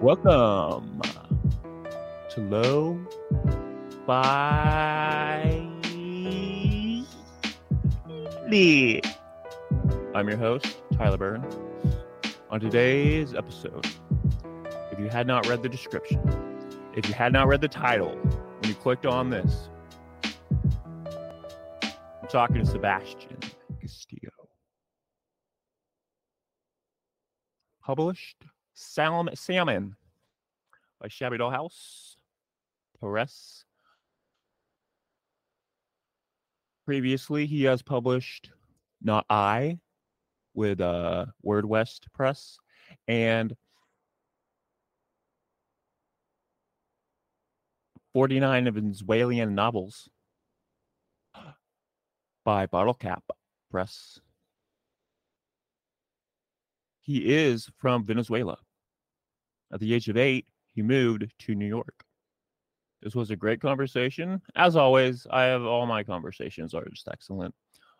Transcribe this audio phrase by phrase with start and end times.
[0.00, 1.02] Welcome
[2.30, 3.00] to Low
[4.06, 5.68] By
[8.46, 9.00] Lee.
[10.14, 11.44] I'm your host, Tyler Byrne.
[12.48, 13.88] On today's episode,
[14.92, 16.20] if you had not read the description,
[16.94, 18.14] if you had not read the title,
[18.60, 19.68] when you clicked on this,
[20.22, 23.36] I'm talking to Sebastian
[23.80, 24.30] Castillo.
[27.82, 28.44] Published
[28.80, 29.96] Salmon, Salmon
[31.00, 32.16] by Shabby Doll House
[33.00, 33.64] Press.
[36.86, 38.52] Previously, he has published
[39.02, 39.80] Not I
[40.54, 42.56] with uh, Word West Press
[43.08, 43.56] and
[48.12, 50.08] 49 Venezuelan novels
[52.44, 53.24] by Bottle Cap
[53.72, 54.20] Press.
[57.00, 58.58] He is from Venezuela.
[59.72, 62.04] At the age of eight, he moved to New York.
[63.02, 64.40] This was a great conversation.
[64.56, 67.54] As always, I have all my conversations are just excellent.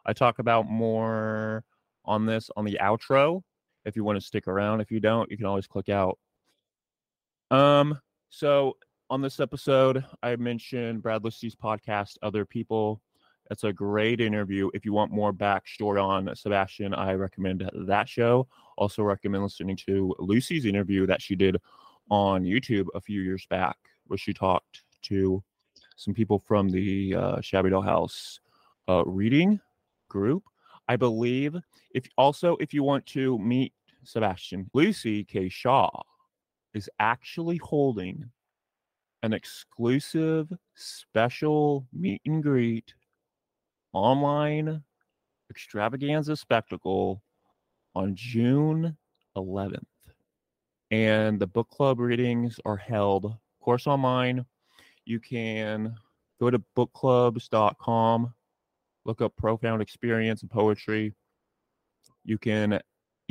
[0.07, 1.65] I talk about more
[2.05, 3.43] on this on the outro.
[3.85, 6.19] If you want to stick around, if you don't, you can always click out.
[7.51, 8.77] Um, so
[9.11, 13.01] on this episode, I mentioned Brad Listi's podcast, Other People.
[13.49, 14.71] That's a great interview.
[14.75, 18.47] If you want more backstory on Sebastian, I recommend that show.
[18.77, 21.57] Also, recommend listening to Lucy's interview that she did
[22.11, 25.43] on YouTube a few years back, where she talked to
[25.97, 28.41] some people from the uh, Shabby Doll House
[28.89, 29.61] uh, reading
[30.09, 30.45] group.
[30.89, 31.55] I believe.
[31.95, 33.73] If also, if you want to meet
[34.05, 35.49] Sebastian, Lucy K.
[35.49, 35.91] Shaw
[36.75, 38.31] is actually holding
[39.23, 42.95] an exclusive special meet and greet
[43.99, 44.83] online
[45.50, 47.22] extravaganza spectacle
[47.95, 48.97] on June
[49.37, 49.84] 11th.
[50.91, 54.45] And the book club readings are held, of course, online.
[55.05, 55.95] You can
[56.41, 58.34] go to bookclubs.com,
[59.05, 61.15] look up Profound Experience and Poetry.
[62.25, 62.81] You can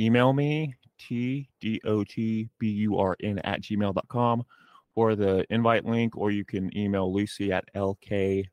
[0.00, 2.48] email me, tdotburn
[3.44, 4.44] at gmail.com
[4.94, 8.44] for the invite link, or you can email Lucy at lk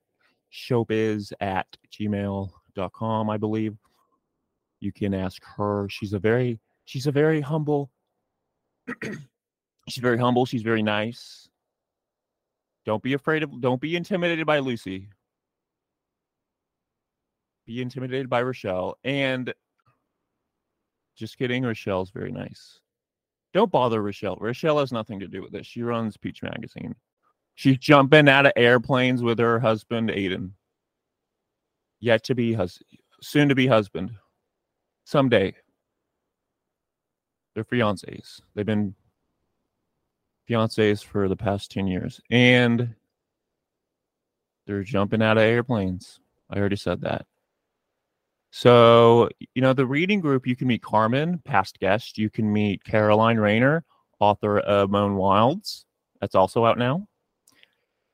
[0.55, 3.75] showbiz at gmail.com, I believe.
[4.79, 5.87] You can ask her.
[5.89, 7.91] She's a very she's a very humble.
[9.89, 10.45] she's very humble.
[10.45, 11.49] She's very nice.
[12.85, 15.09] Don't be afraid of don't be intimidated by Lucy.
[17.65, 18.97] Be intimidated by Rochelle.
[19.03, 19.53] And
[21.15, 22.79] just kidding, Rochelle's very nice.
[23.53, 24.37] Don't bother Rochelle.
[24.39, 25.65] Rochelle has nothing to do with this.
[25.65, 26.93] She runs Peach Magazine.
[27.55, 30.51] She's jumping out of airplanes with her husband, Aiden.
[32.01, 32.83] Yet to be hus-
[33.21, 34.11] soon to be husband.
[35.05, 35.55] Someday.
[37.53, 38.41] They're fiancés.
[38.53, 38.93] They've been
[40.49, 42.19] fiancés for the past 10 years.
[42.29, 42.93] And
[44.67, 46.19] they're jumping out of airplanes.
[46.49, 47.25] I already said that.
[48.51, 52.17] So, you know, the reading group, you can meet Carmen, past guest.
[52.17, 53.85] You can meet Caroline Rayner,
[54.19, 55.85] author of Moan Wilds.
[56.19, 57.07] That's also out now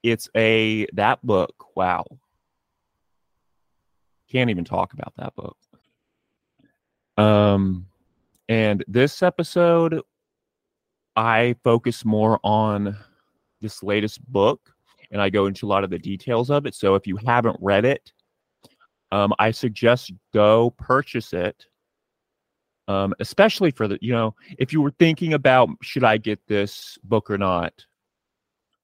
[0.04, 2.06] it's a that book wow.
[4.30, 5.58] Can't even talk about that book.
[7.18, 7.88] Um
[8.52, 10.02] and this episode
[11.16, 12.96] i focus more on
[13.62, 14.74] this latest book
[15.12, 16.76] and i go into a lot of the details of it.
[16.76, 18.12] So if you haven't read it
[19.12, 21.66] um, i suggest go purchase it.
[22.88, 26.98] Um, especially for the you know if you were thinking about should i get this
[27.04, 27.86] book or not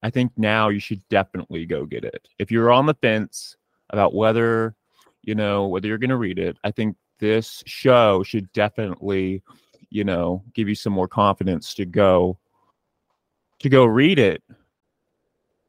[0.02, 2.28] I think now you should definitely go get it.
[2.38, 3.56] If you're on the fence
[3.90, 4.76] about whether,
[5.22, 9.42] you know, whether you're going to read it, I think this show should definitely,
[9.90, 12.38] you know, give you some more confidence to go
[13.58, 14.42] to go read it.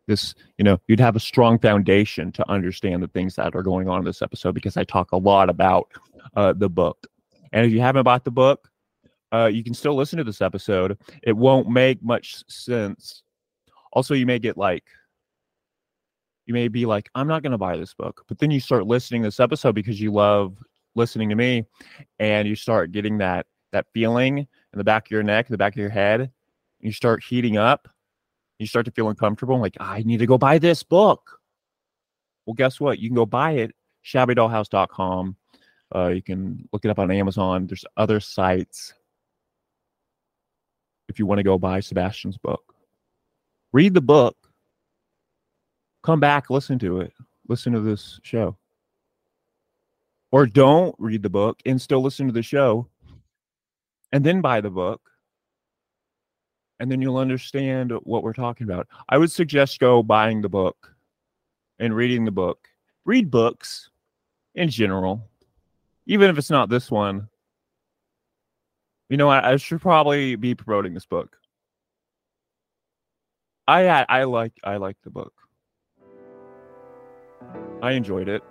[0.08, 3.88] This, you know, you'd have a strong foundation to understand the things that are going
[3.88, 5.92] on in this episode because I talk a lot about
[6.36, 7.08] uh, the book.
[7.52, 8.70] And if you haven't bought the book,
[9.32, 10.98] uh, you can still listen to this episode.
[11.24, 13.24] It won't make much sense
[13.92, 14.84] also you may get like
[16.46, 18.88] you may be like i'm not going to buy this book but then you start
[18.88, 20.58] listening this episode because you love
[20.96, 21.64] listening to me
[22.20, 25.58] and you start getting that that feeling in the back of your neck in the
[25.58, 26.32] back of your head
[26.80, 27.90] you start heating up.
[28.58, 31.40] You start to feel uncomfortable like i need to go buy this book.
[32.46, 33.00] Well guess what?
[33.00, 33.72] You can go buy it
[34.06, 35.36] shabbydollhouse.com
[35.96, 37.68] uh, you can look it up on amazon.
[37.68, 38.94] There's other sites
[41.08, 42.76] if you want to go buy sebastian's book
[43.74, 44.36] read the book,
[46.04, 47.14] come back, listen to it,
[47.48, 48.58] listen to this show.
[50.32, 52.88] Or don't read the book and still listen to the show
[54.12, 55.02] and then buy the book.
[56.80, 58.88] and then you'll understand what we're talking about.
[59.10, 60.96] I would suggest go buying the book
[61.78, 62.68] and reading the book.
[63.06, 63.90] Read books
[64.56, 65.28] in general,
[66.06, 67.28] even if it's not this one.
[69.10, 71.38] You know, I, I should probably be promoting this book.
[73.70, 75.34] I I like I like the book.
[77.82, 78.44] I enjoyed it.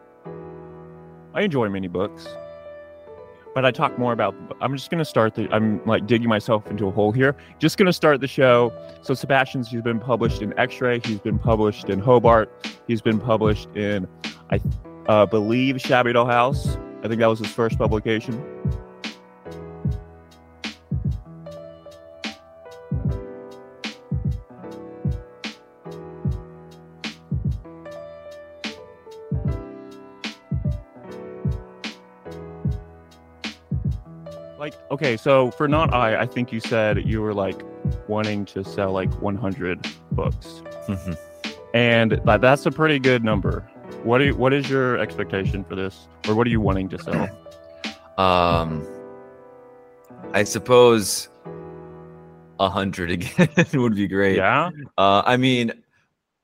[1.34, 2.26] I enjoy many books
[3.58, 4.36] but I talk more about.
[4.60, 5.52] I'm just gonna start the.
[5.52, 7.34] I'm like digging myself into a hole here.
[7.58, 8.72] Just gonna start the show.
[9.02, 9.68] So Sebastian's.
[9.68, 11.00] He's been published in X-Ray.
[11.00, 12.52] He's been published in Hobart.
[12.86, 14.06] He's been published in,
[14.50, 14.60] I
[15.08, 16.76] uh, believe, Shabby Doll House.
[17.02, 18.40] I think that was his first publication.
[34.58, 37.62] Like okay so for not i i think you said you were like
[38.06, 40.62] wanting to sell like 100 books.
[40.86, 41.12] Mm-hmm.
[41.74, 43.60] and that, that's a pretty good number.
[44.02, 46.08] What do you, what is your expectation for this?
[46.26, 47.28] Or what are you wanting to sell?
[48.18, 48.84] Um
[50.34, 51.28] i suppose
[52.58, 54.36] a hundred again would be great.
[54.36, 54.70] Yeah?
[54.96, 55.72] Uh i mean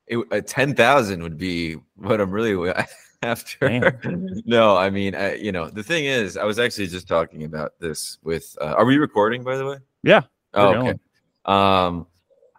[0.07, 2.73] it, uh, 10,000 would be what i'm really
[3.25, 3.99] after.
[4.45, 7.73] no, I mean, I, you know, the thing is, I was actually just talking about
[7.81, 8.57] this with.
[8.61, 9.79] Uh, are we recording, by the way?
[10.03, 10.23] Yeah.
[10.55, 10.99] Oh, okay.
[11.45, 12.07] Um,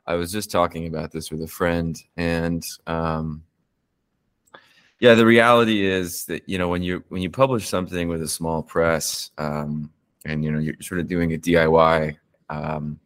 [0.08, 3.44] I was just talking about this with a friend, and um,
[5.00, 8.28] yeah, the reality is that you know when you when you publish something with a
[8.28, 9.92] small press, um,
[10.26, 12.18] and you know you're sort of doing a DIY.
[12.50, 13.00] Um,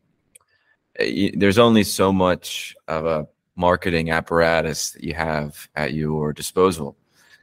[0.97, 6.95] eh, there's only so much of a marketing apparatus that you have at your disposal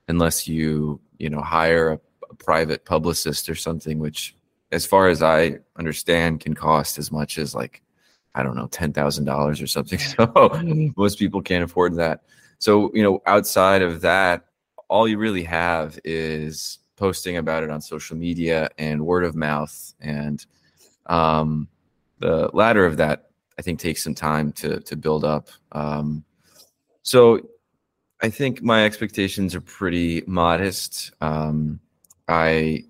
[0.08, 2.00] unless you you know hire a,
[2.30, 4.34] a private publicist or something which
[4.72, 7.82] as far as i understand can cost as much as like
[8.34, 9.98] i don't know $10000 or something.
[10.16, 12.22] So most people can't afford that.
[12.58, 14.46] So you know outside of that
[14.88, 19.94] all you really have is posting about it on social media and word of mouth.
[20.00, 20.44] And
[21.06, 21.68] um,
[22.18, 25.48] the latter of that i think takes some time to to build up.
[25.72, 26.24] Um,
[27.02, 27.40] so
[28.22, 31.12] I think my expectations are pretty modest.
[31.20, 31.80] Um,
[32.28, 32.84] I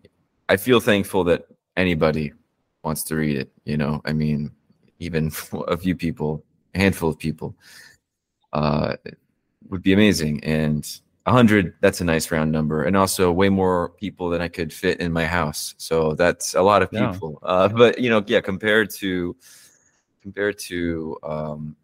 [0.49, 1.46] I feel thankful that
[1.76, 2.32] anybody
[2.84, 3.50] wants to read it.
[3.64, 4.52] You know, I mean,
[4.99, 5.32] even
[5.69, 6.44] a few people,
[6.75, 7.56] a handful of people,
[8.52, 8.96] uh,
[9.69, 10.43] would be amazing.
[10.44, 10.88] And
[11.26, 14.73] a hundred, that's a nice round number, and also way more people than I could
[14.73, 15.75] fit in my house.
[15.76, 17.40] So that's a lot of people.
[17.43, 17.49] Yeah.
[17.49, 19.34] Uh, but you know, yeah, compared to
[20.23, 21.76] compared to um,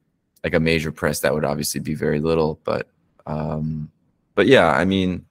[0.45, 2.61] like a major press, that would obviously be very little.
[2.63, 2.89] But
[3.27, 3.91] um,
[4.35, 5.27] but yeah, I mean,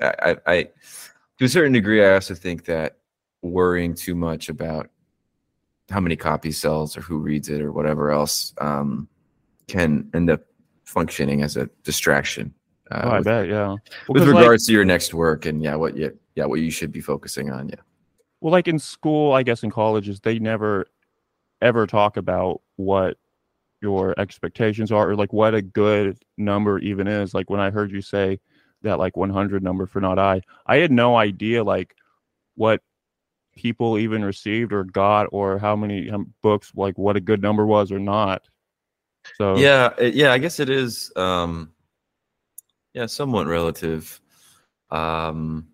[0.00, 0.68] I, I,
[1.38, 2.98] to a certain degree, I also think that
[3.42, 4.90] worrying too much about
[5.90, 9.08] how many copies sells or who reads it or whatever else um,
[9.68, 10.42] can end up
[10.84, 12.52] functioning as a distraction.
[12.90, 13.66] Uh, oh, I with, bet, yeah.
[13.66, 13.78] Well,
[14.08, 16.92] with regards like, to your next work and yeah, what you yeah what you should
[16.92, 17.80] be focusing on, yeah.
[18.40, 20.86] Well, like in school, I guess in colleges, they never
[21.62, 23.16] ever talk about what
[23.80, 27.34] your expectations are or like what a good number even is.
[27.34, 28.40] Like when i heard you say
[28.82, 31.96] that like 100 number for not i i had no idea like
[32.54, 32.80] what
[33.56, 36.10] people even received or got or how many
[36.42, 38.42] books like what a good number was or not.
[39.36, 41.72] So yeah yeah i guess it is um
[42.94, 44.20] yeah somewhat relative.
[44.90, 45.68] Um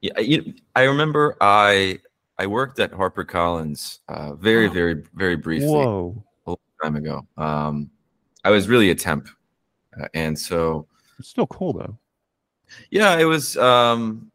[0.00, 2.00] yeah you, i remember i
[2.38, 5.68] i worked at harper collins uh very very very briefly.
[5.68, 6.23] Whoa
[6.84, 7.26] time ago.
[7.36, 7.90] Um,
[8.44, 9.28] I was really a temp,
[9.98, 10.86] uh, and so
[11.18, 11.98] it's still cool though.
[12.90, 13.56] Yeah, it was.
[13.56, 14.30] Um,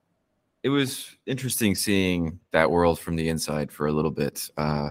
[0.64, 4.50] it was interesting seeing that world from the inside for a little bit.
[4.58, 4.90] Uh,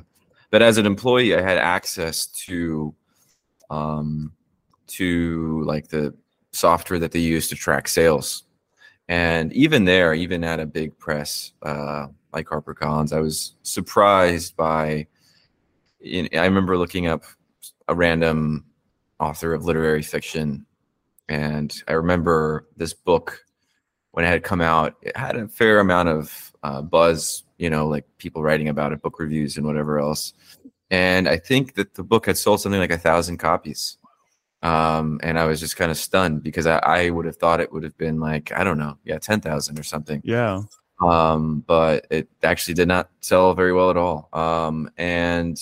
[0.50, 2.94] but as an employee, I had access to,
[3.68, 4.32] um,
[4.86, 6.14] to like the
[6.52, 8.44] software that they use to track sales,
[9.08, 15.06] and even there, even at a big press uh, like HarperCollins, I was surprised by.
[16.00, 17.24] In, I remember looking up
[17.88, 18.64] a random
[19.18, 20.64] author of literary fiction.
[21.28, 23.44] And I remember this book
[24.12, 27.86] when it had come out, it had a fair amount of uh, buzz, you know,
[27.86, 30.32] like people writing about it, book reviews and whatever else.
[30.90, 33.98] And I think that the book had sold something like a thousand copies.
[34.62, 37.72] Um, and I was just kind of stunned because I, I would have thought it
[37.72, 40.20] would have been like, I don't know, yeah, 10,000 or something.
[40.24, 40.62] Yeah.
[41.00, 44.28] Um, but it actually did not sell very well at all.
[44.32, 45.60] Um, and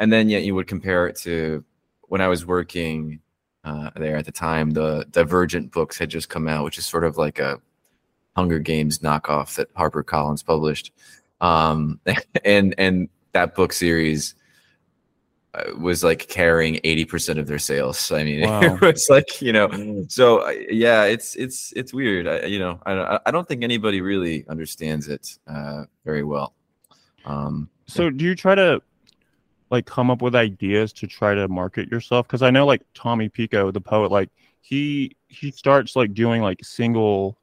[0.00, 1.64] and then yet you would compare it to
[2.08, 3.20] when I was working
[3.62, 4.70] uh, there at the time.
[4.70, 7.60] The Divergent books had just come out, which is sort of like a
[8.34, 10.92] Hunger Games knockoff that Harper Collins published,
[11.40, 12.00] um,
[12.44, 14.34] and and that book series
[15.54, 18.10] uh, was like carrying 80% of their sales.
[18.12, 18.60] I mean, Wow.
[18.62, 22.26] it was like, you know, so uh, yeah, it's, it's, it's weird.
[22.28, 26.54] I, you know, I, I don't think anybody really understands it uh, very well.
[27.24, 28.80] Um, So do you try to
[29.70, 32.26] like come up with ideas to try to market yourself?
[32.26, 36.64] Because I know like Tommy Pico, the poet, like he he starts like doing like
[36.64, 37.38] single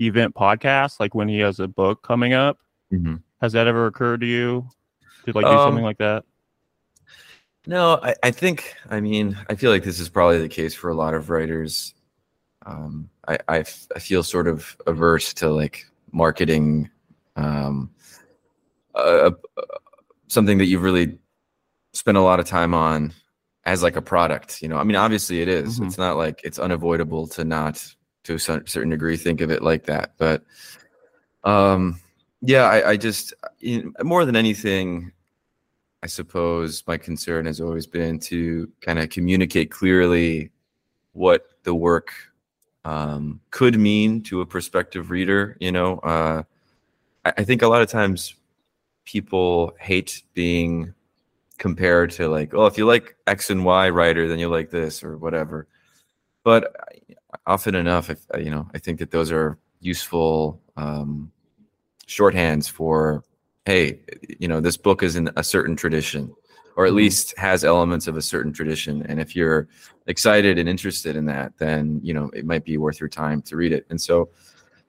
[0.00, 2.58] event podcasts, like when he has a book coming up.
[3.42, 4.68] Has that ever occurred to you
[5.26, 6.24] to like do something Um, like that?
[7.66, 10.90] No, I, I think, I mean, I feel like this is probably the case for
[10.90, 11.94] a lot of writers.
[12.66, 16.90] Um, I, I, f- I feel sort of averse to like marketing
[17.36, 17.90] um,
[18.94, 19.62] a, a-
[20.28, 21.18] something that you've really
[21.92, 23.12] spent a lot of time on
[23.64, 24.62] as like a product.
[24.62, 25.78] You know, I mean, obviously it is.
[25.78, 25.86] Mhm.
[25.86, 27.84] It's not like it's unavoidable to not,
[28.24, 30.12] to a certain degree, think of it like that.
[30.18, 30.44] But
[31.44, 32.00] um,
[32.42, 35.12] yeah, I, I just, you know, more than anything,
[36.02, 40.50] I suppose my concern has always been to kind of communicate clearly
[41.12, 42.12] what the work
[42.84, 45.56] um, could mean to a prospective reader.
[45.60, 46.42] You know, uh,
[47.24, 48.34] I, I think a lot of times
[49.04, 50.94] people hate being
[51.60, 55.04] compared to like, oh, if you like X and Y writer, then you like this
[55.04, 55.68] or whatever.
[56.44, 56.74] But
[57.46, 61.30] often enough, if, uh, you know, I think that those are useful um,
[62.08, 63.24] shorthands for
[63.66, 64.00] hey,
[64.40, 66.34] you know, this book is in a certain tradition,
[66.76, 66.96] or at Mhm.
[66.96, 69.04] least has elements of a certain tradition.
[69.06, 69.68] And if you're
[70.06, 73.56] excited and interested in that, then you know it might be worth your time to
[73.56, 73.86] read it.
[73.90, 74.30] And so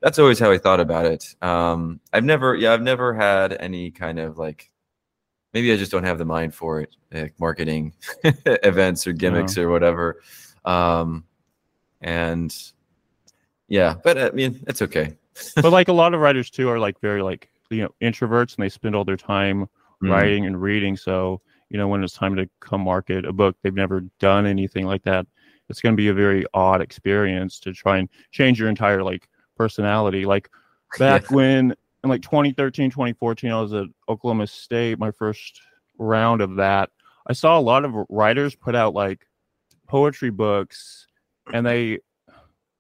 [0.01, 1.35] that's always how I thought about it.
[1.43, 4.70] Um, I've never, yeah, I've never had any kind of like,
[5.53, 7.93] maybe I just don't have the mind for it, like marketing
[8.23, 10.21] events or gimmicks or whatever.
[10.65, 11.25] Um,
[12.01, 12.55] and
[13.67, 15.15] yeah, but I mean, it's okay.
[15.55, 18.63] but like a lot of writers too are like very like you know introverts and
[18.63, 19.67] they spend all their time
[20.01, 20.09] Mm.
[20.09, 20.97] writing and reading.
[20.97, 24.85] So, you know, when it's time to come market a book, they've never done anything
[24.87, 25.27] like that.
[25.69, 29.29] It's going to be a very odd experience to try and change your entire like
[29.55, 30.25] personality.
[30.25, 30.49] Like
[30.97, 35.61] back when in like 2013, 2014, I was at Oklahoma State, my first
[35.97, 36.89] round of that.
[37.27, 39.25] I saw a lot of writers put out like
[39.87, 41.05] poetry books
[41.53, 41.99] and they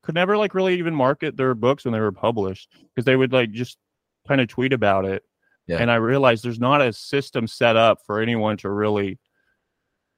[0.03, 3.31] could never like really even market their books when they were published because they would
[3.33, 3.77] like just
[4.27, 5.23] kind of tweet about it
[5.67, 5.77] Yeah.
[5.77, 9.19] and I realized there's not a system set up for anyone to really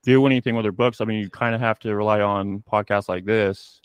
[0.03, 1.01] do anything with their books.
[1.01, 3.79] I mean, you kind of have to rely on podcasts like this,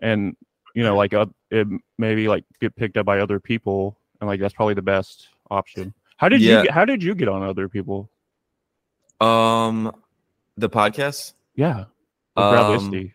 [0.00, 0.36] and
[0.74, 1.66] you know, like uh, it
[1.98, 5.92] maybe like get picked up by other people, and like that's probably the best option.
[6.16, 6.62] How did Yeah.
[6.62, 8.08] you how did you get on other people?
[9.20, 9.92] Um,
[10.56, 11.34] the podcast.
[11.56, 11.84] Yeah,
[12.36, 13.10] Um,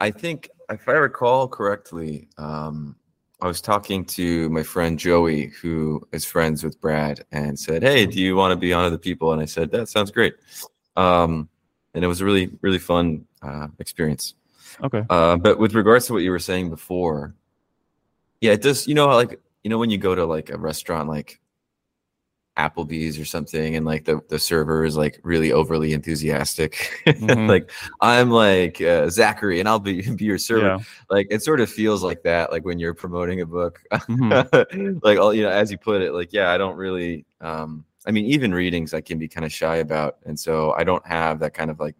[0.00, 2.96] I think, if I recall correctly, um,
[3.42, 8.06] I was talking to my friend Joey, who is friends with Brad, and said, "Hey,
[8.06, 10.34] do you want to be on other people?" And I said, "That sounds great."
[10.96, 11.48] Um,
[11.94, 14.34] and it was a really, really fun uh, experience.
[14.82, 15.04] Okay.
[15.10, 17.34] Uh, but with regards to what you were saying before,
[18.40, 18.86] yeah, it does.
[18.88, 21.40] You know, like you know, when you go to like a restaurant, like
[22.56, 27.48] Applebee's or something, and like the the server is like really overly enthusiastic, Mhm.
[27.48, 30.66] like I'm like uh, Zachary, and I'll be be your server.
[30.66, 30.78] Yeah.
[31.08, 33.80] Like it sort of feels like that, like when you're promoting a book.
[33.92, 34.98] Mhm.
[35.04, 37.24] like all you know, as you put it, like yeah, I don't really.
[37.40, 40.82] um I mean, even readings I can be kind of shy about, and so I
[40.82, 41.94] don't have that kind of like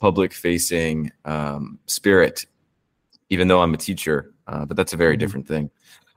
[0.00, 2.46] public facing um, spirit,
[3.30, 4.32] even though I'm a teacher.
[4.48, 5.20] Uh, but that's a very Mhm.
[5.20, 5.70] different thing.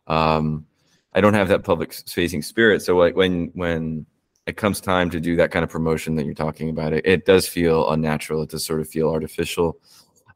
[0.08, 0.66] Um,
[1.14, 2.82] I don't have that public facing spirit.
[2.82, 4.06] So like when when
[4.46, 7.26] it comes time to do that kind of promotion that you're talking about, it, it
[7.26, 8.44] does feel unnatural.
[8.44, 9.80] It does sort of feel artificial.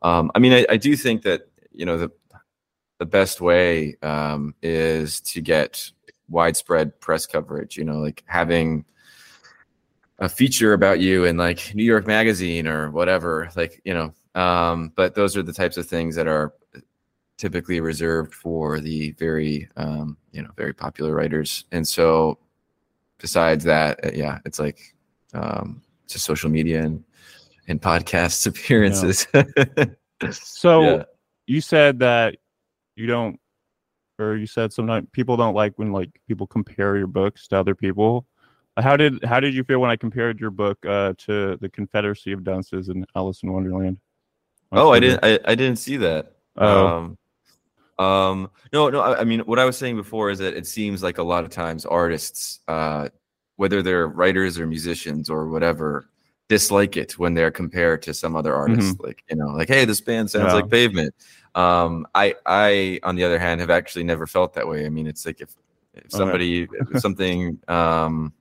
[0.01, 2.11] Um, I mean, I, I do think that you know the
[2.97, 5.91] the best way um, is to get
[6.29, 7.77] widespread press coverage.
[7.77, 8.85] You know, like having
[10.19, 13.49] a feature about you in like New York Magazine or whatever.
[13.55, 16.53] Like you know, um, but those are the types of things that are
[17.39, 21.65] typically reserved for the very um, you know very popular writers.
[21.71, 22.37] And so,
[23.17, 24.79] besides that, uh, yeah, it's like
[25.33, 27.03] um, just social media and
[27.67, 29.25] and podcasts appearances.
[30.33, 31.03] So Yeah.
[31.47, 32.35] you said that
[32.97, 33.39] you don't,
[34.19, 37.73] or you said sometimes people don't like when like people compare your books to other
[37.73, 38.25] people.
[38.77, 42.33] How did how did you feel when I compared your book uh, to the Confederacy
[42.33, 43.97] of Dunces and Alice in Wonderland?
[44.73, 45.23] Oh, I didn't.
[45.23, 46.33] I, I didn't see that.
[46.57, 46.87] Oh.
[46.87, 47.17] Um,
[47.99, 49.01] um, no, no.
[49.01, 51.43] I, I mean, what I was saying before is that it seems like a lot
[51.43, 53.09] of times artists, uh,
[53.57, 56.09] whether they're writers or musicians or whatever,
[56.47, 58.99] dislike it when they're compared to some other artist.
[59.01, 60.55] Like you know, like hey, this band sounds Mm-hmm.
[60.55, 60.61] Yeah.
[60.61, 61.15] like Pavement.
[61.55, 64.85] Um, I, I, on the other hand, have actually never felt that way.
[64.85, 65.49] I mean, it's like if,
[65.93, 68.33] if somebody if something um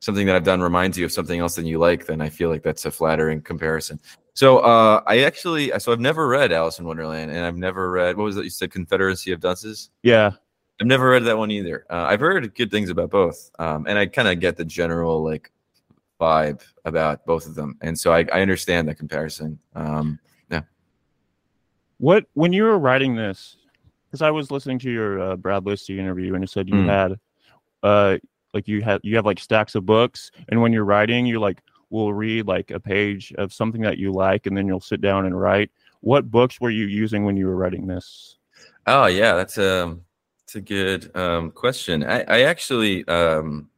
[0.00, 2.48] something that I've done reminds you of something else that you like, then I feel
[2.48, 4.00] like that's a flattering comparison.
[4.34, 8.16] So uh, I actually, so I've never read Alice in Wonderland, and I've never read
[8.16, 9.90] what was it you said, Confederacy of Dunces?
[10.02, 10.30] Yeah,
[10.80, 11.84] I've never read that one either.
[11.90, 15.22] Uh, I've heard good things about both, um, and I kind of get the general
[15.22, 15.52] like
[16.20, 19.58] vibe about both of them, and so I, I understand the comparison.
[19.74, 20.18] Um,
[20.50, 20.62] yeah.
[21.98, 23.56] What when you were writing this?
[24.06, 26.88] Because I was listening to your uh, Brad Listi interview, and it said you Mm.
[26.88, 27.18] had,
[27.82, 28.18] uh,
[28.52, 31.62] like you had you have like stacks of books, and when you're writing, you're like
[31.90, 35.26] will read like a page of something that you like, and then you'll sit down
[35.26, 35.70] and write.
[36.00, 38.36] What books were you using when you were writing this?
[38.86, 39.96] Oh yeah, that's a
[40.40, 42.04] that's a good um, question.
[42.04, 43.68] I, I actually um,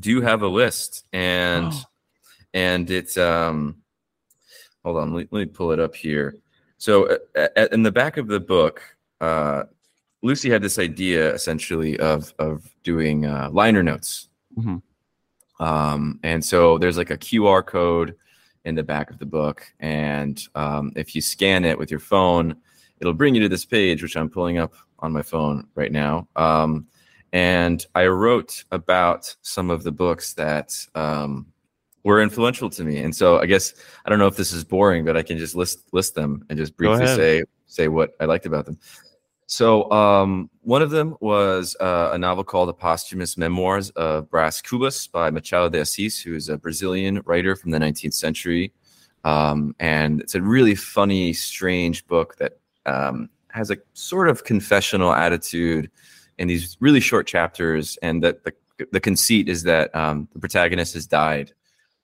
[0.00, 1.72] do have a list, and
[2.52, 3.76] and it's um,
[4.84, 6.36] hold on, let me, let me pull it up here.
[6.78, 8.82] So uh, in the back of the book,
[9.20, 9.64] uh,
[10.22, 14.82] Lucy had this idea essentially of of doing uh, liner notes, Mhm.
[15.60, 18.16] Um, and so there's like a QR code
[18.64, 22.56] in the back of the book, and um, if you scan it with your phone,
[23.00, 26.28] it'll bring you to this page, which I'm pulling up on my phone right now.
[26.36, 26.86] Um,
[27.32, 31.46] and I wrote about some of the books that um,
[32.04, 32.98] were influential to me.
[32.98, 35.56] And so I guess I don't know if this is boring, but I can just
[35.56, 38.78] list list them and just briefly say say what I liked about them.
[39.46, 44.62] So um, one of them was uh, a novel called The Posthumous Memoirs of Brás
[44.62, 48.72] Cubas by Machado de Assis, who is a Brazilian writer from the 19th century.
[49.24, 55.12] Um, and it's a really funny, strange book that um, has a sort of confessional
[55.12, 55.90] attitude
[56.38, 57.98] in these really short chapters.
[58.02, 58.54] And that the,
[58.92, 61.52] the conceit is that um, the protagonist has died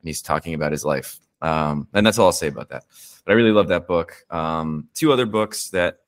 [0.01, 1.19] and he's talking about his life.
[1.43, 2.85] Um, and that's all I'll say about that.
[3.25, 4.25] But I really love that book.
[4.31, 6.01] Um, two other books that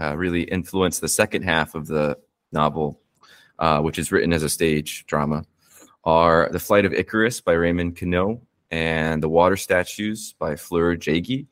[0.00, 2.18] uh, really influenced the second half of the
[2.52, 3.00] novel,
[3.58, 5.44] uh, which is written as a stage drama,
[6.04, 11.46] are The Flight of Icarus by Raymond Queneau and The Water Statues by Fleur Jaeggy.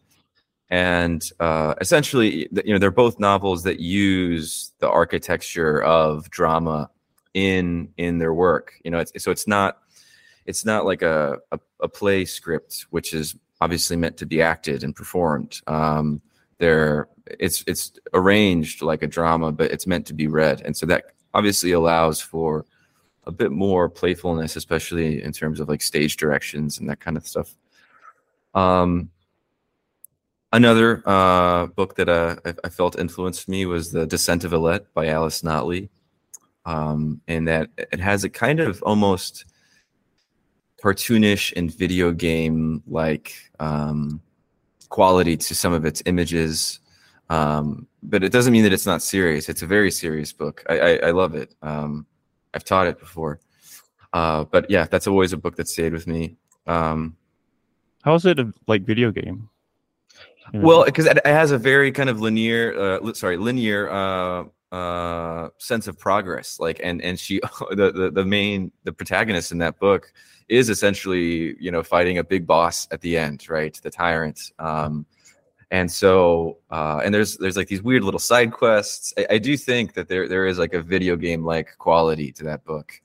[0.69, 6.91] And uh, essentially, you know, they're both novels that use the architecture of drama
[7.35, 8.73] in in their work.
[8.83, 9.79] You know, it's, so it's not
[10.47, 14.83] it's not like a, a a play script, which is obviously meant to be acted
[14.83, 15.61] and performed.
[15.67, 16.23] Um,
[16.63, 17.09] they're
[17.41, 21.07] it's it's arranged like a drama, but it's meant to be read, and so that
[21.35, 22.65] obviously allows for
[23.25, 27.27] a bit more playfulness, especially in terms of like stage directions and that kind of
[27.27, 27.57] stuff.
[28.55, 29.11] Um,
[30.53, 35.09] another uh, book that uh, I, felt influenced me was The Descent of Alette by
[35.09, 35.89] Alice Notley,
[36.65, 39.47] um, and that it has a kind of almost
[40.81, 44.21] cartoonish and video game like um,
[44.93, 46.79] quality to some of its images.
[47.31, 49.49] Um, but it doesn't mean that it's not serious.
[49.49, 50.63] It's a very serious book.
[50.69, 51.55] I, I, I love it.
[51.63, 52.07] Um,
[52.53, 53.41] I've taught it before.
[54.13, 56.37] Uh, but yeah, that's always a book that stayed with me.
[56.67, 57.17] Um,
[58.03, 59.49] How is it a like video game?
[60.53, 60.67] You know?
[60.67, 64.45] well, because it, it has a very kind of linear, uh, li- sorry, linear uh,
[64.73, 66.59] uh, sense of progress.
[66.59, 70.13] Like, and and she, the, the the main, the protagonist in that book
[70.49, 73.79] is essentially, you know, fighting a big boss at the end, right?
[73.83, 74.53] The tyrant.
[74.59, 75.07] Um,
[75.71, 79.15] and so, uh, and there's there's like these weird little side quests.
[79.17, 82.45] I, I do think that there there is like a video game like quality to
[82.45, 83.01] that book.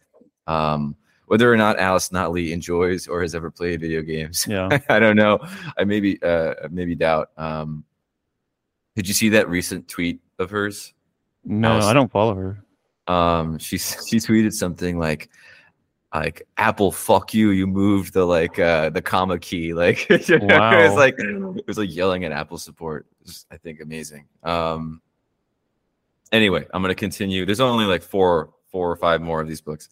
[0.48, 0.96] Um,
[1.28, 4.80] whether or not Alice Notley enjoys or has ever played video games, yeah.
[4.90, 5.40] I don't know.
[5.78, 7.32] I maybe uh maybe doubt.
[7.38, 7.84] Um
[8.96, 10.94] did you see that recent tweet of hers?
[11.44, 12.64] No, Alice- I don't follow her.
[13.14, 15.30] Um she she tweeted something like
[16.14, 19.74] like Apple fuck you, you moved the like uh the comma key.
[19.74, 23.08] Like it was like it was like yelling at Apple support.
[23.26, 24.26] Was, I think amazing.
[24.44, 25.02] Um
[26.32, 27.46] anyway, I'm gonna continue.
[27.46, 29.90] There's only like four four or five more of these books.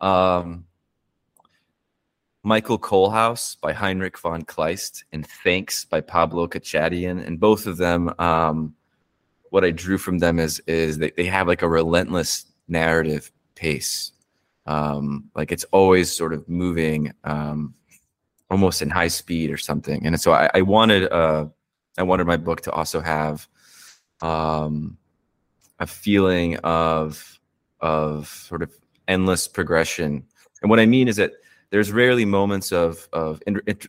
[0.00, 0.64] Um
[2.44, 7.26] Michael Kohlhaas by Heinrich von Kleist and Thanks by Pablo Katchadjian.
[7.26, 8.74] And both of them, um,
[9.50, 14.12] what I drew from them is is they, they have like a relentless narrative pace.
[14.66, 17.74] Um, like it's always sort of moving um,
[18.50, 20.06] almost in high speed or something.
[20.06, 21.46] And so I, I wanted uh,
[21.96, 23.48] I wanted my book to also have
[24.20, 24.98] um,
[25.78, 27.40] a feeling of
[27.80, 28.72] of sort of
[29.06, 30.24] endless progression.
[30.62, 31.32] And what I mean is that
[31.70, 33.42] there's rarely moments of of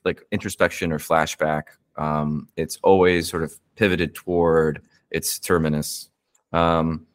[0.05, 1.63] like introspection or flashback.
[1.97, 6.09] Um, it's always sort of pivoted toward its terminus.
[6.53, 7.05] Um,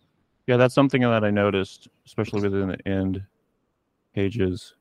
[0.46, 3.22] Yeah, that's something that I noticed, especially within the end
[4.14, 4.74] pages.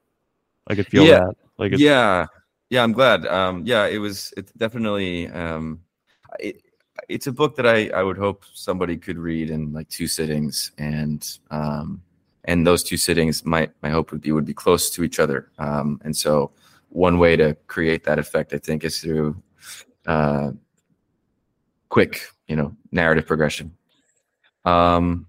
[0.67, 1.19] I could feel Yeah.
[1.19, 1.35] that.
[1.57, 2.25] Like it's, yeah,
[2.69, 3.25] yeah, I'm glad.
[3.27, 4.33] Um, yeah, it was.
[4.35, 5.29] It's definitely.
[5.29, 5.81] Um,
[6.39, 6.61] it,
[7.09, 10.71] it's a book that I I would hope somebody could read in like two sittings
[10.77, 12.01] and um,
[12.45, 15.51] and those two sittings, my my hope would be would be close to each other.
[15.59, 16.51] Um, and so,
[16.89, 19.41] one way to create that effect, I think, is through
[20.05, 20.51] uh,
[21.89, 23.75] quick, you know, narrative progression.
[24.65, 25.27] Um,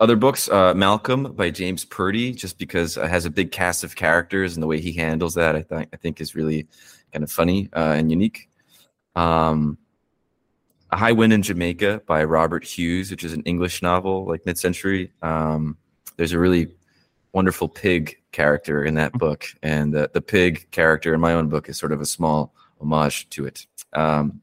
[0.00, 3.94] other books, uh, Malcolm by James Purdy, just because it has a big cast of
[3.94, 6.66] characters and the way he handles that, I think I think is really
[7.12, 8.48] kind of funny uh, and unique.
[9.14, 9.78] Um,
[10.90, 15.12] a High Wind in Jamaica by Robert Hughes, which is an English novel, like mid-century.
[15.22, 15.76] Um,
[16.16, 16.74] there's a really
[17.32, 21.68] wonderful pig character in that book, and the, the pig character in my own book
[21.68, 23.66] is sort of a small homage to it.
[23.92, 24.42] Um,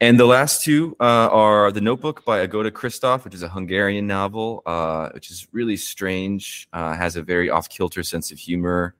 [0.00, 4.06] and the last two uh, are The Notebook by Agota Kristof, which is a Hungarian
[4.06, 8.94] novel, uh, which is really strange, uh, has a very off kilter sense of humor,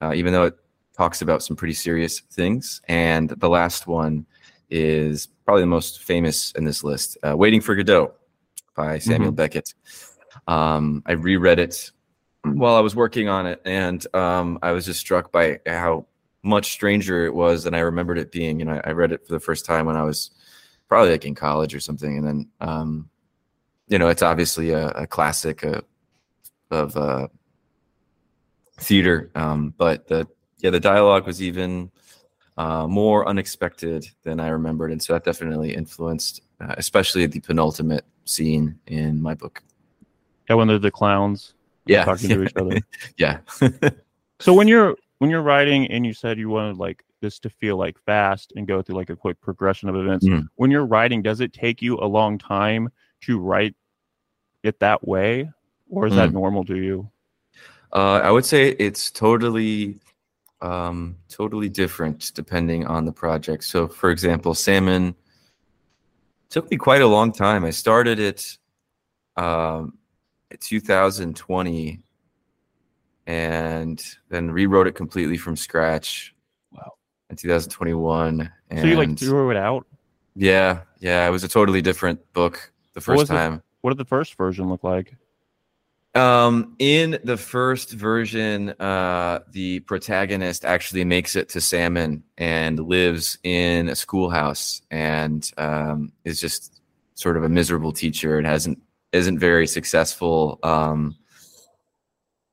[0.00, 0.56] uh, even though it
[0.96, 2.80] talks about some pretty serious things.
[2.88, 4.24] And the last one
[4.70, 8.14] is probably the most famous in this list uh, Waiting for Godot
[8.74, 9.36] by Samuel mm-hmm.
[9.36, 9.74] Beckett.
[10.46, 11.90] Um, I reread it
[12.44, 16.06] while I was working on it, and um, I was just struck by how
[16.42, 18.58] much stranger it was than I remembered it being.
[18.58, 20.30] You know, I read it for the first time when I was
[20.88, 23.10] probably like in college or something, and then um,
[23.88, 25.80] you know, it's obviously a, a classic uh,
[26.70, 27.28] of uh,
[28.78, 30.26] theater, um, but the
[30.58, 31.90] yeah, the dialogue was even
[32.56, 38.04] uh, more unexpected than I remembered, and so that definitely influenced, uh, especially the penultimate
[38.26, 39.62] scene in my book.
[40.48, 41.54] Yeah, when they're the clowns,
[41.86, 42.78] yeah, talking to each other.
[43.16, 43.38] yeah.
[44.40, 47.76] so when you're when you're writing and you said you wanted like this to feel
[47.76, 50.48] like fast and go through like a quick progression of events mm.
[50.56, 52.88] when you're writing does it take you a long time
[53.20, 53.74] to write
[54.62, 55.48] it that way
[55.90, 56.16] or is mm.
[56.16, 57.08] that normal to you
[57.92, 60.00] uh, i would say it's totally
[60.62, 65.14] um, totally different depending on the project so for example salmon
[66.48, 68.56] took me quite a long time i started it
[69.36, 69.98] um,
[70.58, 72.02] 2020
[73.30, 76.34] and then rewrote it completely from scratch.
[76.72, 76.94] Wow.
[77.30, 78.52] In 2021.
[78.76, 79.86] so you like threw it out?
[80.34, 81.28] Yeah, yeah.
[81.28, 83.56] It was a totally different book the first time.
[83.56, 85.14] The, what did the first version look like?
[86.16, 93.38] Um, in the first version, uh, the protagonist actually makes it to Salmon and lives
[93.44, 96.82] in a schoolhouse and um, is just
[97.14, 100.58] sort of a miserable teacher and hasn't isn't very successful.
[100.64, 101.16] Um,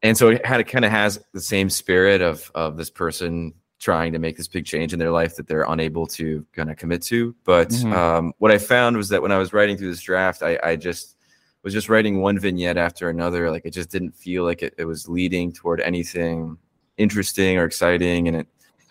[0.04, 3.54] and so it had it kind of has the same spirit of of this person
[3.80, 6.78] trying to make this big change in their life that they're unable to kind of
[6.78, 7.36] commit to.
[7.44, 7.94] But mm-hmm.
[7.94, 10.76] um, what I found was that when I was writing through this draft, I, I,
[10.76, 11.16] just
[11.64, 13.52] was just writing one vignette after another.
[13.52, 16.58] Like it just didn't feel like it, it was leading toward anything
[16.98, 18.48] interesting or exciting, and it.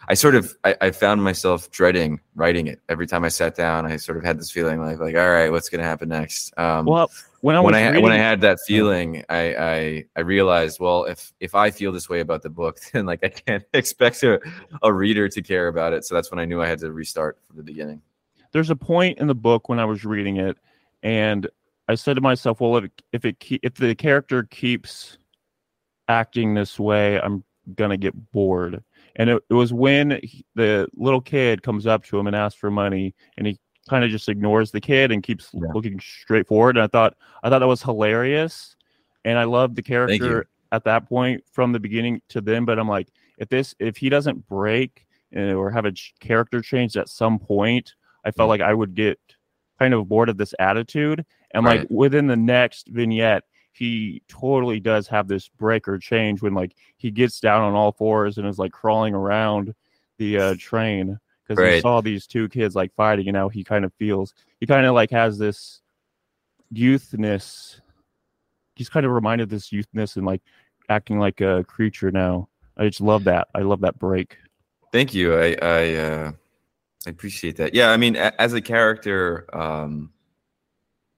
[0.08, 3.86] I sort of I, I found myself dreading writing it every time I sat down.
[3.86, 6.56] I sort of had this feeling like like all right, what's going to happen next?
[6.58, 10.20] Um, well, when I when I reading, when I had that feeling, I, I I
[10.20, 13.64] realized, well, if if I feel this way about the book, then like I can't
[13.74, 14.40] expect a,
[14.82, 16.04] a reader to care about it.
[16.04, 18.00] So that's when I knew I had to restart from the beginning.
[18.52, 20.56] There's a point in the book when I was reading it,
[21.02, 21.48] and
[21.88, 25.18] I said to myself, well, if if it if the character keeps
[26.08, 27.42] acting this way, I'm
[27.74, 28.82] gonna get bored.
[29.16, 32.58] And it, it was when he, the little kid comes up to him and asks
[32.58, 35.68] for money, and he kind of just ignores the kid and keeps yeah.
[35.74, 36.76] looking straight forward.
[36.76, 38.76] And I thought I thought that was hilarious,
[39.24, 42.64] and I loved the character at that point from the beginning to then.
[42.64, 46.96] But I'm like, if this if he doesn't break uh, or have a character change
[46.96, 48.50] at some point, I felt yeah.
[48.50, 49.18] like I would get
[49.78, 51.24] kind of bored of this attitude.
[51.52, 51.80] And right.
[51.80, 53.44] like within the next vignette,
[53.76, 57.92] he totally does have this break or change when like he gets down on all
[57.92, 59.74] fours and is like crawling around
[60.16, 61.74] the uh, train because right.
[61.74, 64.86] he saw these two kids like fighting and now he kind of feels he kind
[64.86, 65.82] of like has this
[66.72, 67.80] youthness.
[68.76, 70.40] He's kind of reminded of this youthness and like
[70.88, 72.48] acting like a creature now.
[72.78, 73.48] I just love that.
[73.54, 74.38] I love that break.
[74.90, 75.36] Thank you.
[75.36, 76.32] I i uh
[77.06, 77.74] i appreciate that.
[77.74, 80.12] Yeah i mean a- as a character um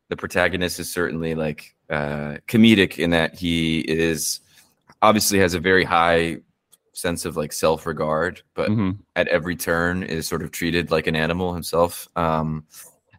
[0.09, 4.41] the protagonist is certainly like uh comedic in that he is
[5.03, 6.39] obviously has a very high
[6.99, 8.91] sense of like self regard, but mm-hmm.
[9.17, 12.09] at every turn is sort of treated like an animal himself.
[12.17, 12.65] Um,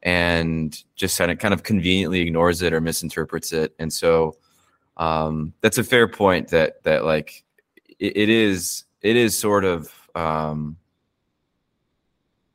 [0.04, 3.74] and just kind of kind of conveniently ignores it or misinterprets it.
[3.80, 4.38] And so
[4.98, 7.44] um, that's a fair point that that like
[8.00, 10.78] it, it is it is sort of um,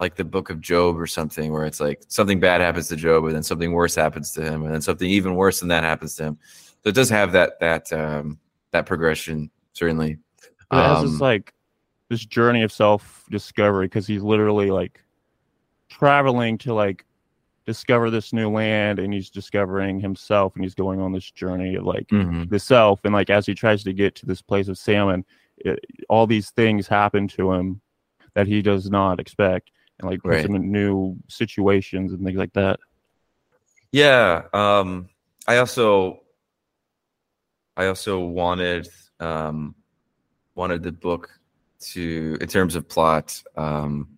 [0.05, 3.25] like the book of Job or something, where it's like something bad happens to Job,
[3.25, 6.15] and then something worse happens to him, and then something even worse than that happens
[6.17, 6.39] to him.
[6.83, 8.39] So it does have that that um,
[8.73, 10.19] that progression certainly.
[10.73, 11.55] It has um, this like
[12.11, 15.03] this journey of self discovery because he's literally like
[15.89, 17.05] traveling to like
[17.65, 21.85] discover this new land and he's discovering himself and he's going on this journey of
[21.85, 22.51] like Mhm.
[22.51, 25.25] the self and like as he tries to get to this place of salmon
[25.57, 25.79] it,
[26.11, 27.81] all these things happen to him
[28.35, 30.49] that he does not expect and like Right.
[30.51, 32.81] new situations and things like that
[33.93, 34.43] Yeah.
[34.53, 35.09] Um,
[35.47, 36.23] I also,
[37.77, 38.89] I also wanted,
[39.21, 39.75] um,
[40.57, 41.31] wanted the book
[41.93, 44.09] to, in terms of plot, um,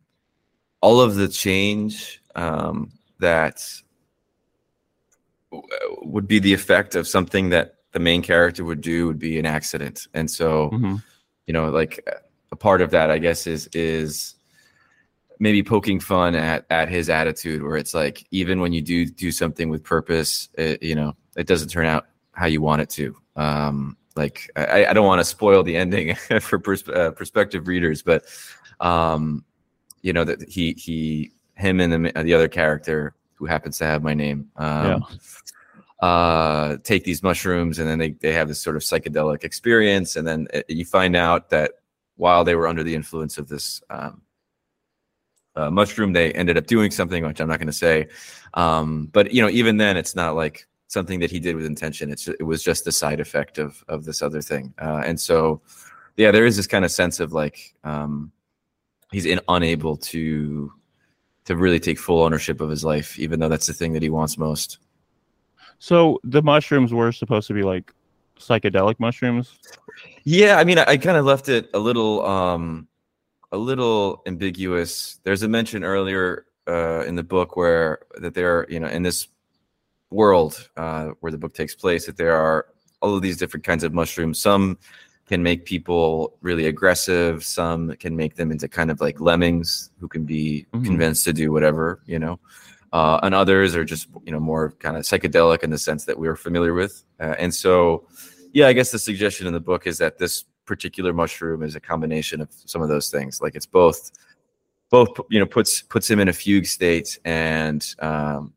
[0.81, 3.63] all of the change um, that
[5.51, 5.69] w-
[6.03, 9.47] would be the effect of something that the main character would do would be an
[9.47, 11.03] accident, and so Mhm.
[11.47, 12.07] you know, like
[12.53, 14.36] a part of that, I guess, is is
[15.39, 19.31] maybe poking fun at at his attitude, where it's like even when you do do
[19.31, 23.17] something with purpose, it, you know, it doesn't turn out how you want it to.
[23.37, 28.03] Um, like I, I don't want to spoil the ending for pers- uh, prospective readers,
[28.03, 28.25] but
[28.81, 29.45] um,
[30.03, 34.03] you know that he he him and the, the other character who happens to have
[34.03, 34.51] my name.
[34.57, 35.05] Um,
[36.01, 40.17] uh, take these mushrooms and then they, they have this sort of psychedelic experience.
[40.17, 41.73] And then uh, you find out that
[42.17, 44.21] while they were under the influence of this um,
[45.57, 48.09] uh, mushroom, they ended up doing something, which I'm not going to say.
[48.55, 52.11] Um, but, you know, even then, it's not like something that he did with intention.
[52.11, 54.75] It's, it was just a side effect of, of this other thing.
[54.81, 55.61] Uh, and so,
[56.17, 58.33] yeah, there is this kind of sense of like um,
[59.13, 60.73] he's in, unable to
[61.45, 64.11] to really take full ownership of his life, even though that's the thing that he
[64.11, 64.79] wants most.
[65.79, 67.93] so the mushrooms were supposed to be like
[68.39, 69.59] psychedelic mushrooms
[70.25, 72.89] Yeah, I mean, I, I kind of left it a little, um,
[73.53, 75.21] a little ambiguous.
[75.23, 79.03] There's a mention earlier uh, in the book where that there, are, you know, in
[79.03, 79.29] this
[80.11, 82.67] world uh, where the book takes place, that there are
[83.01, 84.41] all of these different kinds of mushrooms.
[84.41, 84.79] Some
[85.27, 87.45] can make people really aggressive.
[87.45, 90.85] Some can make them into kind of like lemmings who can be Mhm.
[90.85, 92.39] convinced to do whatever, you know.
[92.93, 96.19] Uh, and others are just, you know, more kind of psychedelic in the sense that
[96.19, 97.03] we're familiar with.
[97.21, 98.07] Uh, and so,
[98.53, 101.81] yeah, I guess the suggestion in the book is that this particular mushroom is a
[101.81, 103.41] combination of some of those things.
[103.41, 104.11] Like it's both,
[104.91, 108.53] both you know, puts puts him in a fugue state and um,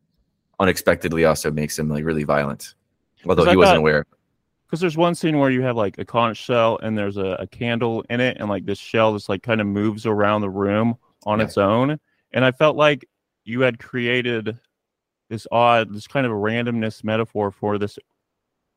[0.58, 2.74] unexpectedly also makes him like really violent,
[3.26, 4.04] although he wasn't thought- aware.
[4.66, 7.46] because there's one scene where you have like a conch shell and there's a, a
[7.46, 10.96] candle in it and like this shell just like kind of moves around the room
[11.24, 11.44] on Yeah.
[11.46, 11.98] its own
[12.32, 13.04] and i felt like
[13.44, 14.56] you had created
[15.28, 17.98] this odd this kind of a randomness metaphor for this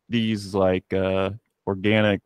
[0.10, 1.30] these like uh
[1.68, 2.22] organic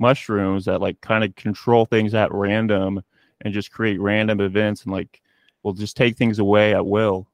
[0.00, 3.02] mushrooms that like kind of control things at random
[3.42, 5.20] and just create random events and like
[5.62, 7.26] will just take things away at will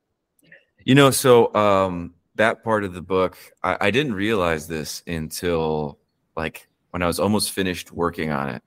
[0.85, 5.98] You know, so um, that part of the book, I, I didn't realize this until
[6.37, 8.62] like when I was almost finished working on it.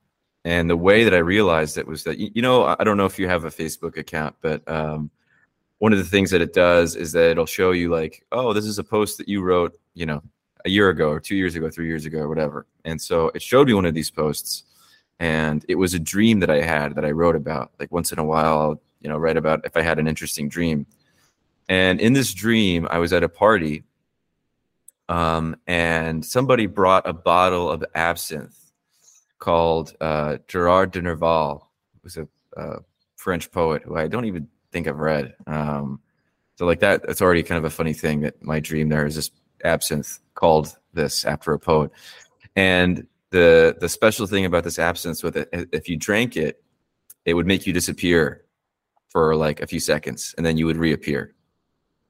[0.45, 3.19] And the way that I realized it was that, you, know, I don't know if
[3.19, 5.11] you have a Facebook account, but um,
[5.79, 8.65] one of the things that it does is that it'll show you, like, oh, this
[8.65, 10.23] is a post that you wrote, you know,
[10.65, 12.65] a year ago or two years ago, three years ago, or whatever.
[12.85, 14.63] And so it showed me one of these posts.
[15.19, 17.71] And it was a dream that I had that I wrote about.
[17.79, 20.49] Like once in a while, I'll, you know, write about if I had an interesting
[20.49, 20.85] dream.
[21.67, 23.83] And in this dream, I was at a party,
[25.07, 28.71] um, and somebody brought a bottle of absinthe
[29.37, 32.27] called uh, Gerard de Nerval, who was a
[33.19, 35.35] French poet who I don't even think I've read.
[35.45, 35.99] Um,
[36.55, 39.15] so, like that, it's already kind of a funny thing that my dream there is
[39.15, 39.29] this
[39.63, 41.91] absinthe called this after a poet.
[42.55, 46.63] And the the special thing about this absinthe with it, if you drank it,
[47.25, 48.45] it would make you disappear
[49.09, 51.33] for like a few seconds, and then you would reappear.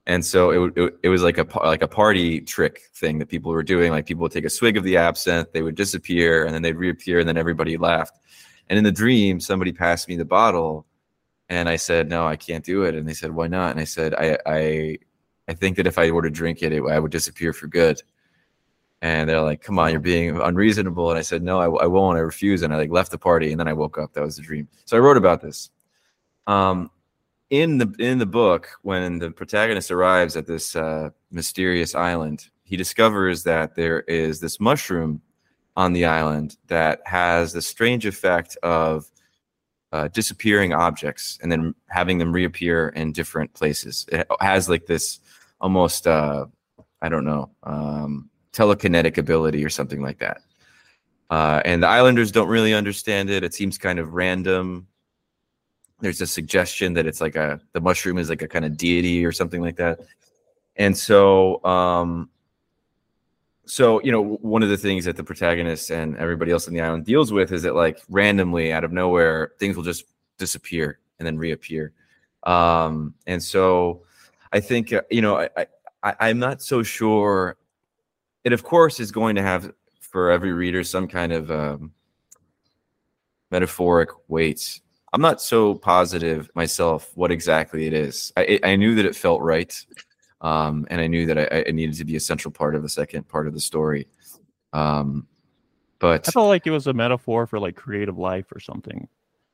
[0.09, 3.51] And so it, it, it was like a like a party trick thing that people
[3.51, 3.91] were doing.
[3.91, 6.75] Like people would take a swig of the absinthe they would disappear and then they'd
[6.75, 8.17] reappear and then everybody laughed.
[8.69, 10.87] And in the dream somebody passed me the bottle
[11.49, 12.95] and i said no i can't do it.
[12.95, 13.71] And they said why not?
[13.71, 14.97] And i said i i
[15.49, 18.01] i think that if i were to drink it, it i would disappear for good.
[19.01, 21.09] And they're like come on you're being unreasonable.
[21.09, 22.61] And i said no I, I won't i refuse.
[22.61, 24.13] And i like left the party and then i woke up.
[24.13, 24.67] That was the dream.
[24.85, 25.69] So i wrote about this.
[26.47, 26.91] Um
[27.49, 32.77] in the in the book when the protagonist arrives at this uh, mysterious island he
[32.77, 35.19] discovers that there is this mushroom
[35.75, 39.09] on the island that has the strange effect of
[39.91, 44.05] uh, disappearing objects and then having them reappear in different places.
[44.11, 45.19] It has like this
[45.61, 46.45] almost uh,
[47.01, 50.41] i don't know um, telekinetic ability or something like that.
[51.29, 53.43] Uh, and the islanders don't really understand it.
[53.43, 54.87] It seems kind of random.
[55.99, 59.25] There's a suggestion that it's like a the mushroom is like a kind of deity
[59.25, 59.99] or something like that.
[60.75, 62.29] And so um
[63.65, 66.81] so you know one of the things that the protagonist and everybody else on the
[66.81, 70.05] island deals with is that like randomly out of nowhere things will just
[70.37, 71.91] disappear and then reappear.
[72.43, 74.03] Um and so
[74.51, 75.67] I think uh, you know I,
[76.03, 77.57] I I'm not so sure.
[78.43, 81.91] It of course is going to have for every reader some kind of um,
[83.51, 84.81] metaphoric weight.
[85.11, 88.31] I'm not so positive myself what exactly it is.
[88.37, 89.73] I, I knew that it felt right,
[90.41, 92.89] um, and I knew that I, I, needed to be a central part of the
[92.89, 94.07] second part of the story.
[94.71, 95.27] Um,
[95.97, 99.07] but I felt like it was a metaphor for like creative life or something.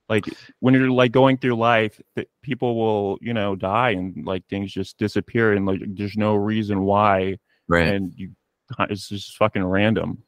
[0.08, 0.26] Like
[0.60, 4.72] when you're like going through life, that people will you know die and like things
[4.72, 7.38] just disappear and like there's no reason why,
[7.68, 7.88] right?
[7.88, 8.32] And you,
[8.82, 10.24] it's just fucking random.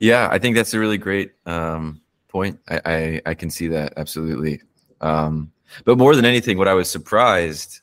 [0.00, 2.60] Yeah, I think that's a really great um, point.
[2.68, 4.62] I, I, I can see that absolutely.
[5.00, 5.52] Um,
[5.84, 7.80] but more than anything, what I was surprised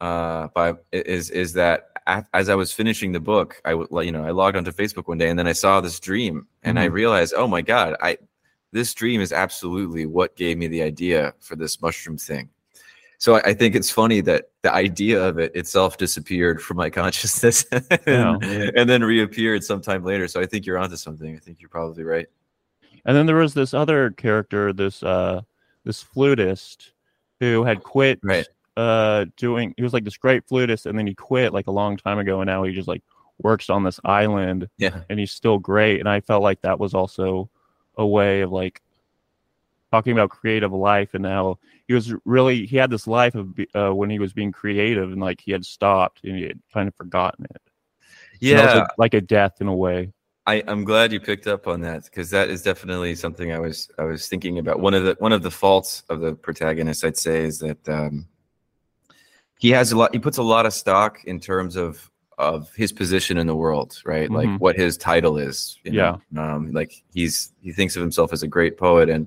[0.00, 1.90] uh, by is is that
[2.34, 5.18] as I was finishing the book, I would, you know I logged onto Facebook one
[5.18, 6.84] day and then I saw this dream and mm-hmm.
[6.84, 8.18] I realized, oh my god, I
[8.74, 12.50] this dream is absolutely what gave me the idea for this mushroom thing.
[13.18, 16.90] So I, I think it's funny that the idea of it itself disappeared from my
[17.00, 18.70] consciousness and, yeah.
[18.76, 20.26] and then reappeared sometime later.
[20.26, 21.36] So I think you're onto something.
[21.36, 22.26] I think you're probably right.
[23.06, 25.42] And then there was this other character, this uh
[25.84, 26.92] this flutist
[27.38, 28.48] who had quit right.
[28.76, 31.96] uh doing he was like this great flutist and then he quit like a long
[31.96, 33.02] time ago and now he just like
[33.38, 34.68] works on this island.
[34.78, 35.02] Yeah.
[35.08, 36.00] And he's still great.
[36.00, 37.48] And I felt like that was also
[37.96, 38.82] a way of like
[39.90, 43.94] talking about creative life and how he was really he had this life of uh,
[43.94, 46.94] when he was being creative and like he had stopped and he had kind of
[46.94, 47.62] forgotten it.
[48.40, 50.12] Yeah, like, like a death in a way.
[50.46, 53.90] I, I'm glad you picked up on that because that is definitely something I was
[53.98, 54.80] I was thinking about.
[54.80, 58.26] One of the one of the faults of the protagonist, I'd say, is that um,
[59.58, 60.12] he has a lot.
[60.12, 64.00] He puts a lot of stock in terms of of his position in the world,
[64.04, 64.28] right?
[64.28, 64.52] Mm-hmm.
[64.52, 65.78] Like what his title is.
[65.84, 66.20] You know?
[66.32, 66.54] Yeah.
[66.54, 69.26] Um, like he's he thinks of himself as a great poet, and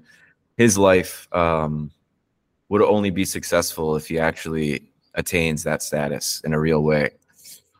[0.57, 1.91] his life um,
[2.69, 7.11] would only be successful if he actually attains that status in a real way.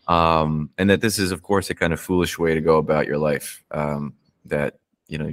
[0.07, 3.07] Um, and that this is, of course, a kind of foolish way to go about
[3.07, 3.63] your life.
[3.71, 4.13] Um,
[4.45, 4.75] that
[5.07, 5.29] you know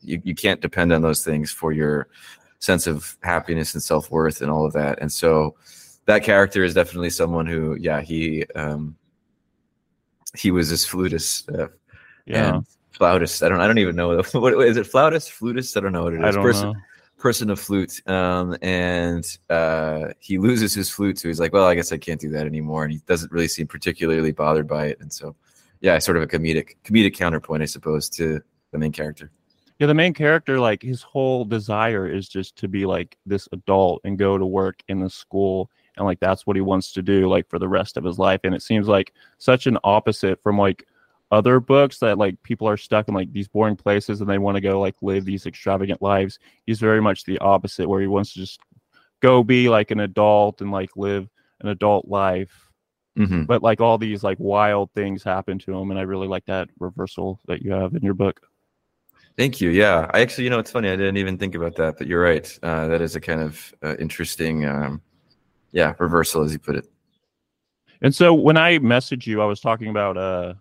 [0.00, 2.08] you, you can't depend on those things for your
[2.58, 4.98] sense of happiness and self worth and all of that.
[5.00, 5.56] And so
[6.06, 8.96] that character is definitely someone who, yeah, he um,
[10.36, 11.50] he was this flutist.
[11.50, 11.68] Uh,
[12.26, 12.60] yeah.
[12.92, 13.42] flautist.
[13.42, 13.60] I don't.
[13.60, 14.86] I don't even know what is it.
[14.86, 15.76] Flautist, flutist.
[15.76, 16.24] I don't know what it is.
[16.24, 16.78] I don't person, know.
[17.18, 18.00] person of flute.
[18.08, 22.20] Um, and uh, he loses his flute, so he's like, "Well, I guess I can't
[22.20, 24.98] do that anymore." And he doesn't really seem particularly bothered by it.
[25.00, 25.34] And so,
[25.80, 28.40] yeah, sort of a comedic comedic counterpoint, I suppose, to
[28.72, 29.30] the main character.
[29.78, 34.00] Yeah, the main character, like his whole desire is just to be like this adult
[34.04, 37.28] and go to work in the school and like that's what he wants to do
[37.28, 38.40] like for the rest of his life.
[38.44, 40.86] And it seems like such an opposite from like
[41.30, 44.54] other books that like people are stuck in like these boring places and they want
[44.54, 46.38] to go like live these extravagant lives.
[46.66, 48.60] He's very much the opposite where he wants to just
[49.20, 51.28] go be like an adult and like live
[51.60, 52.64] an adult life.
[53.18, 53.44] Mm-hmm.
[53.44, 56.68] but like all these like wild things happen to him and i really like that
[56.78, 58.40] reversal that you have in your book.
[59.36, 59.70] Thank you.
[59.70, 60.08] Yeah.
[60.14, 62.56] I actually you know it's funny i didn't even think about that but you're right.
[62.62, 65.02] Uh, that is a kind of uh, interesting um,
[65.72, 66.86] yeah reversal as you put it
[68.02, 70.54] and so when i messaged you i was talking about uh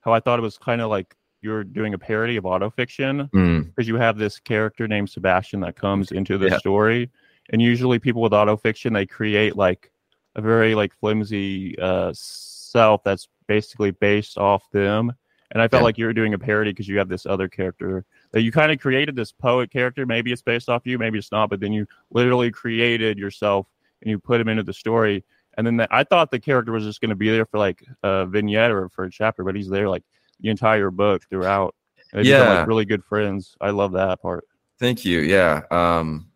[0.00, 3.84] how i thought it was kind of like you're doing a parody of autofiction because
[3.84, 3.88] mm.
[3.88, 6.58] you have this character named sebastian that comes into the Yeah.
[6.58, 7.10] story
[7.50, 9.90] and usually people with autofiction they create like
[10.36, 15.12] a very like flimsy uh self that's basically based off them
[15.52, 15.84] and i felt Yeah.
[15.84, 18.70] like you were doing a parody because you have this other character that you kind
[18.70, 21.72] of created this poet character maybe it's based off you maybe it's not but then
[21.72, 23.66] you literally created yourself
[24.02, 25.24] and you put him into the story.
[25.56, 27.82] And then the, I thought the character was just going to be there for like
[28.02, 30.04] a vignette or for a chapter, but he's there like
[30.40, 31.74] the entire book throughout.
[32.12, 32.58] They become, Yeah.
[32.60, 33.56] like really good friends.
[33.60, 34.44] I love that part.
[34.78, 35.20] Thank you.
[35.20, 35.62] Yeah.
[35.70, 36.28] Um,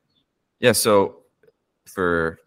[0.60, 0.72] yeah.
[0.72, 1.18] So,
[1.86, 2.40] for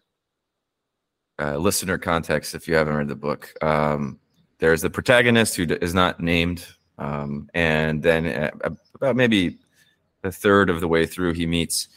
[1.38, 4.18] uh, listener context, if you haven't read the book, um,
[4.58, 6.66] there's the protagonist who is not named,
[6.98, 9.58] um, and then uh, about maybe
[10.24, 11.88] a third of the way through, he meets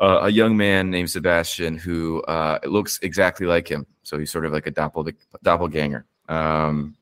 [0.00, 3.86] uh, a young man named Sebastian who uh, looks exactly like him.
[4.02, 6.06] So he's sort of like a doppel- doppelganger.
[6.28, 6.96] Um,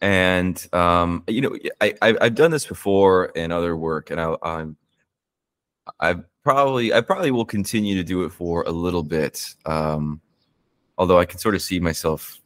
[0.00, 4.76] and um, you know, I, I've done this before in other work, and I, I'm
[5.98, 9.54] I probably I probably will continue to do it for a little bit.
[9.66, 10.20] Um,
[10.96, 12.38] although I can sort of see myself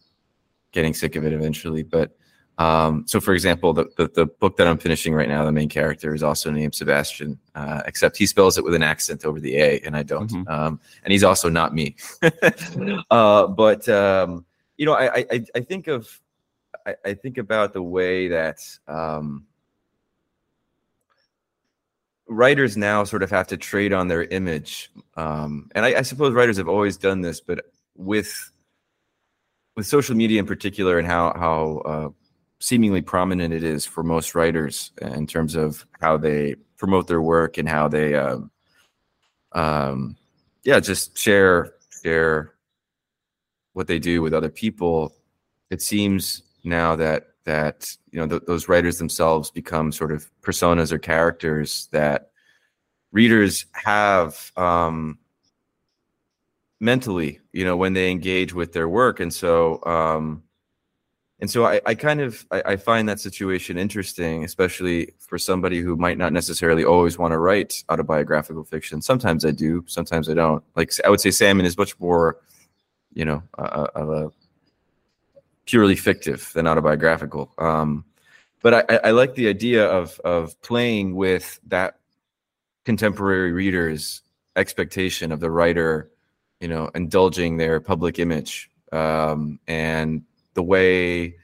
[0.72, 1.82] getting sick of it eventually.
[1.82, 2.16] But
[2.58, 5.68] um, so, for example, the, the the book that I'm finishing right now, the main
[5.68, 9.56] character is also named Sebastian, uh, except he spells it with an accent over the
[9.56, 10.30] A, and I don't.
[10.30, 10.48] Mhm.
[10.50, 11.96] Um, and he's also not me.
[13.10, 14.44] uh, but um,
[14.76, 16.20] you know, I, I I think of
[16.86, 19.46] I, I think about the way that um,
[22.28, 26.34] writers now sort of have to trade on their image, um, and I, I suppose
[26.34, 27.64] writers have always done this, but
[27.96, 28.50] with
[29.74, 32.08] with social media in particular and how how uh,
[32.62, 37.58] seemingly prominent it is for most writers in terms of how they promote their work
[37.58, 38.50] and how they um,
[39.52, 40.16] um,
[40.62, 42.54] yeah just share share
[43.72, 45.12] what they do with other people
[45.70, 50.92] it seems now that that you know th- those writers themselves become sort of personas
[50.92, 52.30] or characters that
[53.10, 55.18] readers have um,
[56.78, 59.20] mentally, you know, when they engage with their work.
[59.20, 60.42] And so, um,
[61.42, 65.80] and so I, I kind of I, I, find that situation interesting, especially for somebody
[65.80, 69.02] who might not necessarily always want to write autobiographical fiction.
[69.02, 70.62] Sometimes I do, sometimes I don't.
[70.76, 72.38] Like I would say, Salmon is much more,
[73.12, 74.30] you know, of a
[75.66, 77.52] purely fictive than autobiographical.
[77.58, 78.04] Um,
[78.62, 81.98] but I, I like the idea of of playing with that
[82.84, 84.22] contemporary reader's
[84.54, 86.08] expectation of the writer,
[86.60, 90.22] you know, indulging their public image um, and
[90.54, 91.36] the way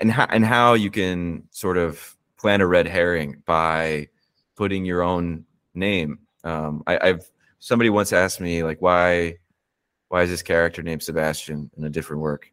[0.00, 4.08] and how and how you can sort of plan a red herring by
[4.56, 5.44] putting your own
[5.74, 6.18] name.
[6.44, 9.38] Um, I, I've somebody once asked me like why
[10.08, 12.50] why is this character named Sebastian in a different work?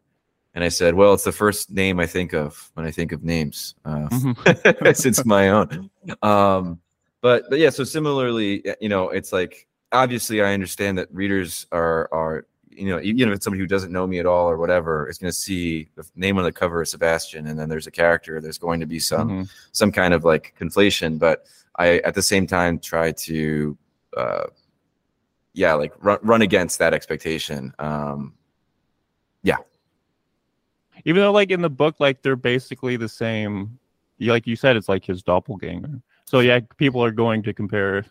[0.54, 3.22] And I said, well, it's the first name I think of when I think of
[3.22, 4.92] names, uh, mm-hmm.
[4.92, 5.90] since my own.
[6.22, 6.80] Um,
[7.20, 12.08] but but yeah, so similarly, you know, it's like obviously I understand that readers are
[12.12, 12.46] are
[12.78, 15.18] you know even if it's somebody who doesn't know me at all or whatever is
[15.18, 18.40] going to see the name on the cover of Sebastian, and then there's a character.
[18.40, 19.42] There's going to be some mm-hmm.
[19.72, 23.76] some kind of like conflation, but I at the same time try to.
[24.16, 24.46] Uh,
[25.54, 27.74] yeah, like run, run against that expectation.
[27.80, 28.34] Um,
[29.42, 29.56] yeah,
[31.04, 33.78] even though like in the book like they're basically the same
[34.20, 38.04] like you said it's like his doppelganger so yeah people are going to compare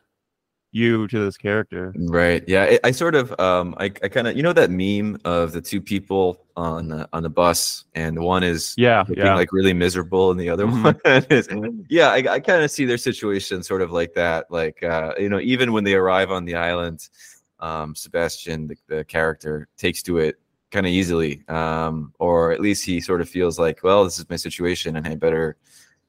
[0.77, 4.37] you to this character right yeah i, I sort of um i, I kind of
[4.37, 8.43] you know that meme of the two people on the on the bus and one
[8.43, 9.35] is yeah yeah.
[9.35, 10.83] like really miserable and the other mm-hmm.
[10.83, 11.49] one is
[11.89, 15.29] yeah i, I kind of see their situation sort of like that like uh you
[15.29, 17.09] know even when they arrive on the island
[17.59, 20.39] um sebastian the, the character takes to it
[20.71, 24.29] kind of easily um, or at least he sort of feels like well this is
[24.29, 25.55] my situation and i better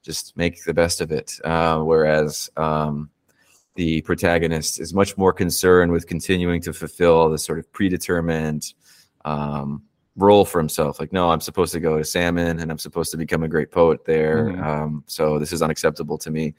[0.03, 3.09] just make the best of it uh, whereas um,
[3.75, 8.73] the protagonist is much more concerned with continuing to fulfill the sort of predetermined
[9.25, 9.83] um,
[10.15, 13.17] role for himself like no i'm supposed to go to salmon and i'm supposed to
[13.17, 14.63] become a great poet there mm-hmm.
[14.63, 16.55] Um, so this is unacceptable to me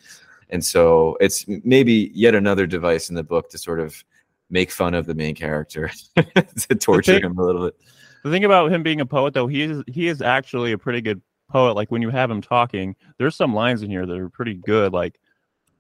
[0.51, 4.05] and so it's maybe yet another device in the book to sort of
[4.51, 7.77] make fun of the main character to torture thing, him a little bit.
[8.25, 11.01] The thing about him being a poet, though, he is he is actually a pretty
[11.01, 11.75] good poet.
[11.75, 14.93] Like when you have him talking, there's some lines in here that are pretty good.
[14.93, 15.19] Like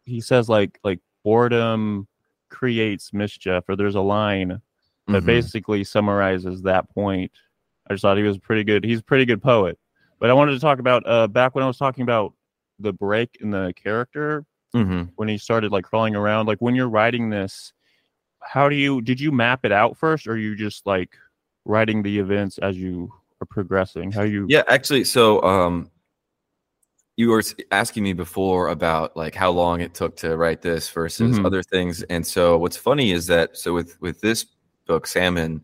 [0.05, 2.07] he says, like like boredom
[2.49, 4.61] creates mischief, or there's a line
[5.07, 5.27] that mm-hmm.
[5.27, 7.33] basically summarizes that point.
[7.89, 8.85] I just thought he was pretty good.
[8.85, 9.79] He's a pretty good poet.
[10.18, 12.35] But I wanted to talk about uh, back when I was talking about
[12.79, 14.45] the break in the character
[14.75, 15.05] mm-hmm.
[15.16, 16.47] when he started like crawling around.
[16.47, 17.73] Like when you're writing this,
[18.41, 21.16] how do you did you map it out first or you just like
[21.64, 25.91] writing the events as you are progressing how you yeah actually so um
[27.17, 31.37] you were asking me before about like how long it took to write this versus
[31.37, 31.47] mm-hmm.
[31.47, 34.47] other things and so what's funny is that so with with this
[34.87, 35.63] book salmon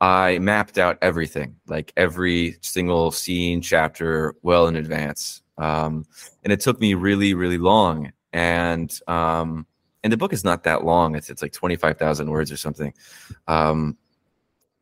[0.00, 6.04] i mapped out everything like every single scene chapter well in advance um
[6.44, 9.66] and it took me really really long and um
[10.06, 11.16] and the book is not that long.
[11.16, 12.94] It's it's like twenty five thousand words or something.
[13.48, 13.96] Um,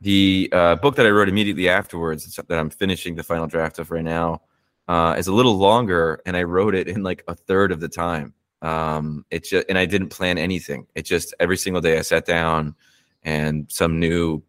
[0.02, 3.90] the uh, book that I wrote immediately afterwards, that I'm finishing the final draft of
[3.90, 4.42] right now,
[4.88, 7.88] uh, is a little longer, and I wrote it in like a third of the
[7.88, 8.34] time.
[8.62, 10.86] Um, it just and I didn't plan anything.
[10.94, 12.74] It just every single day I sat down,
[13.22, 14.42] and some new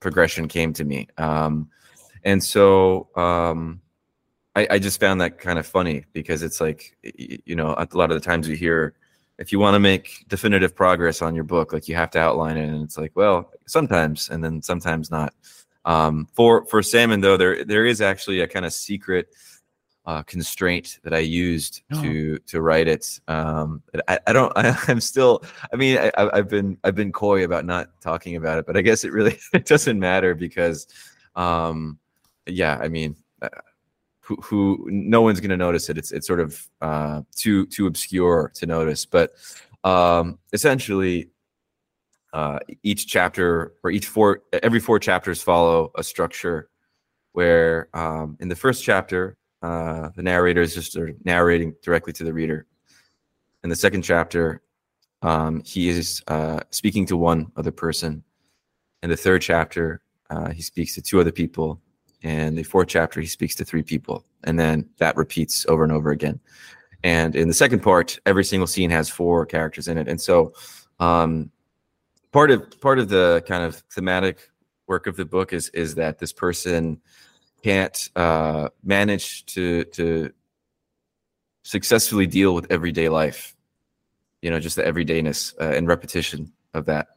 [0.00, 1.08] progression came to me.
[1.18, 1.68] Um,
[2.24, 3.80] and so um,
[4.54, 8.10] I, I, just found that kind of funny because it's like you know a lot
[8.10, 8.94] of the times you hear
[9.38, 12.56] if you want to make definitive progress on your book, like you have to outline
[12.56, 12.68] it.
[12.68, 15.34] And it's like, well, sometimes, and then sometimes not.
[15.84, 19.34] Um, for for salmon though, there there is actually a kind of secret
[20.04, 22.02] uh, constraint that I used oh.
[22.02, 23.20] to to write it.
[23.28, 24.52] Um, I, I don't.
[24.56, 25.42] I, am still.
[25.72, 28.82] I mean, I, have been I've been coy about not talking about it, but I
[28.82, 30.86] guess it really it doesn't matter because,
[31.36, 31.98] um,
[32.46, 32.78] yeah.
[32.80, 33.48] I mean, uh,
[34.20, 35.98] who, who no one's going to notice it.
[35.98, 39.06] It's it's sort of uh, too too obscure to notice.
[39.06, 39.32] But
[39.84, 41.30] um, essentially,
[42.32, 46.70] uh, each chapter or each four every four chapters follow a structure
[47.32, 52.32] where um, in the first chapter uh, the narrator is just narrating directly to the
[52.32, 52.66] reader.
[53.64, 54.62] In the second chapter,
[55.22, 58.24] um, he is uh, speaking to one other person.
[59.02, 60.00] In the third chapter,
[60.30, 61.80] uh, he speaks to two other people
[62.22, 65.92] and the fourth chapter he speaks to three people, and then that repeats over and
[65.92, 66.38] over again.
[67.04, 70.52] And in the second part, every single scene has four characters in it, and so
[71.00, 71.50] um,
[72.30, 74.50] part of part of the kind of thematic
[74.86, 77.00] work of the book is is that this person
[77.62, 80.32] can't uh, manage to to
[81.62, 83.54] successfully deal with everyday life
[84.40, 87.08] you know just the everydayness uh, and repetition of that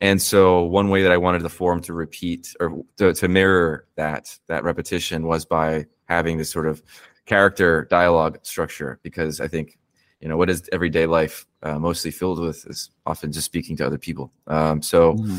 [0.00, 3.86] and so one way that i wanted the form to repeat or to, to mirror
[3.96, 6.82] that that repetition was by having this sort of
[7.24, 9.78] character dialogue structure because i think
[10.20, 13.86] you know what is everyday life uh, mostly filled with is often just speaking to
[13.86, 15.38] other people um, so mm-hmm.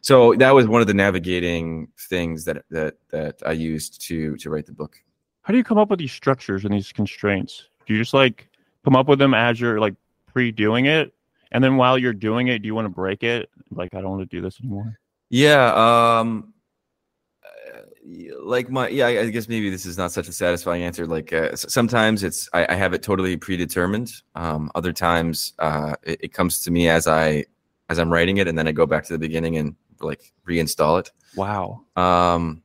[0.00, 4.50] So that was one of the navigating things that that that i used to to
[4.50, 4.96] write the book.
[5.42, 7.68] How do you come up with these structures and these constraints?
[7.86, 8.48] Do you just like
[8.84, 9.94] come up with them as you're like
[10.26, 11.14] pre-doing it?
[11.52, 13.50] And then while you're doing it do you want to break it?
[13.70, 14.98] Like i don't want to do this anymore.
[15.30, 16.52] Yeah um
[18.40, 21.06] like my yeah i guess maybe this is not such a satisfying answer.
[21.06, 24.12] Like uh, sometimes it's I, I, have it totally predetermined.
[24.34, 27.44] Um other times uh it, it, comes to me as i
[27.88, 30.98] as i'm writing it and then i go back to the beginning and like reinstall
[31.00, 32.62] it wow um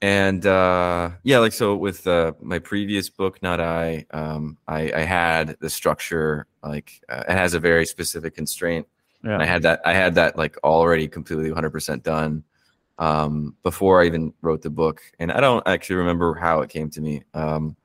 [0.00, 5.00] and uh yeah like so with uh my previous book not i um i i
[5.00, 8.86] had the structure like uh, it has a very specific constraint
[9.24, 9.34] yeah.
[9.34, 12.42] and i had that i had that like already completely 100% done
[12.98, 15.02] um, before I even wrote the book.
[15.18, 17.22] And I don't actually remember how it came to me.
[17.34, 17.76] Um,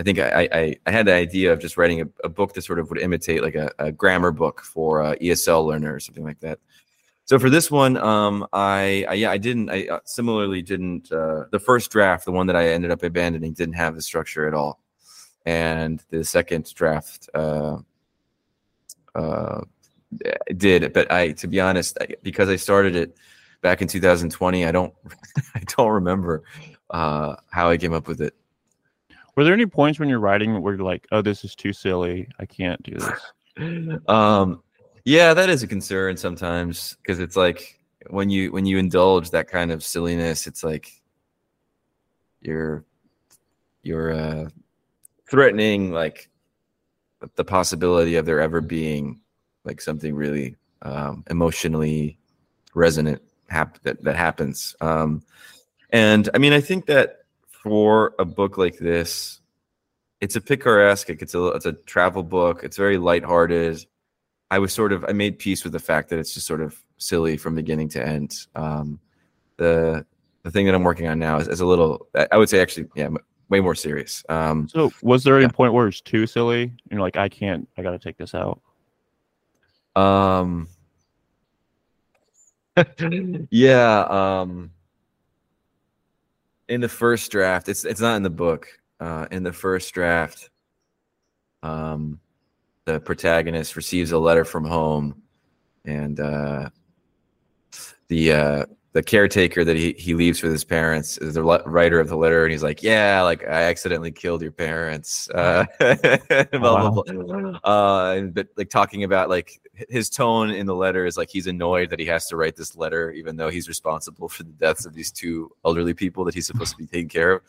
[0.00, 2.62] I think I, I, I, had the idea of just writing a, a, book that
[2.62, 6.24] sort of would imitate like a, a grammar book for a ESL learner or something
[6.24, 6.58] like that.
[7.26, 11.44] So for this one, um, I, I, yeah I didn't I uh, similarly didn't uh,
[11.52, 14.54] the first draft the one that I ended up abandoning didn't have the structure at
[14.54, 14.80] all,
[15.44, 17.76] and the second draft uh,
[19.14, 19.60] uh,
[20.56, 20.94] did.
[20.94, 23.18] But I to be honest, because I started it
[23.60, 24.64] back in 2020.
[24.64, 24.94] I don't
[25.54, 26.42] I don't remember
[26.88, 28.34] uh, how I came up with it.
[29.36, 32.28] Were there any points when you're writing where you're like, "Oh, this is too silly.
[32.38, 34.62] I can't do this." um,
[35.04, 39.48] yeah, that is a concern sometimes because it's like when you when you indulge that
[39.48, 40.90] kind of silliness, it's like
[42.40, 42.84] you're
[43.82, 44.48] you're uh,
[45.28, 46.28] threatening like
[47.36, 49.20] the possibility of there ever being
[49.64, 52.18] like something really um, emotionally
[52.74, 54.74] resonant hap- that, that happens.
[54.80, 55.22] Um,
[55.90, 57.19] and I mean, I think that
[57.62, 59.40] for a book like this,
[60.20, 61.10] it's a picaresque.
[61.10, 62.62] It's a it's a travel book.
[62.62, 63.84] It's very lighthearted.
[64.50, 66.82] I was sort of I made peace with the fact that it's just sort of
[66.98, 68.34] silly from beginning to end.
[68.54, 69.00] Um,
[69.56, 70.04] the
[70.42, 72.88] the thing that I'm working on now is, is a little I would say actually
[72.94, 73.08] yeah
[73.48, 74.24] way more serious.
[74.28, 75.50] Um, so was there any yeah.
[75.50, 76.62] point where it's too silly?
[76.62, 78.60] and You're like I can't I got to take this out.
[79.96, 80.68] Um,
[83.50, 84.00] yeah.
[84.02, 84.70] Um,
[86.70, 88.66] in the first draft, it's it's not in the book.
[89.00, 90.50] Uh, in the first draft,
[91.62, 92.20] um,
[92.84, 95.20] the protagonist receives a letter from home,
[95.84, 96.70] and uh,
[98.08, 102.00] the uh, the caretaker that he, he leaves with his parents is the le- writer
[102.00, 105.64] of the letter and he's like yeah like i accidentally killed your parents uh,
[106.52, 107.50] blah, blah, blah.
[107.64, 111.90] uh but like talking about like his tone in the letter is like he's annoyed
[111.90, 114.92] that he has to write this letter even though he's responsible for the deaths of
[114.92, 117.42] these two elderly people that he's supposed to be taking care of.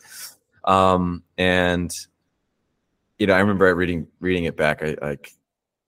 [0.64, 1.92] Um and
[3.18, 5.32] you know i remember reading reading it back i like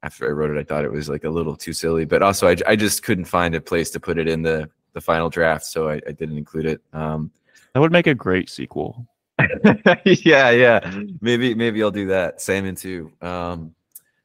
[0.03, 2.49] after i wrote it i thought it was like a little too silly but also
[2.49, 5.67] I, I just couldn't find a place to put it in the the final draft,
[5.67, 6.81] so I, I didn't include it.
[6.93, 7.31] Um,
[7.73, 9.07] that would make a great sequel.
[10.05, 11.01] yeah, yeah.
[11.21, 12.41] Maybe maybe I'll do that.
[12.41, 13.13] Salmon too.
[13.21, 13.75] Um,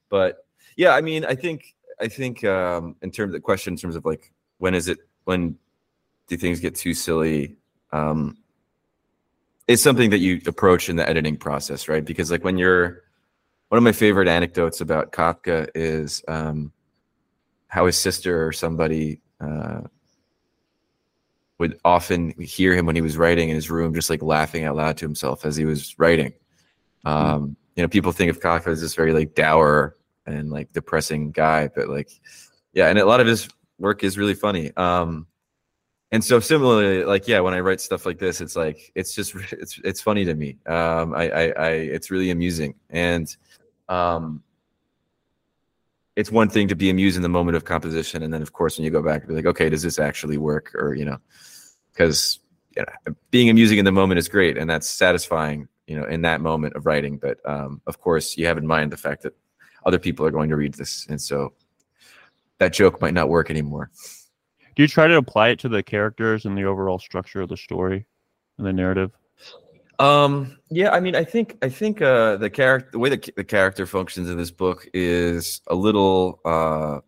[0.09, 0.45] but
[0.77, 3.95] yeah, I mean, I think I think um, in terms of the question, in terms
[3.95, 5.57] of like when is it when
[6.27, 7.57] do things get too silly?
[7.91, 8.37] Um,
[9.67, 12.05] it's something that you approach in the editing process, right?
[12.05, 13.03] Because like when you're
[13.69, 16.71] one of my favorite anecdotes about Kafka is um,
[17.67, 19.81] how his sister or somebody uh,
[21.59, 24.75] would often hear him when he was writing in his room, just like laughing out
[24.75, 26.33] loud to himself as he was writing.
[27.05, 27.09] Hmm.
[27.09, 29.95] Um, you know, people think of Kafka as this very like dour
[30.25, 32.09] and like depressing guy, but like,
[32.73, 33.47] yeah, and a lot of his
[33.77, 34.71] work is really funny.
[34.75, 35.27] Um,
[36.11, 39.35] and so similarly, like, yeah, when I write stuff like this, it's like it's just
[39.51, 40.57] it's it's funny to me.
[40.65, 43.35] Um, I, I, I it's really amusing, and
[43.87, 44.43] um,
[46.15, 48.77] it's one thing to be amused in the moment of composition, and then of course
[48.77, 50.73] when you go back, be like, okay, does this actually work?
[50.75, 51.17] Or you know,
[51.99, 52.39] because
[52.77, 56.21] you know, being amusing in the moment is great and that's satisfying you know in
[56.21, 59.35] that moment of writing but um, of course you have in mind the fact that
[59.85, 61.51] other people are going to read this and so
[62.57, 63.91] that joke might not work anymore
[64.75, 67.57] do you try to apply it to the characters and the overall structure of the
[67.57, 68.05] story
[68.57, 69.11] and the narrative?
[69.99, 73.43] Um, yeah, I mean, I think I think uh, the character, the way the, the
[73.43, 76.99] character functions in this book is a little uh,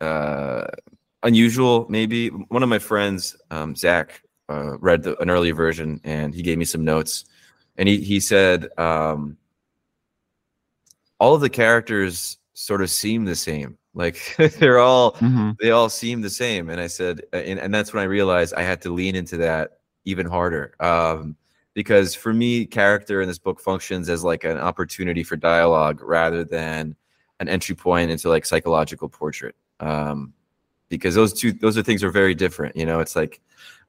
[0.00, 0.66] uh,
[1.24, 1.86] unusual.
[1.88, 6.42] Maybe one of my friends, um, Zach, uh, read the, an earlier version, and he
[6.42, 7.24] gave me some notes,
[7.76, 9.36] and he he said um,
[11.18, 13.76] all of the characters sort of seem the same.
[13.94, 15.52] Like they're all Mm-hmm.
[15.60, 18.62] they all seem the same, and I said, and, and that's when I realized I
[18.62, 20.74] had to lean into that even harder.
[20.80, 21.36] Um,
[21.72, 26.44] because for me, character in this book functions as like an opportunity for dialogue rather
[26.44, 26.94] than
[27.40, 29.56] an entry point into like psychological portrait.
[29.80, 30.32] Um,
[30.88, 32.76] because those two those are things are very different.
[32.76, 33.40] You know, it's like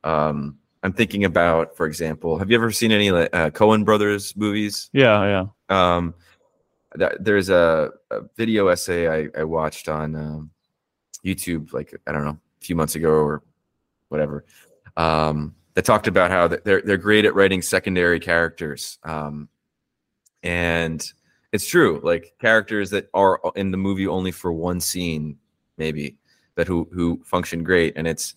[0.03, 4.35] um, I'm thinking about, for example, have you ever seen any like uh, Coen Brothers
[4.37, 4.89] movies?
[4.93, 5.95] Yeah, yeah.
[5.95, 6.13] Um,
[6.93, 10.51] that, there's a, a video essay I, I watched on um,
[11.25, 13.41] YouTube, like I don't know, a few months ago or
[14.09, 14.45] whatever,
[14.95, 19.49] um, that talked about how they're they're great at writing secondary characters, um,
[20.43, 21.03] and
[21.51, 21.99] it's true.
[22.03, 25.37] Like characters that are in the movie only for one scene,
[25.77, 26.17] maybe,
[26.55, 28.33] but who who function great, and it's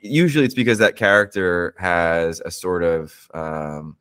[0.00, 3.96] usually it's because that character has a sort of um,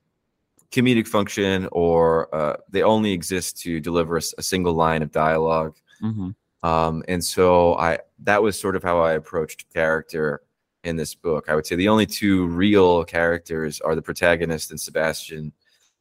[0.72, 5.76] comedic function or uh, they only exist to deliver a single line of dialogue.
[6.02, 6.32] Mm-hmm.
[6.68, 10.42] um, and so i that was sort of how i approached character
[10.84, 11.46] in this book.
[11.48, 15.54] I would say the only two real characters are the protagonist and sebastian.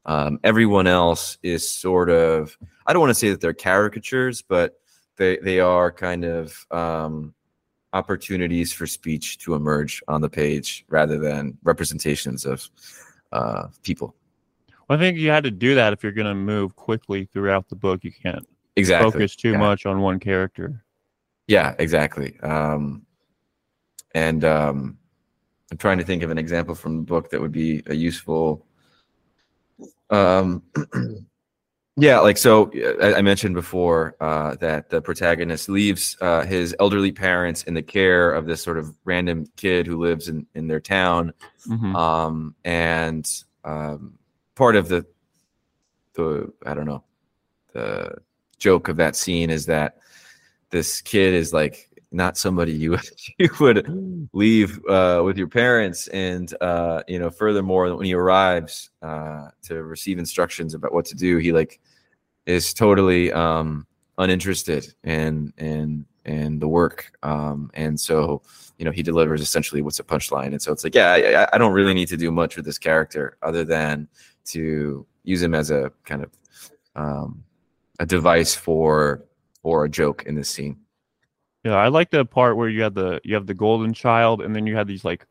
[0.06, 4.79] Um, everyone else is sort of i don't want to say that they're caricatures but
[5.20, 7.34] they they are kind of um,
[7.92, 12.68] opportunities for speech to emerge on the page rather than representations of
[13.32, 14.16] uh, people
[14.88, 17.68] Well, I think you had to do that if you're going to move quickly throughout
[17.68, 18.02] the book.
[18.02, 19.58] You can't exactly focus too yeah.
[19.58, 20.82] much on one character.
[21.46, 22.40] Yeah, exactly.
[22.40, 23.04] Um,
[24.14, 24.98] and um,
[25.70, 28.66] I'm trying to think of an example from the book that would be a useful.
[30.08, 30.62] Um,
[31.96, 32.70] yeah, like so,
[33.02, 37.82] I, I mentioned before uh, that the protagonist leaves uh, his elderly parents in the
[37.82, 41.32] care of this sort of random kid who lives in in their town,
[41.68, 41.94] Mhm.
[41.94, 43.28] um, and
[43.64, 44.14] um,
[44.54, 45.04] part of the
[46.14, 47.04] the I don't know
[47.72, 48.16] the
[48.58, 49.98] joke of that scene is that
[50.70, 53.08] this kid is like not somebody you would
[53.38, 58.90] you would leave uh, with your parents, and uh, you know, furthermore, when he arrives
[59.02, 61.80] uh, to receive instructions about what to do, he like
[62.46, 63.86] is totally um,
[64.18, 68.42] uninterested in in in the work, um, and so
[68.78, 71.48] you know he delivers essentially what's a punchline, and so it's like, yeah, I, I-
[71.54, 74.08] I don't really need to do much with this character other than
[74.46, 76.30] to use him as a kind of
[76.96, 77.44] um,
[78.00, 79.24] a device for
[79.62, 80.76] for a joke in this scene.
[81.64, 84.56] Yeah, I like the part where you have the you have the golden child, and
[84.56, 85.26] then you have these like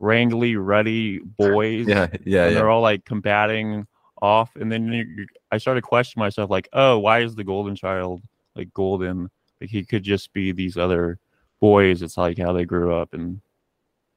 [0.00, 1.86] wrangly, ruddy boys.
[1.86, 2.50] Yeah, yeah, and yeah.
[2.50, 3.86] they're all like combating
[4.22, 7.76] off, and then you, you, I started questioning myself, like, oh, why is the golden
[7.76, 8.22] child
[8.54, 9.30] like golden?
[9.60, 11.18] Like he could just be these other
[11.60, 12.02] boys.
[12.02, 13.40] It's like how they grew up and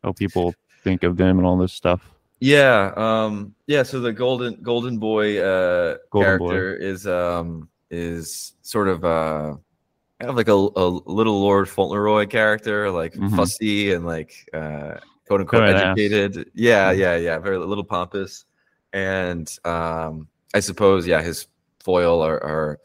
[0.03, 2.11] how people think of them and all this stuff.
[2.39, 3.83] Yeah, um, yeah.
[3.83, 6.49] So the golden golden boy uh, Golden boy.
[6.49, 9.55] character is um, is sort of uh,
[10.21, 13.35] kind of like a, a little Lord Fauntleroy character, like Mhm.
[13.35, 14.95] fussy and like uh,
[15.27, 15.97] quote unquote Kind of an ass.
[15.97, 16.51] educated.
[16.53, 16.97] Yeah, Mhm.
[16.97, 17.39] yeah, yeah.
[17.39, 18.45] Very a little pompous,
[18.93, 21.47] and um, I suppose yeah, his
[21.83, 22.79] foil are, are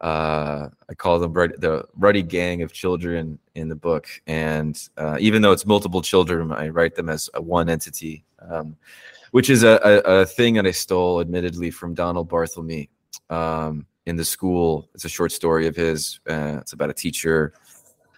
[0.00, 5.16] uh, I call them rud- the ruddy gang of children in the book, and uh,
[5.18, 8.76] even though it's multiple children, I write them as a one entity, um,
[9.32, 12.88] which is a, a, a thing that I stole, admittedly, from Donald Barthelme
[13.28, 14.88] um, in the school.
[14.94, 16.18] It's a short story of his.
[16.28, 17.52] Uh, it's about a teacher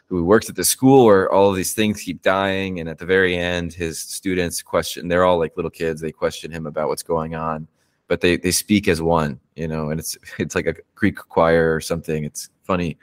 [0.07, 3.07] who works at the school where all of these things keep dying, and at the
[3.07, 5.09] very end, his students question.
[5.09, 6.01] They're all like little kids.
[6.01, 7.67] They question him about what's going on,
[8.07, 9.91] but they they speak as one, you know.
[9.91, 12.25] And it's it's like a Greek choir or something.
[12.25, 12.97] It's funny,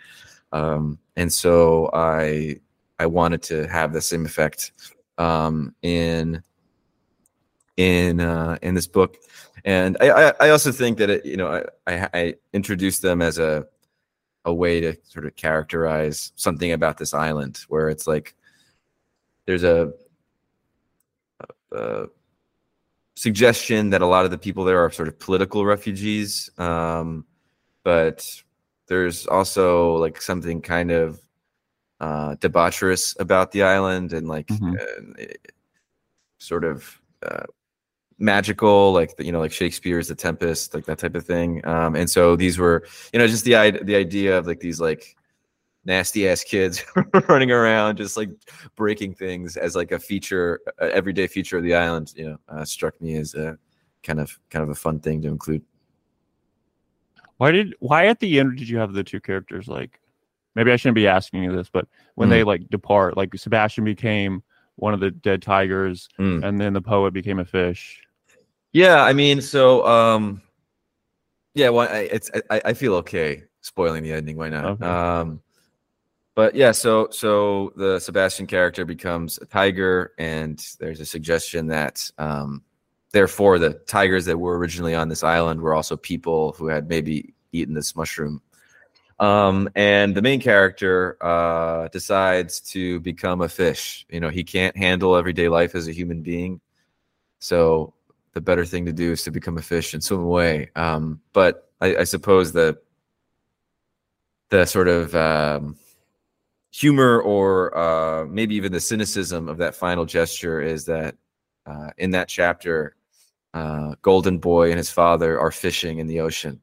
[0.54, 2.60] um, and so I
[3.00, 4.72] I wanted to have the same effect
[5.18, 6.42] um, in
[7.76, 9.18] in uh, in this book,
[9.68, 11.50] and I, I, I also think that it, you know
[11.86, 13.68] I, I, I introduced them as a
[14.46, 18.34] a way to sort of characterize something about this island, where it's like
[19.46, 19.92] there's a,
[21.42, 22.08] a, a
[23.16, 27.26] suggestion that a lot of the people there are sort of political refugees, um,
[27.84, 28.26] but
[28.88, 31.20] there's also like something kind of
[32.00, 34.80] uh, debaucherous about the island and like Mhm.
[34.80, 35.34] uh,
[36.38, 37.44] sort of uh,
[38.20, 41.66] magical, like you know, like Shakespeare's The Tempest, like that type of thing.
[41.68, 44.80] Um, and so these were, you know, just the idea, the idea of like these
[44.80, 45.16] like
[45.86, 46.84] nasty ass kids
[47.30, 48.30] running around, just like
[48.76, 52.14] breaking things as like a feature, everyday feature of the island.
[52.16, 53.58] You know, uh, struck me as a
[54.04, 55.62] kind of kind of a fun thing to include.
[57.38, 60.00] Why did why at the end did you have the two characters like?
[60.56, 62.32] Maybe I shouldn't be asking you this, but when Mm.
[62.32, 64.42] they like depart, like Sebastian became
[64.78, 66.44] one of the dead tigers, Mm.
[66.44, 68.02] and then the poet became a fish.
[68.78, 70.40] Yeah, I mean, so um,
[71.56, 74.38] yeah, well, I, it's I, I feel okay spoiling the ending.
[74.38, 74.66] Why not?
[74.66, 74.86] Okay.
[74.86, 75.42] Um,
[76.36, 82.08] but yeah, so so the Sebastian character becomes a tiger, and there's a suggestion that
[82.20, 82.62] um,
[83.14, 87.34] therefore the tigers that were originally on this island were also people who had maybe
[87.54, 88.44] eaten this mushroom.
[89.20, 94.06] Um, and the main character uh, decides to become a fish.
[94.08, 96.62] You know, he can't handle everyday life as a human being,
[97.40, 97.96] so
[98.38, 100.70] the better thing to do is to become a fish and swim away.
[100.76, 102.78] Um, but I, I suppose the
[104.50, 105.76] the sort of um,
[106.70, 111.16] humor or uh, maybe even the cynicism of that final gesture is that
[111.66, 112.96] uh, in that chapter,
[113.56, 116.62] uh, Golden Boy and his father are fishing in the ocean,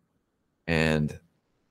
[0.69, 1.19] and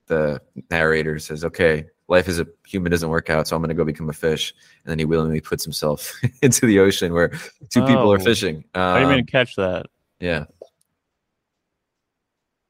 [0.07, 3.73] the narrator says, "Okay, life as a human doesn't work out, so I'm going to
[3.75, 7.29] go become a fish." And then he willingly puts himself into the ocean where
[7.69, 8.23] two people are Oh.
[8.23, 8.65] fishing.
[8.75, 9.85] I didn't Um, even catch that.
[10.24, 10.45] Yeah,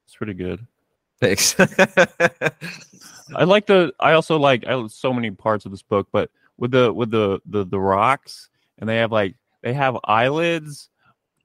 [0.08, 0.66] It's pretty good.
[1.22, 1.56] thanks.
[3.36, 3.94] I like the.
[4.00, 4.66] I also like.
[4.68, 8.50] I so many parts of this book, but with the with the the the rocks,
[8.80, 10.90] and they have like they have eyelids,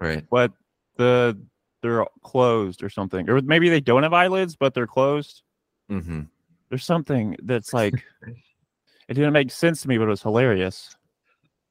[0.01, 0.25] right.
[0.31, 0.53] but
[0.97, 1.39] the
[1.83, 5.43] they're closed or something, or maybe they don't have eyelids, but they're closed.
[5.89, 6.23] hmm
[6.71, 7.95] There's something that's like
[9.09, 10.95] it didn't make sense to me, but it was hilarious.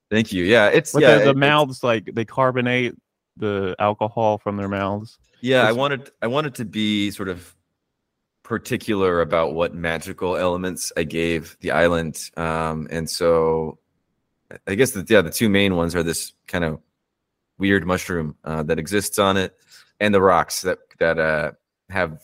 [0.10, 0.46] Thank you.
[0.46, 2.96] Yeah, it's yeah, the, the it- mouths like they carbonate
[3.38, 5.18] the alcohol from their mouths.
[5.42, 7.56] Yeah, I wanted I wanted to be sort of
[8.44, 13.80] particular about what magical elements I gave the island, um, and so
[14.66, 16.80] I guess that yeah, the two main ones are this kind of
[17.58, 19.56] weird mushroom uh, that exists on it,
[20.00, 21.52] and the rocks that that uh,
[21.90, 22.22] have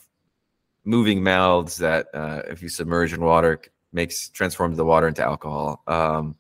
[0.86, 3.62] moving mouths that uh, if you submerge in water
[3.94, 5.84] makes transforms the water into alcohol.
[5.88, 6.36] Um,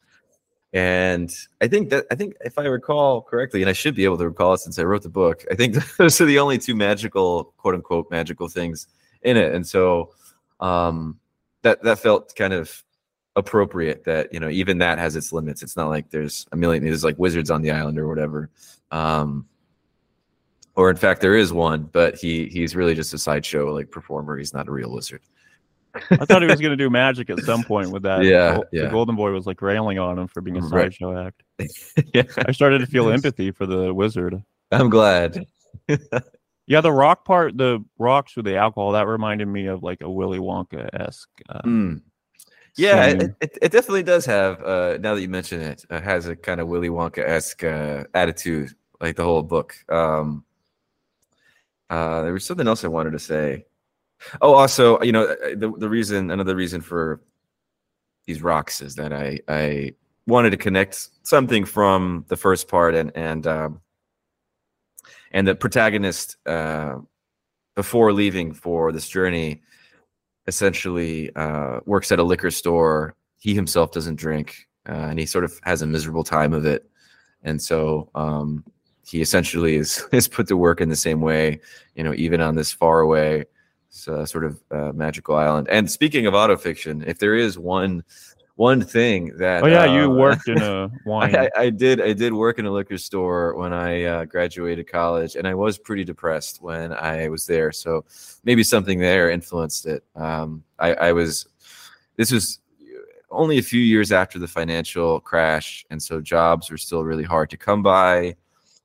[0.73, 4.17] and I think that I think if I recall correctly, and I should be able
[4.17, 6.75] to recall it since I wrote the book, I think those are the only two
[6.75, 8.87] magical, quote unquote, magical things
[9.21, 9.53] in it.
[9.53, 10.11] And so
[10.59, 11.19] um,
[11.61, 12.83] that that felt kind of
[13.35, 14.03] appropriate.
[14.05, 15.61] That you know even that has its limits.
[15.61, 18.49] It's not like there's a million there's like wizards on the island or whatever.
[18.89, 19.45] Um,
[20.75, 24.37] or in fact, there is one, but he he's really just a sideshow like performer.
[24.37, 25.21] He's not a real wizard.
[26.11, 28.23] I thought he was going to do magic at some point with that.
[28.23, 28.81] Yeah, Gol- yeah.
[28.83, 30.91] The Golden Boy was like railing on him for being a Right.
[30.91, 31.43] sideshow act.
[32.13, 34.41] yeah, I started to feel empathy for the wizard.
[34.71, 35.45] I'm glad.
[36.65, 40.09] Yeah, the rock part, the rocks with the alcohol, that reminded me of like a
[40.09, 41.27] Willy Wonka esque.
[41.49, 42.01] Uh, Mm.
[42.77, 44.63] Yeah, it, it, it definitely does have.
[44.63, 48.05] Uh, now that you mention it, it has a kind of Willy Wonka esque uh,
[48.13, 48.71] attitude,
[49.01, 49.75] like the whole book.
[49.89, 50.45] Um,
[51.89, 53.65] uh, there was something else I wanted to say.
[54.41, 57.21] Oh, also, you know, uh, the the reason, another reason for
[58.25, 59.93] these rocks is that I I
[60.27, 63.81] wanted to connect something from the first part and and um,
[65.31, 66.95] and the protagonist uh,
[67.75, 69.61] before leaving for this journey
[70.47, 73.15] essentially uh, works at a liquor store.
[73.39, 76.89] He himself doesn't drink, uh, and he sort of has a miserable time of it.
[77.43, 78.63] And so um,
[79.05, 81.59] he essentially is is put to work in the same way,
[81.95, 83.45] you know, even on this far away
[84.07, 85.67] uh, sort of uh, magical island.
[85.69, 88.03] And speaking of autofiction, if there is one
[88.55, 91.35] one thing that oh yeah, you uh, worked in a wine.
[91.35, 91.99] I, I, I did.
[91.99, 95.77] I did work in a liquor store when I uh, graduated college, and I was
[95.77, 97.71] pretty depressed when I was there.
[97.71, 98.05] So
[98.43, 100.03] maybe something there influenced it.
[100.15, 101.47] Um, I, I was.
[102.15, 102.59] This was
[103.31, 107.49] only a few years after the financial crash, and so jobs were still really hard
[107.49, 108.35] to come by.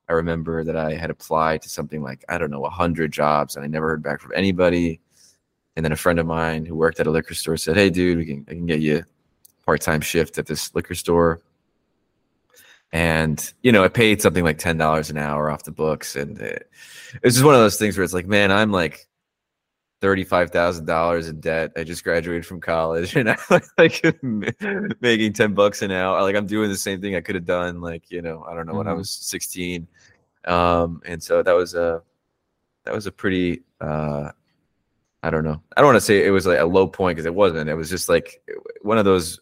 [0.09, 3.57] I remember that I had applied to something like I don't know a hundred jobs,
[3.57, 5.01] and I never heard back from anybody.
[5.77, 8.19] And then a friend of mine who worked at a liquor store said, "Hey, dude,
[8.19, 9.05] we can I can get you."
[9.69, 11.43] part-time shift at this liquor store
[12.91, 16.41] and you know it paid something like ten dollars an hour off the books and
[16.41, 16.71] it,
[17.13, 19.07] it was just one of those things where it's like man i'm like
[20.01, 24.01] thirty-five thousand dollars in debt i just graduated from college and i'm like
[25.01, 27.81] making 10 bucks an hour like i'm doing the same thing i could have done
[27.81, 28.99] like you know i don't know when i Mhm.
[28.99, 29.87] was 16
[30.45, 32.01] um and so that was a
[32.85, 34.31] that was a pretty uh
[35.25, 37.27] i don't know i don't want to say it was like a low point because
[37.27, 38.41] it wasn't it was just like
[38.83, 39.41] one of those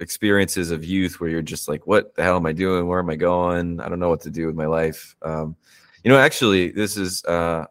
[0.00, 2.86] experiences of youth where you're just like, what the hell am I doing?
[2.86, 3.80] Where am I going?
[3.80, 5.14] I don't know what to do with my life.
[5.20, 5.54] Um,
[6.02, 7.66] you know, actually, this is uh,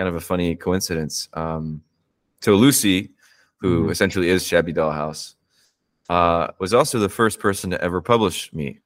[0.00, 1.28] kind of a funny coincidence.
[1.34, 1.82] Um,
[2.40, 3.10] so Lucy,
[3.58, 3.90] who Mhm.
[3.90, 5.36] essentially is Shabby Doll House,
[6.08, 8.80] uh, was also the first person to ever publish me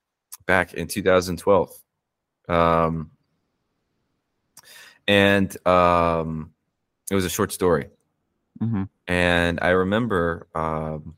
[0.47, 1.71] back in 2012.
[2.49, 3.13] Um,
[5.07, 6.53] and um,
[7.09, 7.91] it was a short story.
[8.61, 8.89] Mhm.
[9.07, 11.15] And I remember um,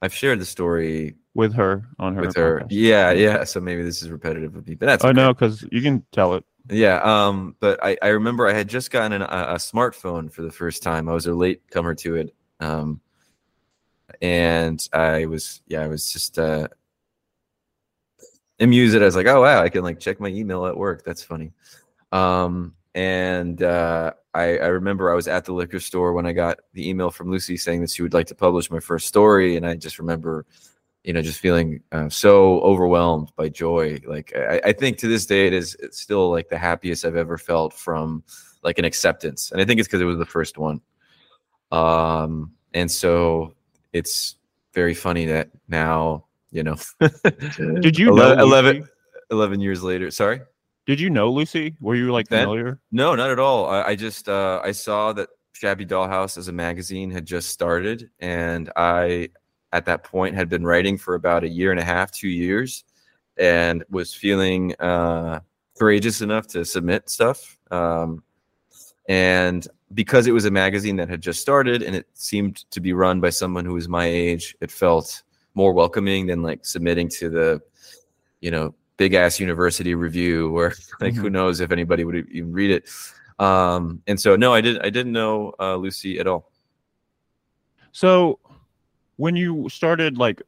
[0.00, 2.22] I've shared the story with her on her.
[2.22, 2.60] with her.
[2.60, 2.66] podcast.
[2.70, 3.44] Yeah, yeah.
[3.44, 5.16] So maybe this is repetitive of me, but that's Oh okay.
[5.16, 6.44] no, because you can tell it.
[6.70, 10.42] Yeah, um, but I, I remember I had just gotten an, a, a smartphone for
[10.42, 11.08] the first time.
[11.08, 13.00] I was a late comer to it, um,
[14.22, 16.68] and I was yeah, I was just uh,
[18.60, 18.94] amused.
[18.94, 19.04] At it.
[19.04, 21.04] I was like, oh wow, I can like check my email at work.
[21.04, 21.52] That's funny.
[22.12, 26.60] Um, and uh, I, I remember I was at the liquor store when I got
[26.72, 29.66] the email from Lucy saying that she would like to publish my first story, and
[29.66, 30.46] I just remember
[31.04, 34.00] you know, just feeling uh, so overwhelmed by joy.
[34.06, 37.16] Like I, I think to this day, it is it's still like the happiest I've
[37.16, 38.24] ever felt from
[38.62, 40.80] like an acceptance, and I think it's because it was the first one.
[41.70, 43.54] Um, and so
[43.92, 44.36] it's
[44.72, 46.76] very funny that now, you know,
[47.80, 48.88] Did you know 11,
[49.30, 50.10] 11 years later?
[50.10, 50.40] Sorry.
[50.86, 51.76] Did you know Lucy?
[51.80, 52.44] Were you like Then?
[52.44, 52.78] familiar?
[52.92, 53.66] No, not at all.
[53.66, 57.50] I, I just uh, I saw that Shabby Doll House as a magazine had just
[57.50, 59.30] started, and I
[59.74, 62.84] at that point had been writing for about a year and a half, two years,
[63.36, 65.40] and was feeling uh,
[65.76, 67.58] courageous enough to submit stuff.
[67.72, 68.22] Um,
[69.08, 72.92] and because it was a magazine that had just started and it seemed to be
[72.92, 75.22] run by someone who was my age, it felt
[75.54, 77.60] more welcoming than like submitting to the,
[78.40, 82.70] you know, big ass university review where like who knows if anybody would even read
[82.70, 82.88] it.
[83.44, 86.52] Um, and so no, I didn't I didn't know uh, Lucy at all.
[87.90, 88.38] So,
[89.16, 90.42] when you started, like,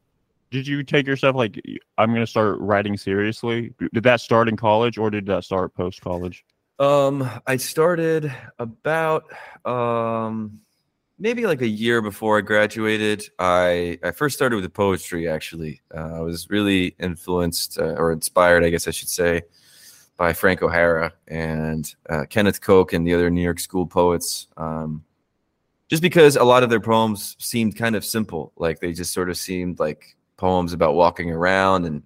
[0.51, 1.61] did you take yourself like,
[1.97, 3.73] I'm gonna start writing seriously?
[3.93, 6.45] Did that start in college, or did that start post college?
[6.79, 9.25] Um, I started about
[9.65, 10.59] um
[11.19, 13.29] maybe like a year before I graduated.
[13.39, 15.27] I I first started with poetry.
[15.27, 19.41] Actually, uh, I was really influenced uh, or inspired, I guess I should say,
[20.17, 24.47] by Frank O'Hara and uh, Kenneth Koch and the other New York School poets.
[24.55, 25.03] Um,
[25.89, 29.29] just because a lot of their poems seemed kind of simple, like they just sort
[29.29, 32.03] of seemed like poems about walking around and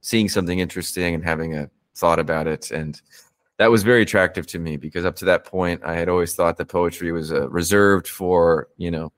[0.00, 3.00] seeing something interesting and having a thought about it and
[3.56, 6.56] that was very attractive to me because up to that point i had always thought
[6.56, 9.12] that poetry was uh, reserved for you know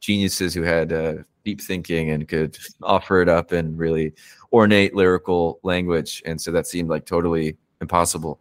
[0.00, 1.14] geniuses who had uh,
[1.44, 4.12] deep thinking and could offer it up in really
[4.52, 8.40] ornate lyrical language and so that seemed like totally impossible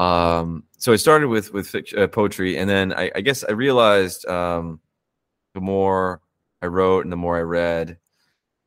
[0.00, 4.26] um, so i started with with uh, poetry and then I, I guess i realized
[4.26, 4.80] um,
[5.54, 6.20] the more
[6.62, 7.98] i wrote and the more i read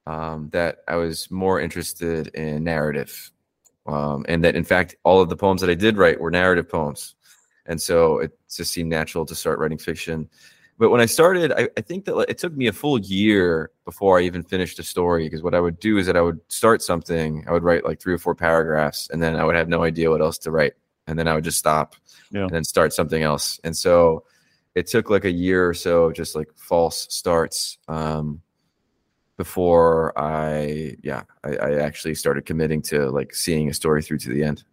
[0.06, 3.32] um, that i was more interested in narrative
[3.86, 6.70] um, and that in fact all of the poems that I did write were narrative
[6.70, 7.16] poems,
[7.66, 10.30] and so it just seemed natural to start writing fiction.
[10.80, 14.20] But when I started, I, I think that it took me a full year before
[14.20, 15.26] I even finished a story.
[15.26, 18.02] Because what I would do is that I would start something, I would write like
[18.02, 20.74] three or four paragraphs, and then I would have no idea what else to write,
[21.08, 21.96] and then I would just stop
[22.32, 22.44] Yeah.
[22.44, 23.60] and then start something else.
[23.64, 24.24] And so
[24.76, 28.42] it took like a year or so of just like false starts um,
[29.38, 34.30] before I, yeah, I, I actually started committing to like seeing a story through to
[34.30, 34.64] the end.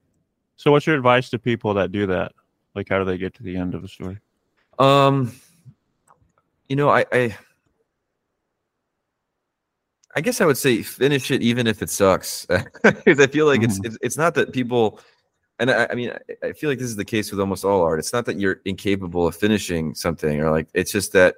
[0.57, 2.33] So, what's your advice to people that do that?
[2.75, 4.19] Like, how do they get to the end of a story?
[4.79, 5.33] Um,
[6.69, 7.37] you know, I, I,
[10.15, 12.47] I guess I would say finish it even if it sucks,
[12.85, 13.87] because I feel like it's, Mhm.
[13.87, 15.01] it's it's not that people,
[15.61, 18.01] and I, I mean I, feel like this is the case with almost all art.
[18.01, 21.37] It's not that you're incapable of finishing something, or like it's just that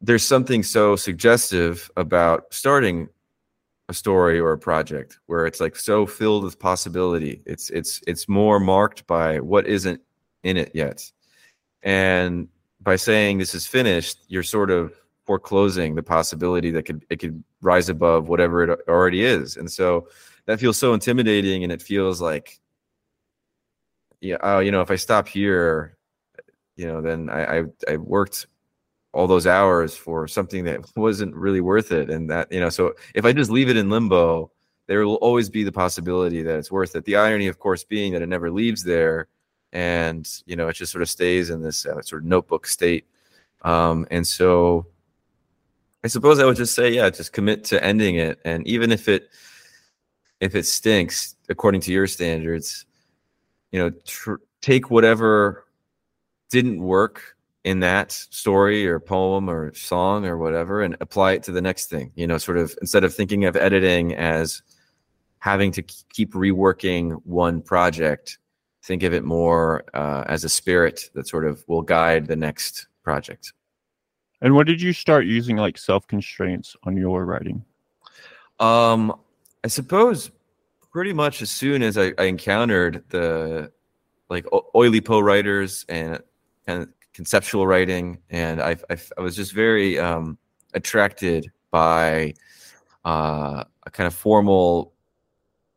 [0.00, 3.08] there's something so suggestive about starting
[3.88, 7.42] a story or a project where it's like so filled with possibility.
[7.44, 10.00] It's it's it's more marked by what isn't
[10.44, 11.10] in it yet.
[11.82, 12.48] And
[12.80, 17.42] by saying this is finished, you're sort of foreclosing the possibility that could it could
[17.60, 19.56] rise above whatever it already is.
[19.56, 20.08] And so
[20.46, 22.60] that feels so intimidating and it feels like
[24.20, 25.96] yeah, oh, you know, if I stop here,
[26.76, 28.46] you know, then I I, I worked
[29.12, 32.92] all those hours for something that wasn't really worth it and that you know so
[33.14, 34.50] if i just leave it in limbo
[34.88, 37.04] there will always be the possibility that it's worth it.
[37.04, 39.28] The irony of course being that it never leaves there
[39.72, 43.06] and you know it just sort of stays in this uh, sort of notebook state.
[43.62, 44.86] Um, and so
[46.04, 49.08] i suppose i would just say yeah just commit to ending it and even if
[49.08, 49.30] it
[50.40, 52.86] if it stinks according to your standards
[53.72, 55.64] you know tr- take whatever
[56.50, 61.52] didn't work in that story or poem or song or whatever and apply it to
[61.52, 64.62] the next thing you know sort of instead of thinking of editing as
[65.40, 68.38] having to keep reworking one project
[68.82, 72.86] think of it more uh, as a spirit that sort of will guide the next
[73.02, 73.52] project
[74.40, 77.64] And when did you start using like self constraints on your writing?
[78.60, 79.12] Um,
[79.64, 80.30] I suppose
[80.90, 83.72] pretty much as soon as I, I encountered the
[84.30, 86.20] like Oulipo writers and
[86.66, 90.38] kind of conceptual writing, and I, I, I was just very um,
[90.74, 92.34] attracted by
[93.04, 94.92] uh, a kind of formal,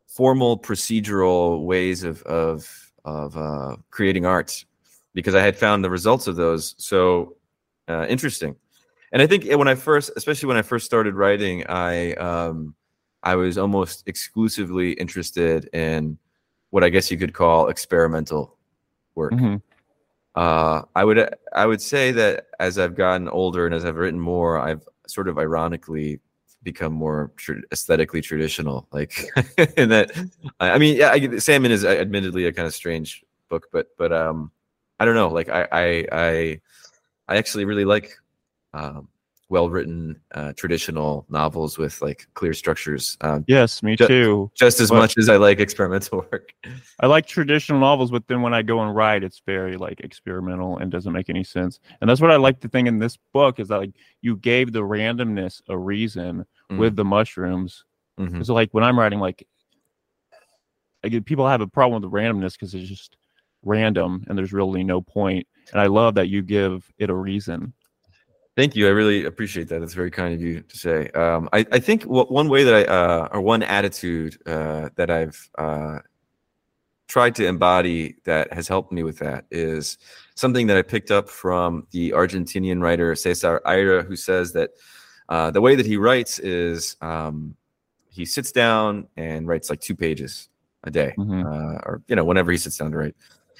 [0.06, 4.64] formal procedural ways of of of uh, creating art,
[5.14, 7.36] because I had found the results of those so
[7.88, 8.56] uh, interesting.
[9.12, 12.74] And I think when I first, especially when I first started writing, I um,
[13.22, 16.18] I was almost exclusively interested in
[16.70, 18.56] what I guess you could call experimental
[19.14, 19.32] work.
[19.32, 19.56] Mm-hmm.
[20.34, 24.18] Uh, I would I would say that as I've gotten older and as I've written
[24.18, 26.20] more, I've sort of ironically
[26.62, 28.86] become more tr- aesthetically traditional.
[28.92, 29.28] Like,
[29.76, 30.12] in that,
[30.60, 34.50] I mean, yeah, I, Salmon is admittedly a kind of strange book, but but um,
[34.98, 35.28] I don't know.
[35.28, 36.60] Like, I I I,
[37.28, 38.12] I actually really like
[38.72, 39.08] um,
[39.52, 43.18] well written uh, traditional novels with like clear structures.
[43.20, 44.50] Um, yes, me ju- too.
[44.54, 46.54] Just as but much as I like experimental work.
[47.00, 50.78] I like traditional novels, but then when I go and write, it's very like experimental
[50.78, 51.80] and doesn't make any sense.
[52.00, 53.92] And that's what I like the thing in this book is that like
[54.22, 56.78] you gave the randomness a reason mm-hmm.
[56.78, 57.84] with the mushrooms.
[58.18, 58.42] Mm-hmm.
[58.44, 59.46] So like when I'm writing, like,
[61.04, 63.18] like people have a problem with the randomness because it's just
[63.62, 65.46] random and there's really no point.
[65.72, 67.74] And I love that you give it a reason.
[68.54, 68.86] Thank you.
[68.86, 69.82] I really appreciate that.
[69.82, 71.08] It's very kind of you to say.
[71.10, 75.48] Um, I, I think one way that I, uh, or one attitude uh, that I've
[75.56, 76.00] uh,
[77.08, 79.96] tried to embody that has helped me with that is
[80.34, 84.70] something that I picked up from the Argentinian writer Cesar Aira, who says that
[85.30, 87.56] uh, the way that he writes is um,
[88.10, 90.50] he sits down and writes like two pages
[90.84, 91.46] a day, mm-hmm.
[91.46, 93.16] Uh, or you know, whenever he sits down to write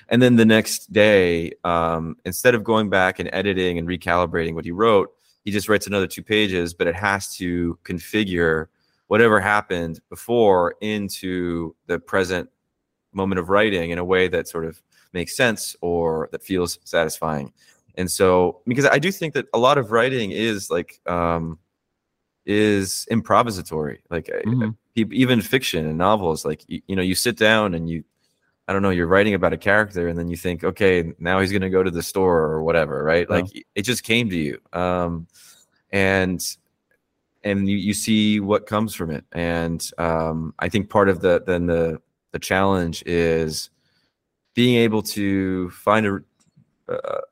[0.08, 4.64] and then the next day um, instead of going back and editing and recalibrating what
[4.64, 5.12] he wrote
[5.44, 8.66] he just writes another two pages but it has to configure
[9.08, 12.48] whatever happened before into the present
[13.12, 14.80] moment of writing in a way that sort of
[15.12, 17.52] makes sense or that feels satisfying
[17.96, 21.58] and so because i do think that a lot of writing is like um
[22.44, 24.70] is improvisatory like mm-hmm.
[24.94, 28.02] even fiction and novels like you, you know you sit down and you
[28.72, 31.52] I don't know, you're writing about a character and then you think, okay, now he's
[31.52, 33.28] going to go to the store or whatever, right?
[33.28, 33.44] Like
[33.74, 34.58] it just came to you.
[34.72, 35.26] Um,
[35.90, 36.42] and,
[37.44, 39.26] and you, you see what comes from it.
[39.32, 42.00] And, um, I think part of the, then the,
[42.30, 43.68] the challenge is
[44.54, 46.20] being able to find a,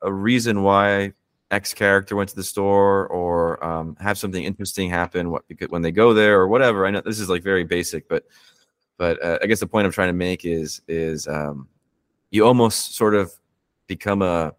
[0.03, 1.13] a reason why
[1.49, 5.91] X character went to the store or, um, have something interesting happen what, when they
[5.91, 6.85] go there or whatever.
[6.85, 8.25] I know this is like very basic, but,
[9.01, 11.67] but uh, I guess the point I'm trying to make is is um,
[12.29, 13.33] you almost sort of
[13.87, 14.53] become a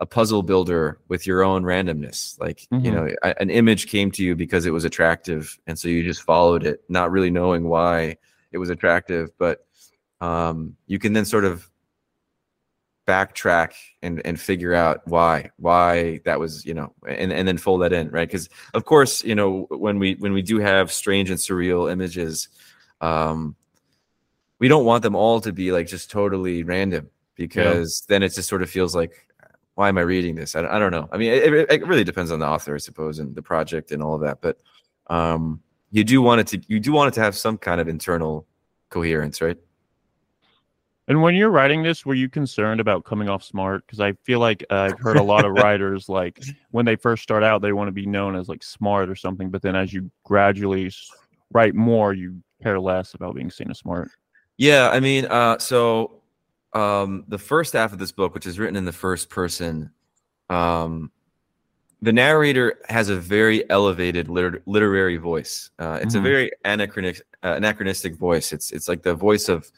[0.00, 2.38] a puzzle builder with your own randomness.
[2.38, 2.84] Like mm-hmm.
[2.84, 6.20] you know, an image came to you because it was attractive, and so you just
[6.20, 8.18] followed it, not really knowing why
[8.52, 9.30] it was attractive.
[9.38, 9.64] But
[10.20, 11.66] um, you can then sort of
[13.08, 13.72] backtrack
[14.02, 17.94] and and figure out why why that was you know and and then fold that
[17.94, 21.38] in right because of course you know when we when we do have strange and
[21.38, 22.48] surreal images
[23.00, 23.56] um
[24.60, 28.14] we don't want them all to be like just totally random because yeah.
[28.14, 29.26] then it just sort of feels like
[29.74, 30.54] why am i reading this?
[30.54, 31.08] I, I don't know.
[31.10, 34.02] I mean it, it, really depends on the author i suppose and the project and
[34.02, 34.58] all of that but
[35.08, 37.88] um you do want it to you do want it to have some kind of
[37.88, 38.46] internal
[38.90, 39.58] coherence right?
[41.08, 43.84] And when you're writing this were you concerned about coming off smart?
[43.86, 46.38] Because i feel like uh, i've heard a lot of writers like
[46.70, 49.50] when they first start out they want to be known as like smart or something
[49.50, 50.92] but then as you gradually
[51.52, 54.10] write more you care less about being seen as smart
[54.60, 56.20] yeah, I mean, uh, so
[56.74, 59.90] um, the first half of this book, which is written in the first person,
[60.50, 61.10] um,
[62.02, 65.70] the narrator has a very elevated liter- literary voice.
[65.78, 66.26] Uh, it's mm-hmm.
[66.26, 68.52] a very anachronistic, uh, anachronistic voice.
[68.52, 69.72] It's it's like the voice of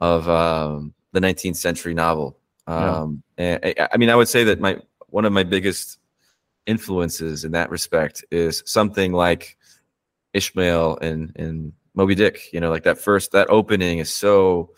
[0.00, 2.38] of um, the 19th century novel.
[2.68, 3.58] Um, yeah.
[3.60, 4.78] and, I, I mean, I would say that my
[5.08, 5.98] one of my biggest
[6.66, 9.56] influences in that respect is something like
[10.32, 12.52] Ishmael and and Moby Dick.
[12.52, 14.70] You know, like that first that opening is so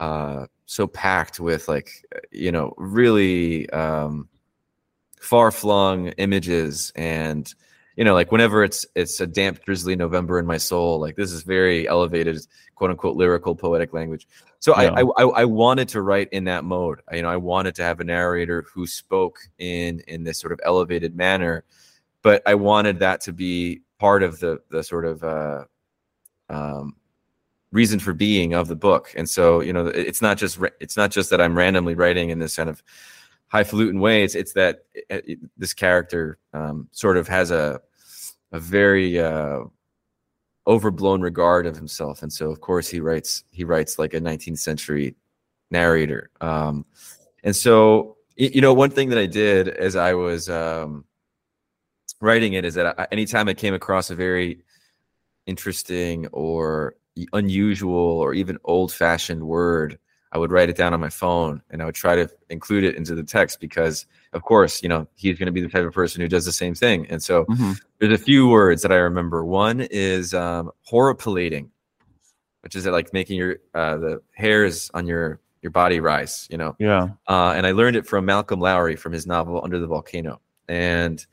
[0.00, 1.90] uh so packed with like
[2.30, 4.28] you know really um
[5.20, 7.54] far flung images and
[7.96, 11.32] you know like whenever it's it's a damp drizzly november in my soul like this
[11.32, 12.38] is very elevated
[12.76, 14.28] quote unquote lyrical poetic language
[14.60, 14.92] so yeah.
[14.92, 17.98] I, I i wanted to write in that mode you know i wanted to have
[17.98, 21.64] a narrator who spoke in in this sort of elevated manner
[22.22, 25.64] but i wanted that to be part of the the sort of uh
[26.48, 26.94] um,
[27.72, 31.10] reason for being of the book and so you know it's not just it's not
[31.10, 32.82] just that i'm randomly writing in this kind of
[33.48, 34.22] highfalutin way.
[34.22, 37.80] It's it's that it, it, this character um, sort of has a
[38.52, 39.60] a very uh,
[40.66, 44.58] overblown regard of himself, and so of course he writes he writes like a 19th
[44.58, 45.16] century
[45.70, 46.30] narrator.
[46.40, 46.84] Um,
[47.42, 51.04] and so you know, one thing that I did as I was um,
[52.20, 54.60] writing it is that I, anytime I came across a very
[55.48, 56.94] interesting or
[57.32, 59.98] unusual or even old fashioned word,
[60.30, 62.96] I would write it down on my phone and I would try to include it
[62.96, 65.94] into the text because, of course, you know, he's going to be the type of
[65.94, 67.06] person who does the same thing.
[67.08, 67.72] And so mm-hmm.
[67.98, 69.44] there's a few words that I remember.
[69.44, 71.70] One is um, horripilating,
[72.60, 76.76] which is like making your uh, the hairs on your your body rise, you know.
[76.78, 77.08] Yeah.
[77.26, 80.40] Uh, and I learned it from Malcolm Lowry from his novel Under the Volcano.
[80.68, 81.24] And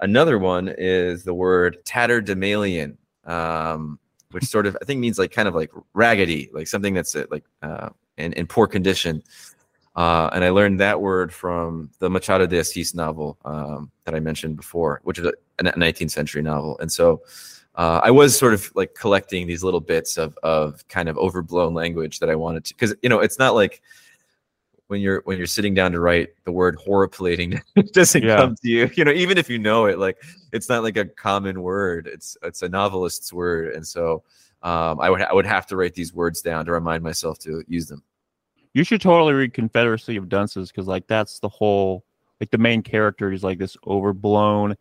[0.00, 3.98] another one is the word tatterdemalion, um,
[4.30, 7.26] which sort of I think means like kind of like raggedy, like something that's uh,
[7.30, 9.22] like uh, in, in poor condition.
[9.94, 14.20] Uh, and I learned that word from the Machado de Assis novel um, that I
[14.20, 16.78] mentioned before, which is a, a 19th century novel.
[16.78, 17.20] And so
[17.74, 21.74] uh, I was sort of like collecting these little bits of of kind of overblown
[21.74, 23.82] language that I wanted to, because you know it's not like
[24.92, 28.36] when you're when you're sitting down to write the word horripilating it doesn't yeah.
[28.36, 30.22] come to you you know even if you know it like
[30.52, 34.22] it's not like a common word it's it's a novelist's word and so
[34.62, 37.64] um, I would I would have to write these words down to remind myself to
[37.66, 38.02] use them.
[38.74, 42.04] You should totally read Confederacy of Dunces because like that's the whole
[42.40, 44.76] like the main character is like this overblown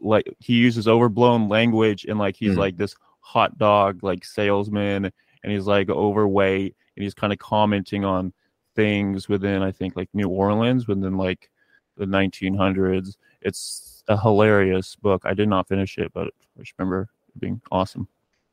[0.00, 2.58] like he uses overblown language and like he's mm.
[2.58, 5.10] like this hot dog like salesman
[5.42, 8.32] and he's like overweight and he's kind of commenting on
[8.76, 11.50] things within I think like New Orleans within like
[11.96, 13.16] the 1900s.
[13.42, 15.22] It's a hilarious book.
[15.24, 18.06] I did not finish it, but I just remember it being awesome.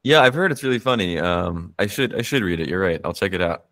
[0.04, 1.20] Yeah, I've heard it's really funny.
[1.20, 2.68] Um, I should I should read it.
[2.68, 3.00] You're right.
[3.06, 3.66] I'll check it out.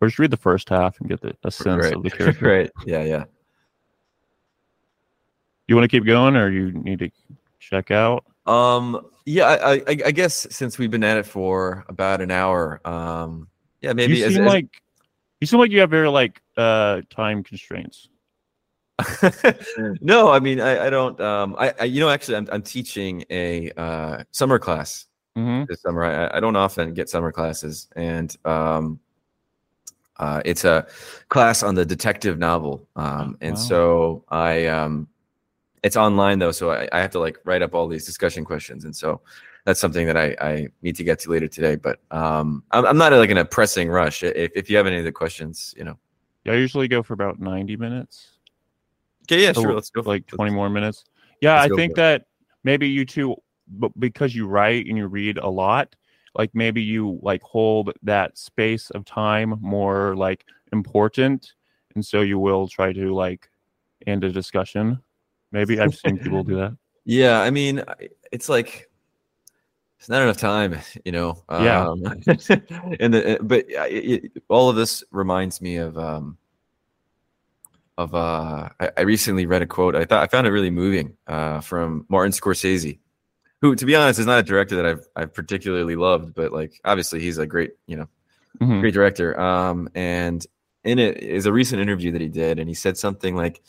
[0.00, 1.94] Or just read the first half and get the, a sense right.
[1.94, 2.46] of the character.
[2.46, 2.70] right.
[2.86, 3.24] Yeah, yeah.
[5.68, 7.10] You want to keep going, or you need to
[7.58, 8.24] check out?
[8.46, 12.80] Um, yeah, I, I, I guess since we've been at it for about an hour,
[12.86, 13.48] um,
[13.80, 14.18] yeah, maybe.
[14.18, 14.82] You seem as, like
[15.44, 18.08] you seem like you have very like uh time constraints.
[20.00, 21.20] no, I mean I, I don't.
[21.20, 25.04] Um, I, I you know actually I'm I'm teaching a uh, summer class
[25.36, 25.64] mm-hmm.
[25.68, 26.04] this summer.
[26.04, 28.98] I, I don't often get summer classes, and um,
[30.16, 30.86] uh, it's a
[31.28, 32.88] class on the detective novel.
[32.96, 33.60] Um, and wow.
[33.60, 35.08] so I um,
[35.82, 38.86] it's online though, so I, I have to like write up all these discussion questions,
[38.86, 39.20] and so
[39.64, 41.76] that's something that I, I need to get to later today.
[41.76, 44.22] But um, I'm, I'm not like in a pressing rush.
[44.22, 45.98] If, if you have any other questions, you know.
[46.44, 48.32] Yeah, I usually go for about 90 minutes.
[49.22, 49.74] Okay, yeah, so sure.
[49.74, 50.02] Let's go.
[50.02, 51.04] Like 20 more minutes.
[51.40, 52.26] Yeah, Let's I think that
[52.62, 53.36] maybe you two,
[53.68, 55.96] but because you write and you read a lot,
[56.34, 61.54] like maybe you like hold that space of time more like important,
[61.94, 63.48] and so you will try to like
[64.06, 65.00] end a discussion.
[65.52, 66.76] Maybe I've seen people do that.
[67.06, 67.84] Yeah, I mean,
[68.32, 68.88] it's like
[70.04, 71.42] it's not enough time, you know.
[71.50, 71.88] Yeah.
[71.88, 72.02] Um,
[73.00, 76.36] and the, but it, it, all of this reminds me of um,
[77.96, 79.96] of uh, I, I, recently read a quote.
[79.96, 82.98] I thought I found it really moving uh, from Martin Scorsese,
[83.62, 86.78] who, to be honest, is not a director that I've I've particularly loved, but like
[86.84, 88.08] obviously he's a great you know
[88.60, 88.80] mm-hmm.
[88.80, 89.40] great director.
[89.40, 90.46] Um, and
[90.84, 93.62] in it is a recent interview that he did, and he said something like,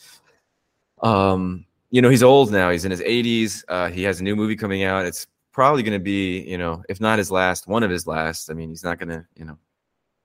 [1.02, 2.68] um, you know, he's old now.
[2.68, 3.64] He's in his 80s.
[3.68, 5.06] Uh, he has a new movie coming out.
[5.06, 5.26] It's
[5.56, 8.50] probably going to be, you know, if not his last, one of his last.
[8.50, 9.56] I mean, he's not going to, you know,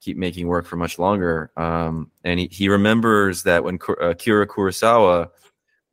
[0.02, 1.54] keep making work for much longer.
[1.56, 5.30] Um, and he, he remembers that when uh, Akira Kurosawa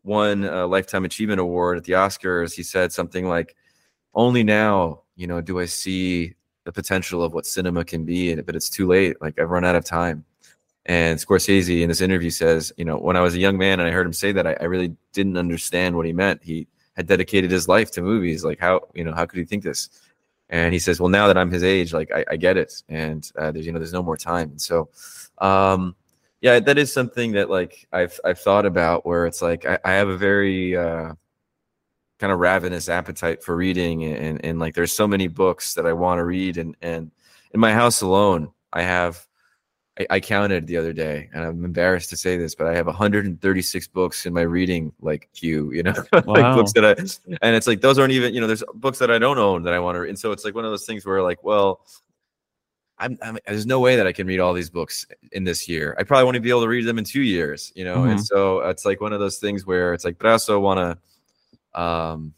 [0.03, 3.55] won a Lifetime Achievement Award at the Oscars, he said something like,
[4.13, 6.35] "Only now, you know, do I see
[6.65, 9.23] the potential of what cinema can be, but it's too late.
[9.23, 10.25] Like I've run out of time."
[10.87, 13.89] And Scorsese in this interview says, you know, when I was a young man and
[13.89, 16.43] I heard him say that, I, I really didn't understand what he meant.
[16.43, 16.67] He
[16.99, 18.45] had dedicated his life to movies.
[18.45, 19.89] Like how you know how could he think this?
[20.51, 23.31] And he says, well, now that I'm his age, like I, I get it, and
[23.39, 24.51] uh, there's you know there's no more time.
[24.51, 24.89] And so,
[25.39, 25.95] um,
[26.41, 29.93] yeah, that is something that like I've I've thought about where it's like I, I
[29.93, 31.15] have a very uh,
[32.19, 35.87] kind of ravenous appetite for reading, and, and and like there's so many books that
[35.87, 37.13] I want to read, and and
[37.55, 39.25] in my house alone, I have
[39.99, 42.87] I, I, counted the other day, and I'm embarrassed to say this, but I have
[42.87, 45.73] 136 books in my reading like queue.
[45.73, 46.23] You know, wow.
[46.27, 46.91] like books that I,
[47.43, 49.75] and it's like those aren't even you know, there's books that I don't own that
[49.75, 50.11] I want to, read.
[50.11, 51.81] and so it's like one of those things where like, well,
[52.99, 55.97] I'm, I'm, there's no way that I can read all these books in this year.
[55.99, 57.73] I probably won't be able to read them in two years.
[57.75, 58.11] You know, mm-hmm.
[58.11, 60.99] and so it's like one of those things where it's like, but I also want
[61.75, 62.35] to, um,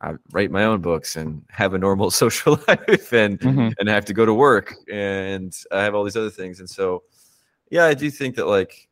[0.00, 3.68] I write my own books and have a normal social life and mm-hmm.
[3.78, 7.02] and have to go to work and I have all these other things and so
[7.70, 8.88] yeah I do think that like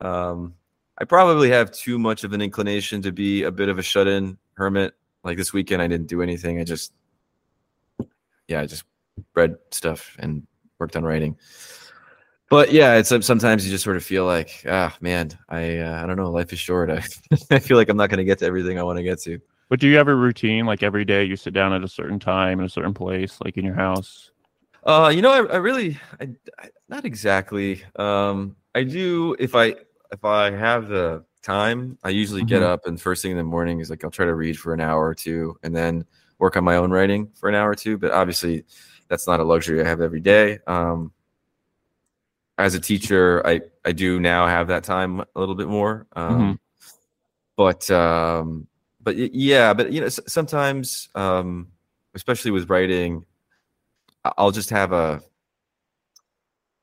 [0.00, 0.54] um
[1.00, 4.36] I probably have too much of an inclination to be a bit of a shut-in
[4.54, 4.94] hermit.
[5.22, 6.60] Like this weekend, I didn't do anything.
[6.60, 6.92] I just,
[8.48, 8.84] yeah, I just
[9.34, 10.44] read stuff and
[10.78, 11.36] worked on writing.
[12.50, 16.06] But yeah, it's sometimes you just sort of feel like, ah, man, I uh, I
[16.06, 16.90] don't know, life is short.
[16.90, 17.04] I,
[17.50, 19.38] I feel like I'm not going to get to everything I want to get to.
[19.68, 22.18] But do you have a routine like every day you sit down at a certain
[22.18, 24.30] time in a certain place, like in your house?
[24.84, 26.28] Uh, you know, I, I really, I,
[26.58, 27.82] I, not exactly.
[27.96, 29.74] Um, I do if I
[30.10, 32.48] if I have the time, I usually mm-hmm.
[32.48, 34.72] get up and first thing in the morning is like I'll try to read for
[34.72, 36.04] an hour or two, and then
[36.38, 37.98] work on my own writing for an hour or two.
[37.98, 38.64] But obviously,
[39.08, 40.60] that's not a luxury I have every day.
[40.66, 41.12] Um,
[42.56, 46.06] as a teacher, I I do now have that time a little bit more.
[46.14, 46.52] Um, mm-hmm.
[47.56, 48.68] But um,
[49.08, 51.68] but yeah, but you know, sometimes, um,
[52.14, 53.24] especially with writing,
[54.36, 55.22] I'll just have a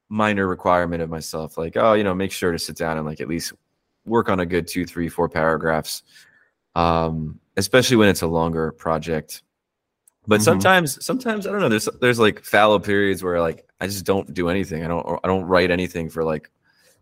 [0.10, 3.22] minor requirement of myself, like oh, you know, make sure to sit down and like
[3.22, 3.54] at least
[4.08, 6.02] work on a good two, three, four paragraphs.
[6.74, 9.44] Um, especially when it's a longer project.
[10.26, 10.46] But mm-hmm.
[10.46, 11.70] sometimes, sometimes I don't know.
[11.70, 14.84] There's there's like fallow periods where like I just don't do anything.
[14.84, 16.50] I don't I don't write anything for like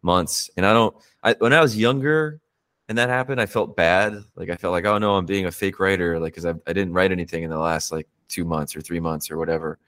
[0.01, 0.49] months.
[0.57, 0.93] And I don't.
[1.23, 2.41] I when I was younger
[2.89, 4.23] and that happened, I felt bad.
[4.35, 6.19] Like I felt like oh no, I'm being a fake writer.
[6.19, 8.99] Like because I I didn't write anything in the last like two months or three
[8.99, 9.79] months or whatever.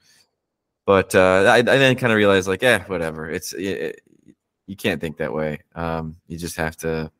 [0.86, 3.28] But uh, I, I then kind of realized like yeah, whatever.
[3.28, 4.00] It's it,
[4.66, 5.60] you can't think that way.
[5.74, 7.10] Um, you just have to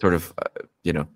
[0.00, 1.08] sort of uh, you know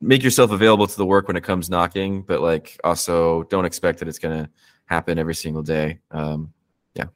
[0.00, 3.98] make yourself available to the work when it comes knocking, but like also don't expect
[3.98, 4.48] that it's gonna
[4.86, 5.98] happen every single day.
[6.10, 6.52] Um,
[6.94, 7.06] yeah.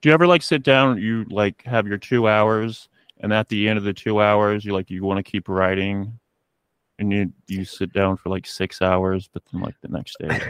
[0.00, 0.98] Do you ever like sit down?
[0.98, 2.88] You like have your two hours,
[3.20, 6.18] and at the end of the two hours, you like you want to keep writing,
[6.98, 10.40] and you you sit down for like six hours, but then like the next day.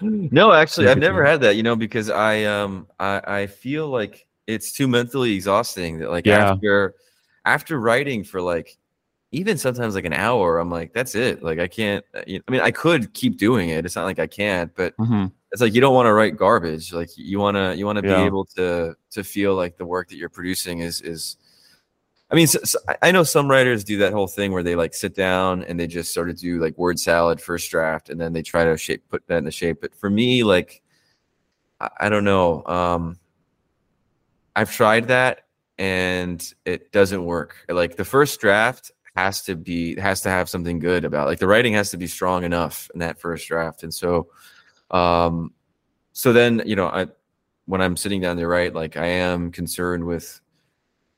[0.30, 1.56] no, actually, I've never had that.
[1.56, 6.26] You know, because I um I I feel like it's too mentally exhausting that like
[6.26, 6.52] yeah.
[6.52, 6.94] after
[7.44, 8.76] after writing for like
[9.32, 11.42] even sometimes like an hour, I'm like, that's it.
[11.42, 12.04] Like I can't.
[12.14, 13.84] Uh, I mean, I could keep doing it.
[13.86, 15.26] It's not like I can't, but mm-hmm.
[15.50, 16.92] it's like you don't want to write garbage.
[16.92, 18.18] Like you want to you want to yeah.
[18.18, 21.36] be able to to feel like the work that you're producing is is.
[22.32, 24.94] I mean, so, so I know some writers do that whole thing where they like
[24.94, 28.32] sit down and they just sort of do like word salad first draft, and then
[28.32, 29.80] they try to shape put that in the shape.
[29.80, 30.82] But for me, like,
[31.80, 32.64] I, I don't know.
[32.64, 33.18] Um,
[34.56, 35.46] I've tried that
[35.78, 37.64] and it doesn't work.
[37.68, 41.46] Like the first draft, has to be has to have something good about like the
[41.46, 44.28] writing has to be strong enough in that first draft and so
[44.90, 45.52] um
[46.12, 47.06] so then you know i
[47.66, 50.40] when i'm sitting down to write, like i am concerned with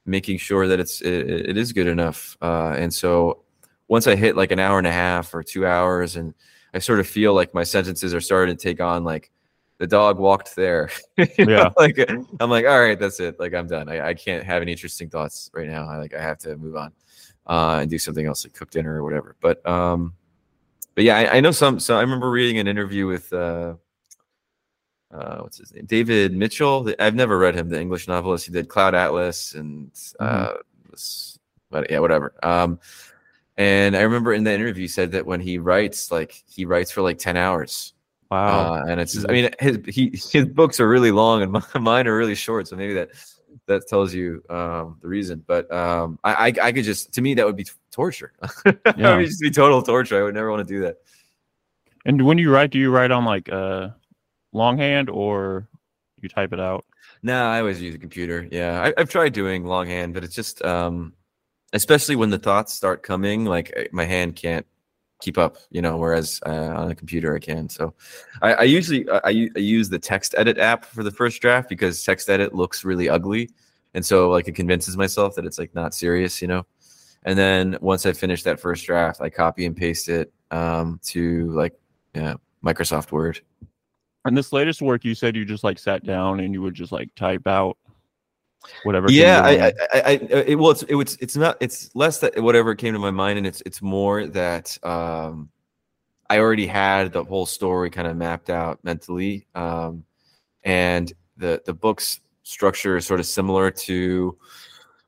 [0.06, 2.36] making sure that it's it, it is good enough.
[2.42, 3.42] Uh and so
[3.88, 6.32] once i hit like an hour and a half or two hours and
[6.72, 9.30] i sort of feel like my sentences are starting to take on like
[9.78, 10.88] the dog walked there.
[11.38, 11.70] Yeah.
[11.76, 11.98] like
[12.40, 13.38] i'm like all right that's it.
[13.38, 13.88] Like i'm done.
[13.88, 15.88] I, I can't have any interesting thoughts right now.
[15.88, 16.92] I like i have to move on
[17.46, 19.36] uh, and do something else like cook dinner or whatever.
[19.40, 20.14] But um,
[20.94, 21.80] but yeah, I, I know some.
[21.80, 23.74] So I remember reading an interview with uh,
[25.14, 26.92] uh, what's his name, David Mitchell.
[26.98, 28.46] I've never read him, the English novelist.
[28.46, 31.38] He did Cloud Atlas and uh, mm-hmm.
[31.70, 32.34] but yeah, whatever.
[32.42, 32.80] Um,
[33.56, 36.90] and I remember in the interview he said that when he writes, like he writes
[36.90, 37.94] for like ten hours.
[38.30, 38.74] Wow.
[38.74, 42.08] Uh, and it's just, I mean, his he his books are really long and mine
[42.08, 43.10] are really short, so maybe that
[43.66, 45.44] that tells you um, the reason.
[45.46, 48.32] But um, I, I, I could just to me that would be torture.
[48.96, 49.16] yeah.
[49.16, 50.18] would just be total torture.
[50.18, 50.96] I would never want to do that.
[52.04, 53.90] And when you write, do you write on like uh,
[54.54, 55.68] longhand or
[56.20, 56.84] you type it out?
[57.22, 58.48] No, I always use a computer.
[58.50, 61.12] Yeah, I, have tried doing longhand, but it's just, um,
[61.72, 64.66] especially when the thoughts start coming, like my hand can't
[65.20, 67.68] keep up, you know, whereas uh, on a computer I can.
[67.68, 67.94] So
[68.42, 72.02] I, I usually I, I, use the text edit app for the first draft because
[72.02, 73.50] text edit looks really ugly.
[73.94, 76.66] And so like it convinces myself that it's like not serious, you know.
[77.24, 81.50] And then once I finish that first draft, I copy and paste it um, to
[81.52, 81.72] like
[82.14, 83.40] yeah, Microsoft Word.
[84.24, 86.92] And this latest work, you said you just like sat down and you would just
[86.92, 87.76] like type out
[88.84, 89.10] whatever.
[89.10, 92.42] Yeah, I, I, I, I, it, well, it's, it, it's, it's not, it's less that
[92.42, 95.50] whatever came to my mind, and it's, it's more that um,
[96.30, 100.04] I already had the whole story kind of mapped out mentally, um,
[100.62, 104.38] and the the book's structure is sort of similar to,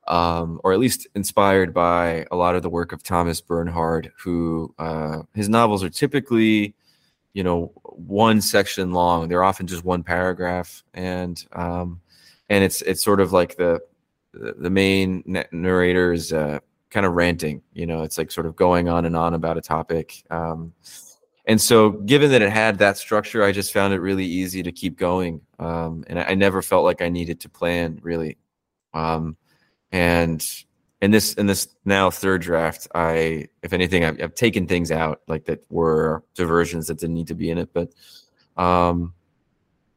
[0.08, 4.74] um, or at least inspired by a lot of the work of Thomas Bernhard, who
[4.78, 6.74] uh, his novels are typically,
[7.36, 9.28] you know, one section long.
[9.28, 12.00] They're often just one paragraph, and um,
[12.48, 13.78] and it's it's sort of like the
[14.32, 15.22] the main
[15.52, 17.60] narrator is uh, kind of ranting.
[17.74, 20.24] You know, it's like sort of going on and on about a topic.
[20.30, 20.72] Um,
[21.44, 24.72] and so, given that it had that structure, I just found it really easy to
[24.72, 25.42] keep going.
[25.58, 28.38] Um, and I, I, never felt like I needed to plan really.
[28.94, 29.36] Um,
[29.92, 30.42] and
[31.02, 35.20] in this in this now third draft, I if anything, I've, I've taken things out
[35.28, 37.92] like that were diversions that didn't need to be in it, but
[38.56, 39.12] um,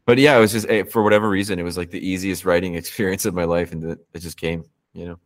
[0.06, 2.76] but yeah, it was just eh, for whatever reason, it was like the easiest writing
[2.76, 5.20] experience of my life, and it, it just came, you know.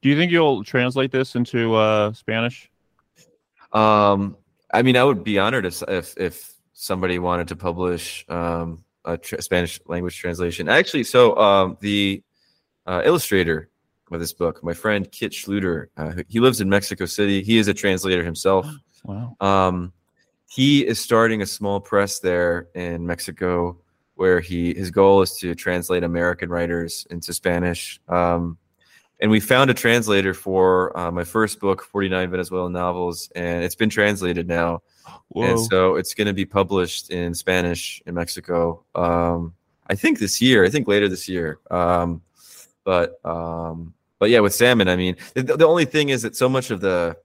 [0.00, 2.70] Do you think you'll translate this into uh, Spanish?
[3.72, 4.36] Um,
[4.72, 9.16] I mean, I would be honored if if, if somebody wanted to publish um, a
[9.16, 10.68] tra- Spanish language translation.
[10.68, 12.22] Actually, so um, the
[12.86, 13.68] uh, illustrator
[14.18, 17.42] this book, my friend Kit Schluter, uh, he lives in Mexico City.
[17.42, 18.66] He is a translator himself.
[19.04, 19.34] Wow.
[19.40, 19.92] Um,
[20.48, 23.78] he is starting a small press there in Mexico,
[24.14, 28.00] where he his goal is to translate American writers into Spanish.
[28.08, 28.58] Um,
[29.22, 33.74] and we found a translator for uh, my first book, 49 Venezuelan novels, and it's
[33.74, 34.82] been translated now.
[35.28, 35.44] Whoa.
[35.44, 38.84] And so it's going to be published in Spanish in Mexico.
[38.94, 39.54] Um,
[39.86, 40.64] I think this year.
[40.64, 41.60] I think later this year.
[41.70, 42.20] Um,
[42.84, 46.48] but um, but yeah, with salmon, I mean, the, the only thing is that so
[46.48, 47.16] much of the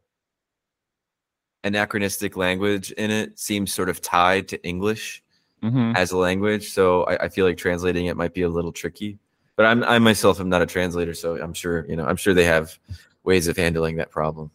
[1.63, 5.21] anachronistic language in it seems sort of tied to English
[5.61, 5.95] Mhm.
[5.95, 6.71] as a language.
[6.71, 9.19] So I, I feel like translating it might be a little tricky.
[9.57, 12.33] But I'm I myself am not a translator, so I'm sure you know I'm sure
[12.33, 12.79] they have
[13.23, 14.49] ways of handling that problem.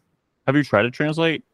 [0.49, 1.45] Have you tried to translate?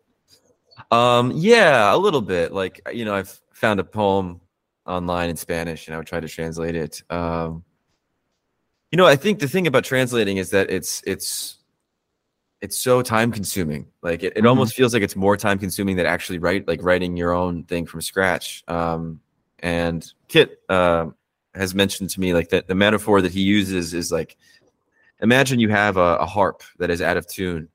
[0.90, 2.50] Um, yeah, a little bit.
[2.50, 4.40] Like you know, I've found a poem
[4.86, 7.02] online in Spanish, and I would try to translate it.
[7.10, 7.62] Um,
[8.90, 11.56] you know, I think the thing about translating is that it's it's
[12.60, 13.86] it's so time consuming.
[14.02, 14.48] Like it, it Mhm.
[14.48, 17.86] almost feels like it's more time consuming than actually write like writing your own thing
[17.86, 18.64] from scratch.
[18.66, 19.20] Um,
[19.60, 21.06] and Kit uh,
[21.54, 24.36] has mentioned to me like that the metaphor that he uses is like
[25.20, 27.68] imagine you have a, a harp that is out of tune,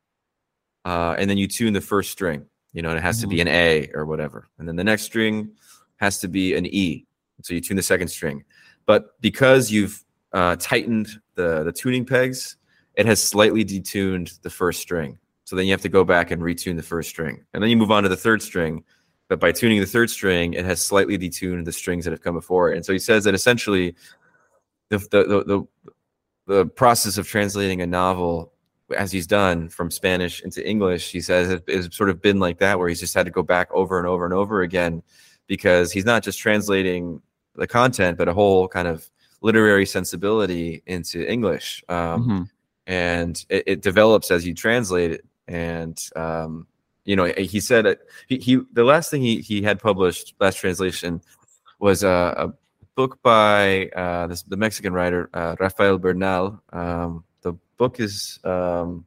[0.86, 2.46] uh, and then you tune the first string.
[2.74, 5.04] You know, and it has to be an A or whatever, and then the next
[5.04, 5.52] string
[5.98, 7.06] has to be an E.
[7.44, 8.44] So you tune the second string,
[8.88, 10.03] but because you've
[10.34, 12.58] uh, tightened the the tuning pegs,
[12.96, 15.18] it has slightly detuned the first string.
[15.46, 17.78] So then you have to go back and retune the first string, and then you
[17.78, 18.84] move on to the third string.
[19.30, 22.36] But by tuning the third string, it has slightly detuned the strings that have come
[22.36, 22.76] before it.
[22.76, 23.96] And so he says that essentially,
[24.90, 25.68] the the the, the,
[26.46, 28.52] the process of translating a novel
[28.98, 32.60] as he's done from Spanish into English, he says it- it's sort of been like
[32.60, 35.02] that, where he's just had to go back over and over and over again
[35.48, 37.22] because he's not just translating
[37.56, 39.10] the content, but a whole kind of
[39.44, 41.84] literary sensibility into English.
[41.90, 42.50] Um, Mhm.
[42.88, 45.26] and it, it develops as you translate it.
[45.48, 46.66] And um,
[47.06, 50.58] you know, he said it, he, he the last thing he he had published, last
[50.58, 51.22] translation,
[51.80, 52.54] was a, a
[52.96, 56.62] book by uh, this, the Mexican writer uh, Rafael Bernal.
[56.72, 59.06] Um, the book is um,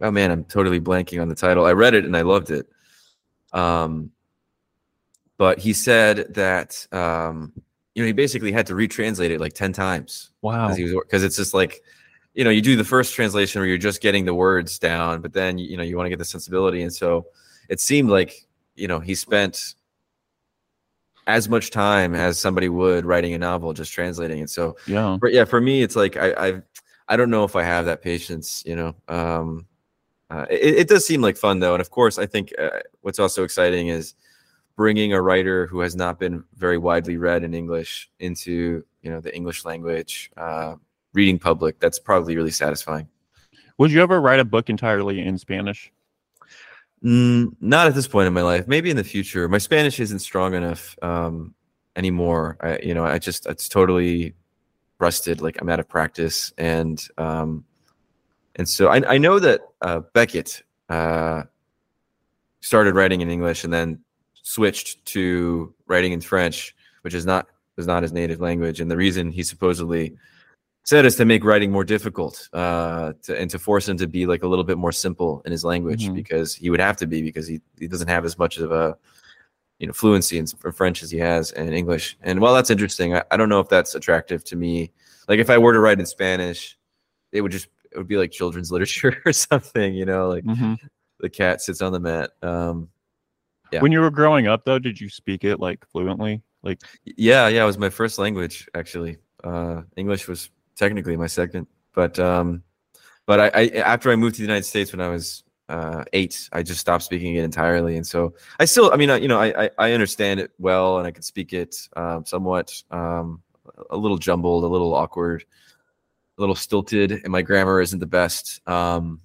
[0.00, 1.66] oh man, I'm totally blanking on the title.
[1.66, 2.66] I read it and I loved it.
[3.52, 4.10] Um,
[5.36, 7.52] but he said that um,
[7.96, 10.68] you know he basically had to retranslate it like ten times Wow.
[10.76, 11.82] because it's just like
[12.34, 15.32] you know you do the first translation where you're just getting the words down but
[15.32, 17.26] then you know you want to get the sensibility and so
[17.70, 19.74] it seemed like you know he spent
[21.26, 25.16] as much time as somebody would writing a novel just translating it so Yeah.
[25.20, 26.62] but yeah for me it's like i i
[27.08, 29.66] i don't know if i have that patience you know um
[30.28, 32.68] uh, it, it does seem like fun though and of course i think uh,
[33.00, 34.14] what's also exciting is
[34.76, 39.20] bringing a writer who has not been very widely read in english into you know
[39.20, 40.74] the english language uh,
[41.14, 43.08] reading public that's probably really satisfying
[43.78, 45.92] Would you ever write a book entirely in Spanish?
[47.04, 48.66] Mm, not at this point in my life.
[48.66, 49.48] Maybe in the future.
[49.48, 51.54] My Spanish isn't strong enough um,
[51.94, 52.56] anymore.
[52.60, 54.34] I, you know, I just it's totally
[54.98, 55.42] rusted.
[55.42, 57.64] Like I'm out of practice, and um,
[58.56, 61.42] and so I, I know that uh, Beckett uh,
[62.60, 64.00] started writing in English and then
[64.56, 68.80] switched to writing in French, which is not is not his native language.
[68.80, 70.16] And the reason he supposedly
[70.84, 74.24] said is to make writing more difficult uh, to, and to force him to be
[74.24, 76.14] like a little bit more simple in his language Mhm.
[76.14, 78.96] because he would have to be because he, he doesn't have as much of a
[79.80, 82.16] you know fluency in French as he has in English.
[82.22, 84.92] And while that's interesting, I, I don't know if that's attractive to me.
[85.28, 86.78] Like if I were to write in Spanish,
[87.32, 90.78] it would just it would be like children's literature or something, you know, like Mhm.
[91.18, 92.30] the cat sits on the mat.
[92.42, 92.88] Um,
[93.72, 93.80] Yeah.
[93.80, 96.42] When you were growing up, though, did you speak it like fluently?
[96.62, 99.18] Like, Yeah, yeah, it was my first language actually.
[99.42, 102.62] Uh, English was technically my second, but um,
[103.26, 106.48] but I, I after I moved to the United States when I was uh, eight,
[106.52, 109.40] I just stopped speaking it entirely, and so I still, I mean, I, you know,
[109.40, 113.42] I, I I understand it well, and I can speak it um, somewhat, um,
[113.90, 115.44] a little jumbled, a little awkward,
[116.38, 118.66] a little stilted, and my grammar isn't the best.
[118.68, 119.20] Um,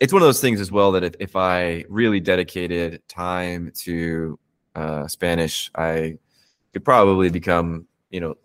[0.00, 4.38] it's one of those things as well that if, if I really dedicated time to
[4.74, 6.18] uh, Spanish, I
[6.72, 8.36] could probably become, you know,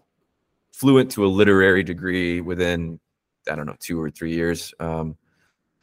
[0.71, 2.99] fluent to a literary degree within,
[3.49, 4.73] I don't know, two or three years.
[4.79, 5.15] Um,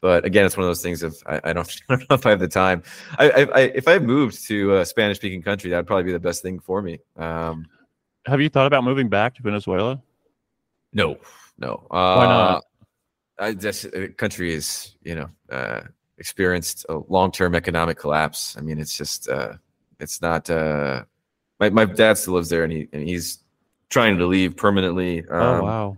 [0.01, 2.25] but again, it's one of those things of I, I, don't, I don't know if
[2.25, 2.83] I have the time.
[3.17, 6.41] I, I, if I moved to a Spanish speaking country, that'd probably be the best
[6.41, 6.99] thing for me.
[7.15, 7.65] Um,
[8.25, 10.01] have you thought about moving back to Venezuela?
[10.93, 11.17] No,
[11.57, 11.87] no.
[11.89, 12.63] Uh, Why not?
[13.41, 15.81] I just the country is you know uh,
[16.19, 18.55] experienced a long term economic collapse.
[18.57, 19.53] I mean, it's just uh,
[19.99, 20.49] it's not.
[20.49, 21.03] Uh,
[21.59, 23.39] my my dad still lives there, and he and he's
[23.89, 25.25] trying to leave permanently.
[25.29, 25.97] oh Um, wow.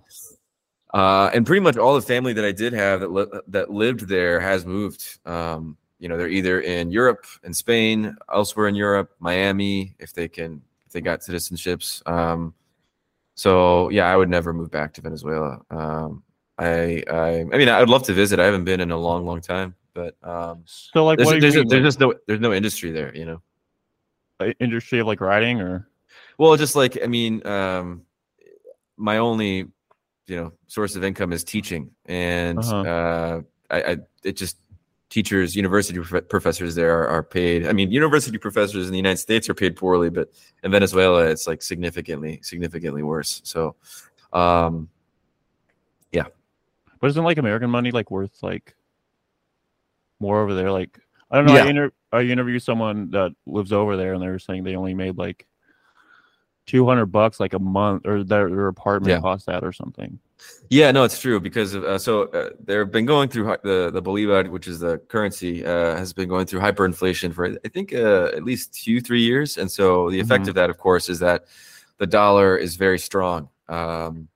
[0.94, 4.08] uh, and pretty much all the family that I did have that li- that lived
[4.08, 5.20] there has moved.
[5.26, 10.28] Um, you know, they're either in Europe, in Spain, elsewhere in Europe, Miami, if they
[10.28, 12.06] can, if they got citizenships.
[12.10, 12.54] Um,
[13.36, 15.60] so yeah, I would never move back to Venezuela.
[15.70, 16.24] Um,
[16.58, 18.40] I, I, I mean, I'd love to visit.
[18.40, 21.54] I haven't been in a long, long time, but um, So like, there's, what there's,
[21.54, 23.16] there's just no, there's no industry there.
[23.16, 23.26] You
[24.40, 24.54] know.
[24.60, 25.88] industry of like writing or?
[26.38, 28.04] Well, just like I mean, um,
[28.98, 29.68] my only
[30.28, 32.82] you know source of income is teaching, and Uh-huh.
[32.82, 34.58] uh, I, I it just
[35.10, 37.68] teachers, university prof- professors there are, are paid.
[37.68, 40.30] I mean, university professors in the United States are paid poorly, but
[40.64, 43.40] in Venezuela, it's like significantly, significantly worse.
[43.44, 43.76] So,
[44.34, 44.90] um,
[47.04, 48.76] But isn't like American money like worth like
[50.22, 50.72] more over there?
[50.72, 50.98] Like
[51.30, 51.52] I don't know.
[51.52, 51.66] I, Yeah.
[51.70, 55.18] inter- I interviewed someone that lives over there, and they were saying they only made
[55.18, 55.46] like
[56.66, 59.20] two hundred bucks like a month, or their, their apartment Yeah.
[59.20, 60.18] cost that or something.
[60.70, 64.02] Yeah, no, it's true because uh, so uh, they've been going through hy- the the
[64.02, 68.32] bolivar, which is the currency, uh, has been going through hyperinflation for I think uh,
[68.34, 70.48] at least two three years, and so the effect Mhm.
[70.48, 71.48] of that, of course, is that
[71.98, 73.50] the dollar is very strong.
[73.68, 74.30] Um,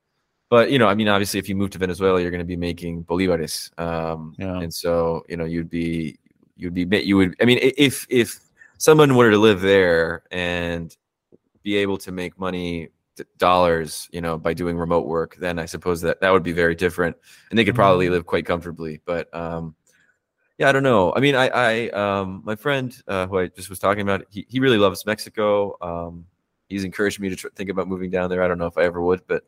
[0.49, 2.57] but you know, I mean, obviously, if you move to Venezuela, you're going to be
[2.57, 4.59] making bolivares, um, Yeah.
[4.59, 6.17] and so you know, you'd be
[6.55, 7.35] you'd be you would.
[7.41, 8.39] I mean, if if
[8.77, 10.95] someone were to live there and
[11.63, 12.89] be able to make money
[13.39, 16.75] dollars you know by doing remote work then i suppose that that would be very
[16.75, 17.17] different
[17.49, 18.11] and they could probably Mhm.
[18.11, 19.75] live quite comfortably but um
[20.59, 23.71] yeah i don't know i mean i i um my friend uh, who i just
[23.71, 26.27] was talking about he, he really loves mexico um
[26.69, 28.83] he's encouraged me to tr- think about moving down there i don't know if i
[28.83, 29.43] ever would but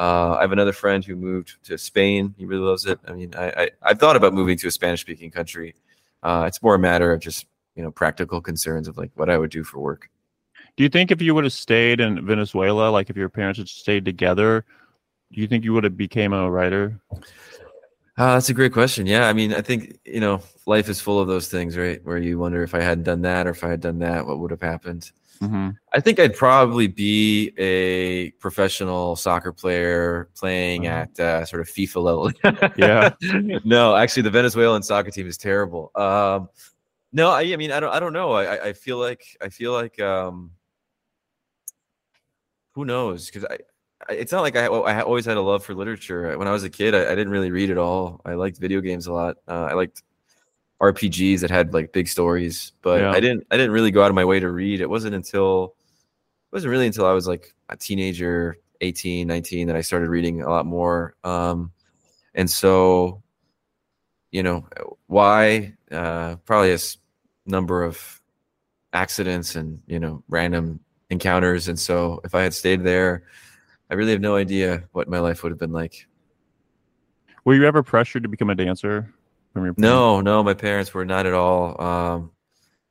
[0.00, 2.34] uh, I have another friend who moved to Spain.
[2.38, 2.98] He really loves it.
[3.06, 5.74] I mean, I, I I've thought about moving to a Spanish-speaking country.
[6.22, 7.44] Uh, it's more a matter of just
[7.76, 10.08] you know practical concerns of like what I would do for work.
[10.78, 13.68] Do you think if you would have stayed in Venezuela, like if your parents had
[13.68, 14.64] stayed together,
[15.32, 16.98] do you think you would have became a writer?
[18.16, 19.06] Uh, that's a great question.
[19.06, 22.02] Yeah, I mean, I think you know, life is full of those things, right?
[22.06, 24.38] Where you wonder if I hadn't done that or if I had done that, what
[24.38, 25.12] would have happened.
[25.42, 25.70] Mm-hmm.
[25.94, 31.06] I think I'd probably be a professional soccer player playing Uh-huh.
[31.18, 32.72] at uh, sort of FIFA level.
[32.76, 33.10] Yeah.
[33.64, 35.90] no, actually, the Venezuelan soccer team is terrible.
[35.94, 36.48] Um,
[37.12, 38.32] no, I, I mean, I don't, I don't know.
[38.32, 40.50] I, I- feel like, I feel like, um,
[42.74, 43.26] who knows?
[43.26, 43.58] Because I,
[44.08, 46.36] I, it's not like I, I always had a love for literature.
[46.38, 48.20] When I was a kid, I, I didn't really read at all.
[48.24, 49.36] I liked video games a lot.
[49.48, 50.02] Uh, I liked
[50.80, 53.10] RPGs that had like big stories, but Yeah.
[53.10, 54.80] I didn't, I didn't really go out of my way to read.
[54.80, 55.74] It wasn't until,
[56.50, 60.42] it wasn't really until I was like a teenager, 18, 19, that I started reading
[60.42, 61.14] a lot more.
[61.22, 61.70] Um,
[62.34, 63.22] and so,
[64.30, 64.66] you know,
[65.06, 65.74] why?
[65.90, 66.78] Uh, probably a
[67.44, 68.22] number of
[68.92, 70.80] accidents and, you know, random
[71.10, 71.68] encounters.
[71.68, 73.24] And so if I had stayed there,
[73.90, 76.06] I really have no idea what my life would have been like.
[77.44, 79.12] Were you ever pressured to become a dancer
[79.52, 79.78] from your parents?
[79.80, 82.30] No, no, my parents were not at all um,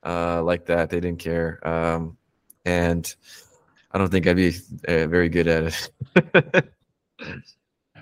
[0.05, 0.89] uh, like that.
[0.89, 1.65] They didn't care.
[1.67, 2.17] Um,
[2.65, 3.13] and
[3.91, 4.55] I don't think I'd be
[4.87, 6.73] uh, very good at it.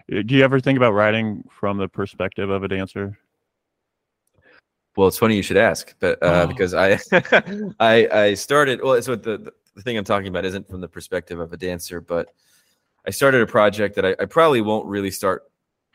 [0.28, 3.18] Do you ever think about writing from the perspective of a dancer?
[4.96, 6.48] Well, it's funny you should ask, but uh, Oh.
[6.48, 6.98] because I,
[7.80, 8.82] I, I started.
[8.82, 12.02] Well, so the the thing I'm talking about isn't from the perspective of a dancer,
[12.02, 12.34] but
[13.06, 15.44] I started a project that I, I probably won't really start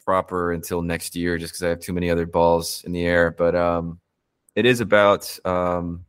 [0.05, 3.31] proper until next year, just because I have too many other balls in the air.
[3.31, 4.01] But um,
[4.55, 6.05] it is about um,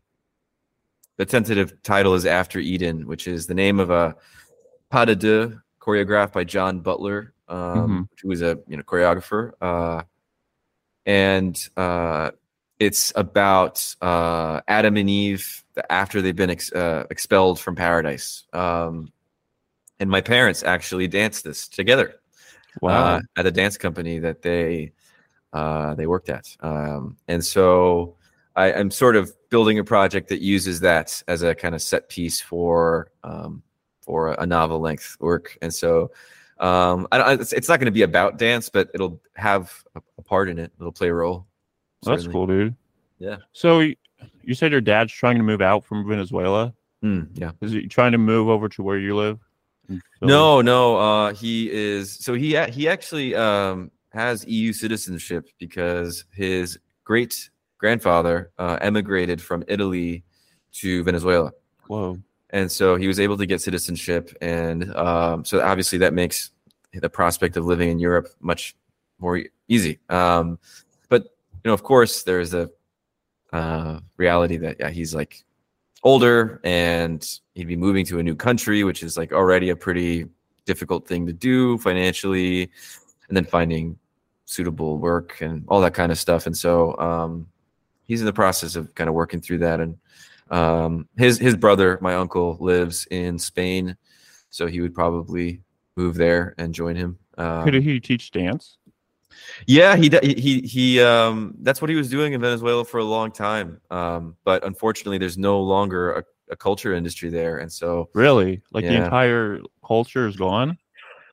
[1.17, 4.15] the tentative title is After Eden, which is the name of a
[4.89, 9.51] pas de deux choreographed by John Butler, um, who was a you know choreographer.
[9.61, 10.03] Uh,
[11.05, 12.31] and uh,
[12.79, 18.43] it's about uh, Adam and Eve after they've been ex- uh, expelled from paradise.
[18.53, 19.11] Um,
[19.99, 22.15] and my parents actually danced this together
[22.81, 23.15] Wow.
[23.15, 24.91] uh, at a dance company that they
[25.53, 26.55] uh, they worked at.
[26.61, 28.15] Um, and so
[28.55, 32.09] I, I'm sort of building a project that uses that as a kind of set
[32.09, 33.61] piece for um,
[34.01, 35.57] for a novel length work.
[35.61, 36.11] And so
[36.59, 40.01] um, I, don't- it's, it's not going to be about dance, but it'll have a,
[40.17, 40.71] a part in it.
[40.79, 41.45] It'll play a role.
[42.03, 42.75] That's cool, dude.
[43.19, 43.37] Yeah.
[43.53, 46.73] So you said your dad's trying to move out from Venezuela.
[47.03, 47.51] Mm, yeah.
[47.61, 49.39] Is he trying to move over to where you live?
[50.21, 50.97] No, no.
[50.97, 52.13] Uh, he is.
[52.13, 59.63] So he he actually um, has EU citizenship because his great grandfather uh, emigrated from
[59.67, 60.23] Italy
[60.71, 61.51] to Venezuela.
[61.87, 62.17] Whoa.
[62.51, 64.35] And so he was able to get citizenship.
[64.39, 66.51] And um, so obviously that makes
[66.93, 68.75] the prospect of living in Europe much
[69.19, 69.99] more easy.
[70.09, 70.59] Um,
[71.09, 72.69] but, you know, of course, there's a
[73.51, 75.43] uh, reality that yeah, he's like
[76.03, 80.27] older and he'd be moving to a new country, which is like already a pretty
[80.65, 82.69] difficult thing to do financially,
[83.27, 83.97] and then finding
[84.45, 86.45] suitable work and all that kind of stuff.
[86.45, 87.47] And so um,
[88.03, 89.79] he's in the process of kind of working through that.
[89.79, 89.97] And
[90.51, 93.95] um, his his brother, my uncle, lives in Spain,
[94.49, 95.61] so he would probably
[95.95, 97.17] move there and join him.
[97.37, 98.77] Um, Could he teach dance?
[99.67, 101.01] Yeah, he he he.
[101.01, 103.79] Um, that's what he was doing in Venezuela for a long time.
[103.91, 108.85] Um, but unfortunately, there's no longer a, a culture industry there, and so really, like
[108.85, 110.77] the entire culture is gone.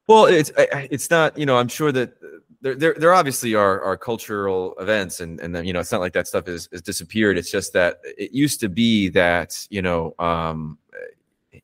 [0.06, 1.38] Well, it's it's not.
[1.38, 2.14] You know, I'm sure that
[2.60, 6.00] there there, there obviously are are cultural events, and and then you know, it's not
[6.00, 7.38] like that stuff is is disappeared.
[7.38, 10.78] It's just that it used to be that you know, um,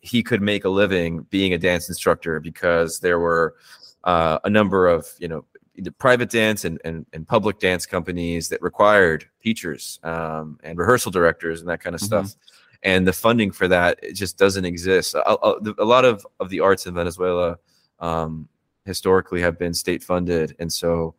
[0.01, 3.57] he could make a living being a dance instructor because there were
[4.05, 5.45] uh, a number of you know
[5.77, 11.11] either private dance and, and, and public dance companies that required teachers um, and rehearsal
[11.11, 12.35] directors and that kind of stuff.
[12.83, 15.15] And the funding for that it just doesn't exist.
[15.15, 17.57] A, a, a lot of, of the arts in venezuela
[18.01, 18.49] um,
[18.85, 21.15] historically have been state funded and so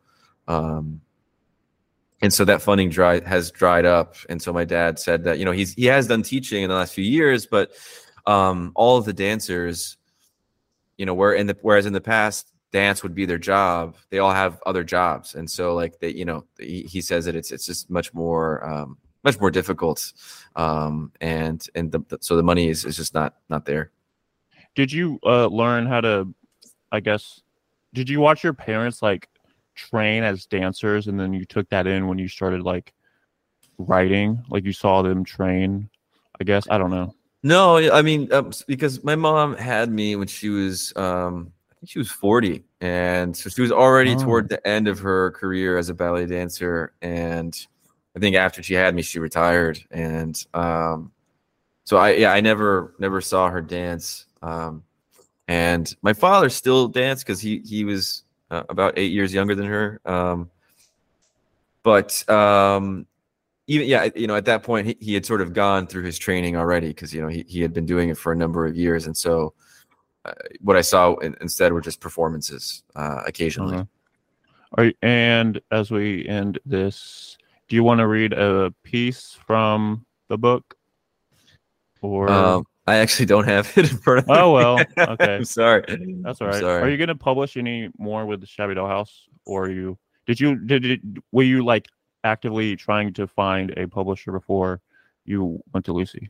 [0.46, 1.00] um,
[2.20, 4.16] and so that funding dry, has dried up.
[4.28, 6.74] And so my dad said that you know he's he has done teaching in the
[6.74, 7.72] last few years but
[8.26, 9.96] um, all of the dancers
[10.96, 14.18] you know where in the whereas in the past dance would be their job they
[14.18, 17.50] all have other jobs and so like they you know he, he says that it's
[17.50, 20.12] it's just much more um much more difficult
[20.56, 23.90] um and and the, the- so the money is, is just not not there
[24.74, 26.32] Did you uh, learn how to?
[26.92, 27.42] I guess.
[27.94, 29.28] Did you watch your parents like
[29.74, 32.92] train as dancers, and then you took that in when you started like
[33.78, 34.42] writing?
[34.48, 35.88] Like you saw them train.
[36.40, 37.14] I guess I don't know.
[37.42, 41.98] no i mean um, because my mom had me when she was um think she
[41.98, 44.24] was 40 and so she was already Oh.
[44.24, 47.66] toward the end of her career as a ballet dancer and
[48.16, 51.12] i think after she had me she retired and um
[51.84, 54.82] so i yeah i never never saw her dance um
[55.46, 59.66] and my father still danced because he he was uh, about eight years younger than
[59.66, 60.50] her um
[61.82, 63.06] but um
[63.66, 66.18] even yeah you know at that point he, he had sort of gone through his
[66.18, 68.74] training already because you know he, he had been doing it for a number of
[68.76, 69.52] years and so
[70.60, 73.84] what i saw in, instead were just performances uh, occasionally Uh-huh.
[74.76, 77.38] Are you, and as we end this,
[77.68, 80.76] do you want to read a piece from the book?
[82.02, 85.44] Or um, i actually don't have it in front of me oh well, okay, i'm
[85.44, 85.84] sorry
[86.22, 86.60] that's all right.
[86.60, 86.82] Sorry.
[86.82, 89.98] Are you going to publish any more with the Shabby Doll House, or are you
[90.26, 91.00] did you did it
[91.32, 91.86] were you like
[92.24, 94.80] actively trying to find a publisher before
[95.24, 96.28] you went to Lucy?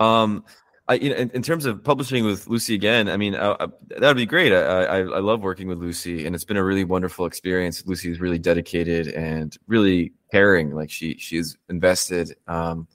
[0.00, 0.44] Um,
[0.90, 3.68] I, you know, in, in terms of publishing with Lucy again, I mean, uh, uh,
[3.90, 4.52] that would be great.
[4.52, 7.86] I, I, I love working with Lucy, and it's been a really wonderful experience.
[7.86, 10.74] Lucy is really dedicated and really caring.
[10.74, 12.34] Like she, she's invested.
[12.48, 12.88] Um,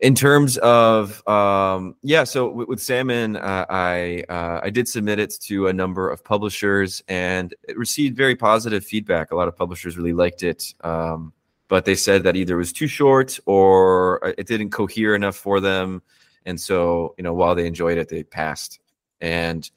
[0.00, 5.20] in terms of, um, yeah, so with, with Salmon, uh, I, uh, I did submit
[5.20, 9.30] it to a number of publishers, and it received very positive feedback.
[9.30, 10.74] A lot of publishers really liked it.
[10.80, 11.32] Um,
[11.68, 15.36] but they said that either it was too short or uh, it didn't cohere enough
[15.36, 16.02] for them
[16.46, 18.80] and so you know while they enjoyed it they passed.
[19.20, 19.68] And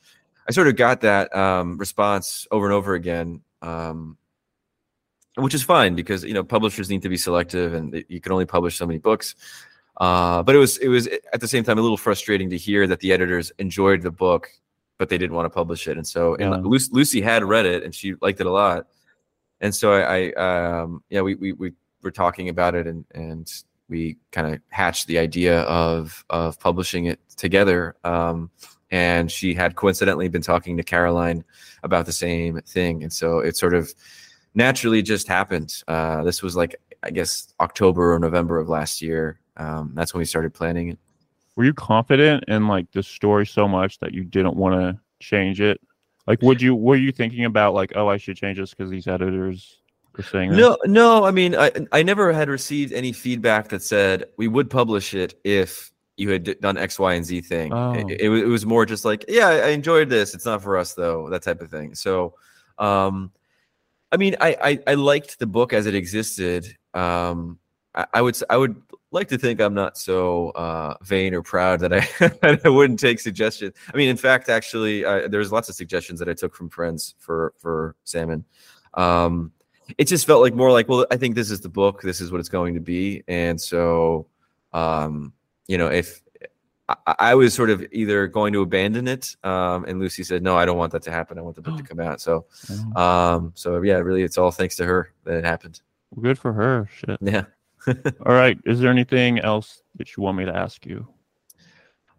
[0.47, 4.17] i sort of got that um, response over and over again um,
[5.35, 8.45] which is fine because you know publishers need to be selective and you can only
[8.45, 9.35] publish so many books.
[9.97, 12.87] Uh, but it was it was at the same time a little frustrating to hear
[12.87, 14.49] that the editors enjoyed the book
[14.99, 15.97] but they didn't want to publish it.
[15.97, 18.85] And so and Lucy, Lucy had read it and she liked it a lot.
[19.61, 21.73] And so I, I um, yeah, we, we we
[22.03, 23.51] were talking about it, and and
[23.89, 27.95] we kind of hatched the idea of of publishing it together.
[28.03, 28.51] Um,
[28.91, 31.43] and she had coincidentally been talking to Caroline
[31.83, 33.93] about the same thing, and so it sort of
[34.55, 35.83] naturally just happened.
[35.87, 39.39] Uh, this was like I guess October or November of last year.
[39.57, 40.99] Um, that's when we started planning it.
[41.55, 45.59] Were you confident in like the story so much that you didn't want to change
[45.59, 45.81] it?
[46.27, 49.07] Like, would you were you thinking about like, oh, I should change this because these
[49.07, 49.81] editors
[50.23, 50.59] saying this?
[50.59, 51.25] No, no.
[51.25, 55.39] I mean, I I never had received any feedback that said we would publish it
[55.43, 57.73] if you had done X, Y, and Z thing.
[57.73, 57.93] Oh.
[57.93, 60.33] It, it, it was more just like, yeah, I I enjoyed this.
[60.33, 61.95] It's not for us though, that type of thing.
[61.95, 62.35] So,
[62.77, 63.31] um,
[64.11, 66.67] I mean, I I, I liked the book as it existed.
[66.93, 67.59] Um,
[67.95, 68.81] I, I would I would
[69.11, 72.99] like to think I'm not so uh, vain or proud that I that I wouldn't
[72.99, 73.73] take suggestions.
[73.93, 77.15] I mean, in fact, actually, uh, there's lots of suggestions that I took from friends
[77.17, 78.45] for for salmon.
[78.93, 79.51] Um,
[79.97, 82.01] it just felt like more like, well, I think this is the book.
[82.01, 84.27] This is what it's going to be, and so,
[84.73, 85.33] um,
[85.67, 86.21] you know, if
[86.87, 90.57] I, I was sort of either going to abandon it, um, and Lucy said, "No,
[90.57, 91.37] I don't want that to happen.
[91.37, 92.45] I want the book to come out." So,
[92.95, 95.81] um, so yeah, really, it's all thanks to her that it happened.
[96.11, 96.89] Well, good for her.
[96.91, 97.19] Shit.
[97.21, 97.45] Yeah.
[98.25, 98.57] All right.
[98.65, 101.07] Is there anything else that you want me to ask you?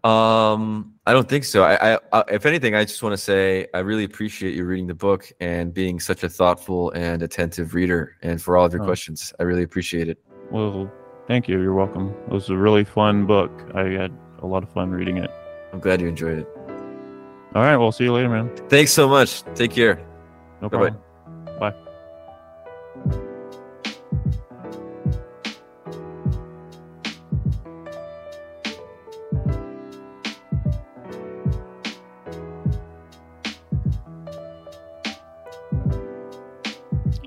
[0.04, 1.62] Um, I don't think so.
[1.62, 4.86] I, I, I if anything, I just want to say I really appreciate you reading
[4.86, 8.82] the book and being such a thoughtful and attentive reader, and for all of your
[8.82, 8.86] Oh.
[8.86, 9.32] questions.
[9.38, 10.18] I really appreciate it.
[10.50, 10.90] Well,
[11.26, 11.60] thank you.
[11.60, 12.14] You're welcome.
[12.26, 13.50] It was a really fun book.
[13.74, 14.12] I had
[14.42, 15.30] a lot of fun reading it.
[15.72, 16.48] I'm glad you enjoyed it.
[17.54, 17.76] All right.
[17.76, 18.50] Well, see you later, man.
[18.68, 19.42] Thanks so much.
[19.54, 19.96] Take care.
[20.62, 20.90] No Bye-bye.
[20.90, 21.58] problem.
[23.18, 23.29] Bye.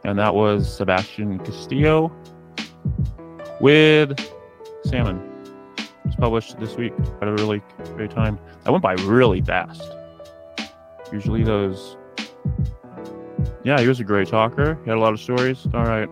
[0.05, 2.11] And that was Sebastian Castillo
[3.61, 4.19] with
[4.85, 5.21] Salmon.
[6.05, 6.93] It's published this week.
[7.19, 7.61] Had a really
[7.95, 8.37] great time.
[8.63, 9.81] That went by really fast.
[11.11, 11.97] Usually those
[13.63, 14.77] yeah, he was a great talker.
[14.83, 15.65] He had a lot of stories.
[15.73, 16.09] All right.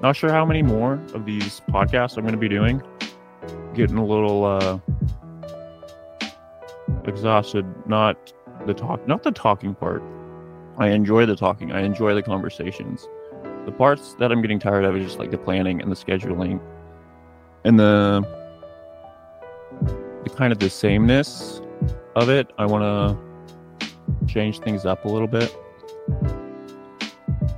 [0.00, 2.80] Not sure how many more of these podcasts I'm going to be doing.
[3.74, 4.78] Getting a little uh,
[7.04, 7.66] exhausted.
[7.88, 8.32] Not
[8.64, 10.02] the talk, not the talking part.
[10.78, 11.72] I enjoy the talking.
[11.72, 13.08] I enjoy the conversations.
[13.64, 16.60] The parts that I'm getting tired of is just like the planning and the scheduling,
[17.64, 18.24] and the
[20.24, 21.60] the kind of the sameness
[22.14, 22.52] of it.
[22.58, 25.54] I want to change things up a little bit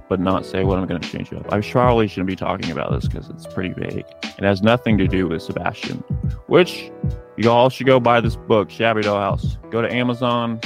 [0.09, 1.53] but not say what I'm going to change up.
[1.53, 4.07] I probably shouldn't be talking about this because it's pretty vague.
[4.23, 5.99] It has nothing to do with Sebastian,
[6.47, 6.91] which
[7.37, 9.59] you all should go buy this book, Shabby Doll House.
[9.71, 10.61] Go to Amazon,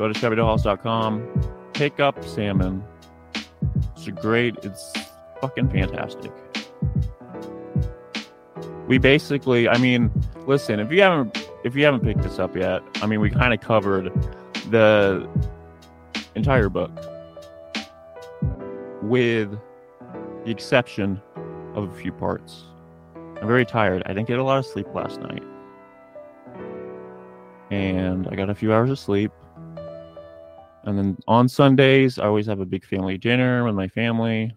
[0.00, 1.28] go to shabbydollhouse.com,
[1.74, 2.82] pick up Salmon.
[3.94, 4.94] It's a great, it's
[5.42, 6.32] fucking fantastic.
[8.86, 10.10] We basically, I mean,
[10.46, 13.52] listen, if you haven't if you haven't picked this up yet, I mean, we kind
[13.52, 14.10] of covered
[14.70, 15.28] the
[16.34, 16.90] entire book
[19.02, 19.50] with
[20.46, 21.20] the exception
[21.74, 22.62] of a few parts.
[23.14, 24.02] I'm very tired.
[24.06, 25.42] I didn't get a lot of sleep last night.
[27.70, 29.30] And I got a few hours of sleep.
[30.84, 34.54] And then on Sundays, I always have a big family dinner with my family.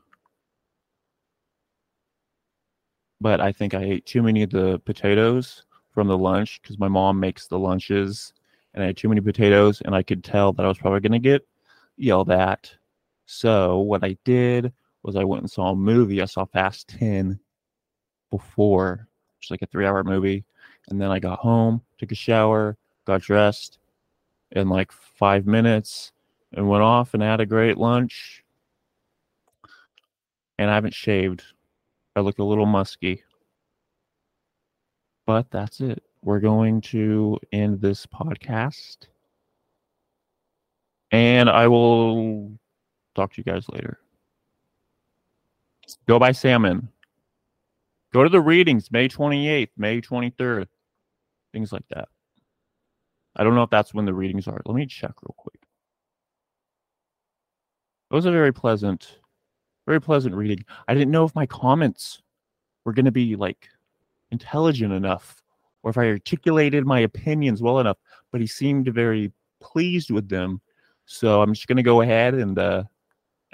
[3.19, 5.63] But I think I ate too many of the potatoes
[5.93, 8.33] from the lunch because my mom makes the lunches.
[8.73, 11.11] And I had too many potatoes, and I could tell that I was probably going
[11.11, 11.47] to get
[11.95, 12.71] yelled at.
[13.27, 14.73] So what I did
[15.03, 16.21] was I went and saw a movie.
[16.21, 17.39] I saw Fast 10
[18.31, 20.43] before, which is like a three hour movie.
[20.89, 23.77] And then I got home, took a shower, got dressed
[24.53, 26.11] in like five minutes,
[26.53, 28.43] and went off and had a great lunch.
[30.57, 31.43] And I haven't shaved.
[32.15, 33.23] I look a little musky.
[35.25, 36.03] But that's it.
[36.21, 39.07] We're going to end this podcast.
[41.11, 42.51] And I will
[43.15, 43.99] talk to you guys later.
[46.07, 46.89] Go buy salmon.
[48.13, 50.67] Go to the readings May 28th, May 23rd,
[51.51, 52.09] things like that.
[53.35, 54.61] I don't know if that's when the readings are.
[54.65, 55.59] Let me check real quick.
[58.11, 59.19] It was a very pleasant,
[59.87, 60.63] very pleasant reading.
[60.87, 62.21] I didn't know if my comments
[62.85, 63.69] were going to be like
[64.31, 65.41] intelligent enough
[65.81, 67.97] or if I articulated my opinions well enough,
[68.31, 69.31] but he seemed very
[69.61, 70.61] pleased with them.
[71.05, 72.83] So I'm just going to go ahead and uh,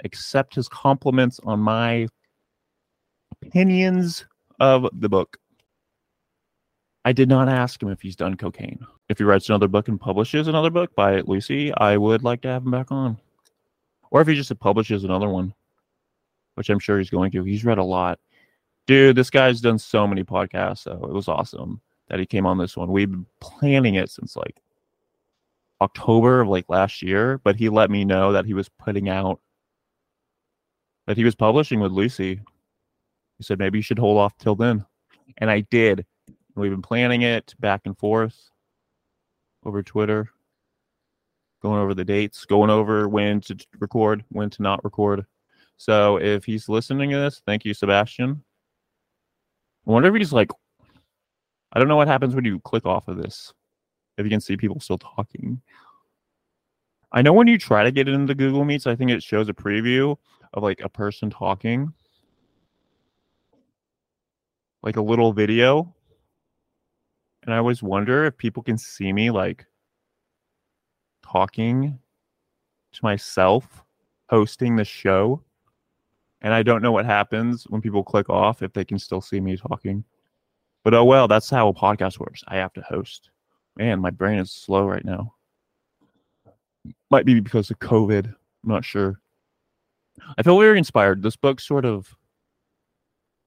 [0.04, 2.06] accept his compliments on my
[3.42, 4.26] opinions
[4.60, 5.38] of the book.
[7.04, 8.86] I did not ask him if he's done cocaine.
[9.08, 12.48] If he writes another book and publishes another book by Lucy, I would like to
[12.48, 13.18] have him back on.
[14.10, 15.54] Or if he just publishes another one,
[16.54, 17.44] which I'm sure he's going to.
[17.44, 18.18] He's read a lot.
[18.86, 22.58] Dude, this guy's done so many podcasts, so it was awesome that he came on
[22.58, 22.90] this one.
[22.90, 24.60] We've been planning it since like
[25.80, 29.40] October of like last year, but he let me know that he was putting out
[31.06, 32.40] that he was publishing with Lucy.
[33.38, 34.84] He said maybe you should hold off till then.
[35.38, 36.04] And I did.
[36.60, 38.50] We've been planning it back and forth
[39.64, 40.28] over Twitter,
[41.62, 45.24] going over the dates, going over when to record, when to not record.
[45.78, 48.44] So if he's listening to this, thank you, Sebastian.
[49.86, 50.50] I wonder if he's like,
[51.72, 53.54] I don't know what happens when you click off of this.
[54.18, 55.62] If you can see people still talking.
[57.10, 59.54] I know when you try to get into Google Meets, I think it shows a
[59.54, 60.14] preview
[60.52, 61.94] of like a person talking,
[64.82, 65.94] like a little video.
[67.42, 69.66] And I always wonder if people can see me like
[71.22, 71.98] talking
[72.92, 73.84] to myself
[74.30, 75.42] hosting the show,
[76.40, 79.40] and I don't know what happens when people click off if they can still see
[79.40, 80.04] me talking.
[80.84, 82.42] But oh well, that's how a podcast works.
[82.48, 83.30] I have to host.
[83.76, 85.34] Man, my brain is slow right now.
[87.10, 88.26] Might be because of COVID.
[88.26, 89.20] I'm not sure.
[90.38, 91.22] I feel very inspired.
[91.22, 92.16] This book sort of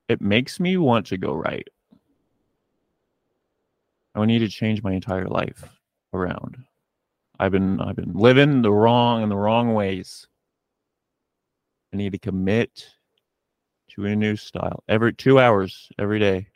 [0.10, 1.70] it makes me want to go write.
[4.16, 5.64] I need to change my entire life
[6.14, 6.58] around.
[7.40, 10.28] I've been I've been living the wrong in the wrong ways.
[11.94, 12.88] I need to commit
[13.92, 16.48] to a new style every two hours every day.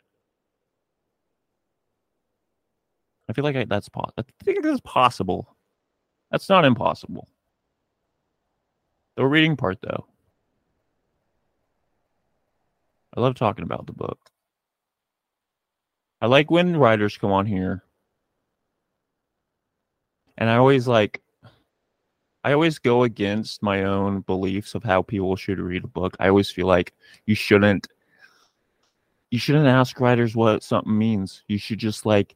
[3.28, 4.14] I feel like I, that's possible.
[4.18, 5.56] I think that's possible.
[6.30, 7.28] That's not impossible.
[9.16, 10.06] The reading part, though.
[13.16, 14.18] I love talking about the book.
[16.20, 17.84] I like when writers come on here.
[20.36, 21.22] And I always like
[22.44, 26.16] I always go against my own beliefs of how people should read a book.
[26.20, 26.94] I always feel like
[27.26, 27.88] you shouldn't
[29.30, 31.42] you shouldn't ask writers what something means.
[31.48, 32.34] You should just like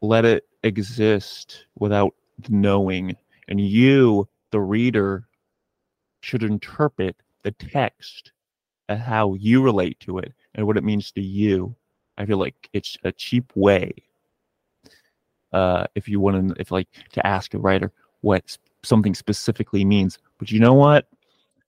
[0.00, 2.14] let it exist without
[2.48, 3.16] knowing.
[3.48, 5.26] And you, the reader,
[6.20, 8.32] should interpret the text
[8.88, 11.74] and how you relate to it and what it means to you.
[12.20, 13.94] I feel like it's a cheap way.
[15.54, 17.90] Uh, if you want to, if like to ask a writer
[18.20, 20.18] what something specifically means.
[20.38, 21.08] But you know what?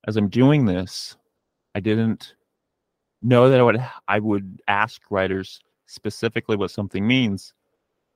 [0.06, 1.16] As I'm doing this,
[1.74, 2.34] I didn't
[3.22, 7.54] know that I would I would ask writers specifically what something means,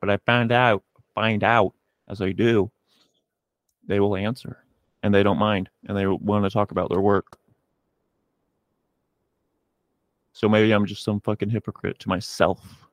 [0.03, 0.85] but I found out
[1.15, 1.73] find out
[2.07, 2.71] as I do,
[3.89, 4.63] they will answer
[5.03, 7.39] and they don't mind and they want to talk about their work.
[10.37, 12.87] So maybe I'm just some fucking hypocrite to myself.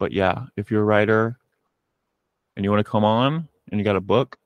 [0.00, 1.38] But yeah, if you're a writer
[2.56, 4.36] and you want to come on and you got a book,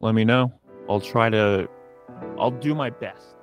[0.00, 0.52] let me know.
[0.88, 1.68] I'll try to,
[2.38, 3.34] I'll do my best.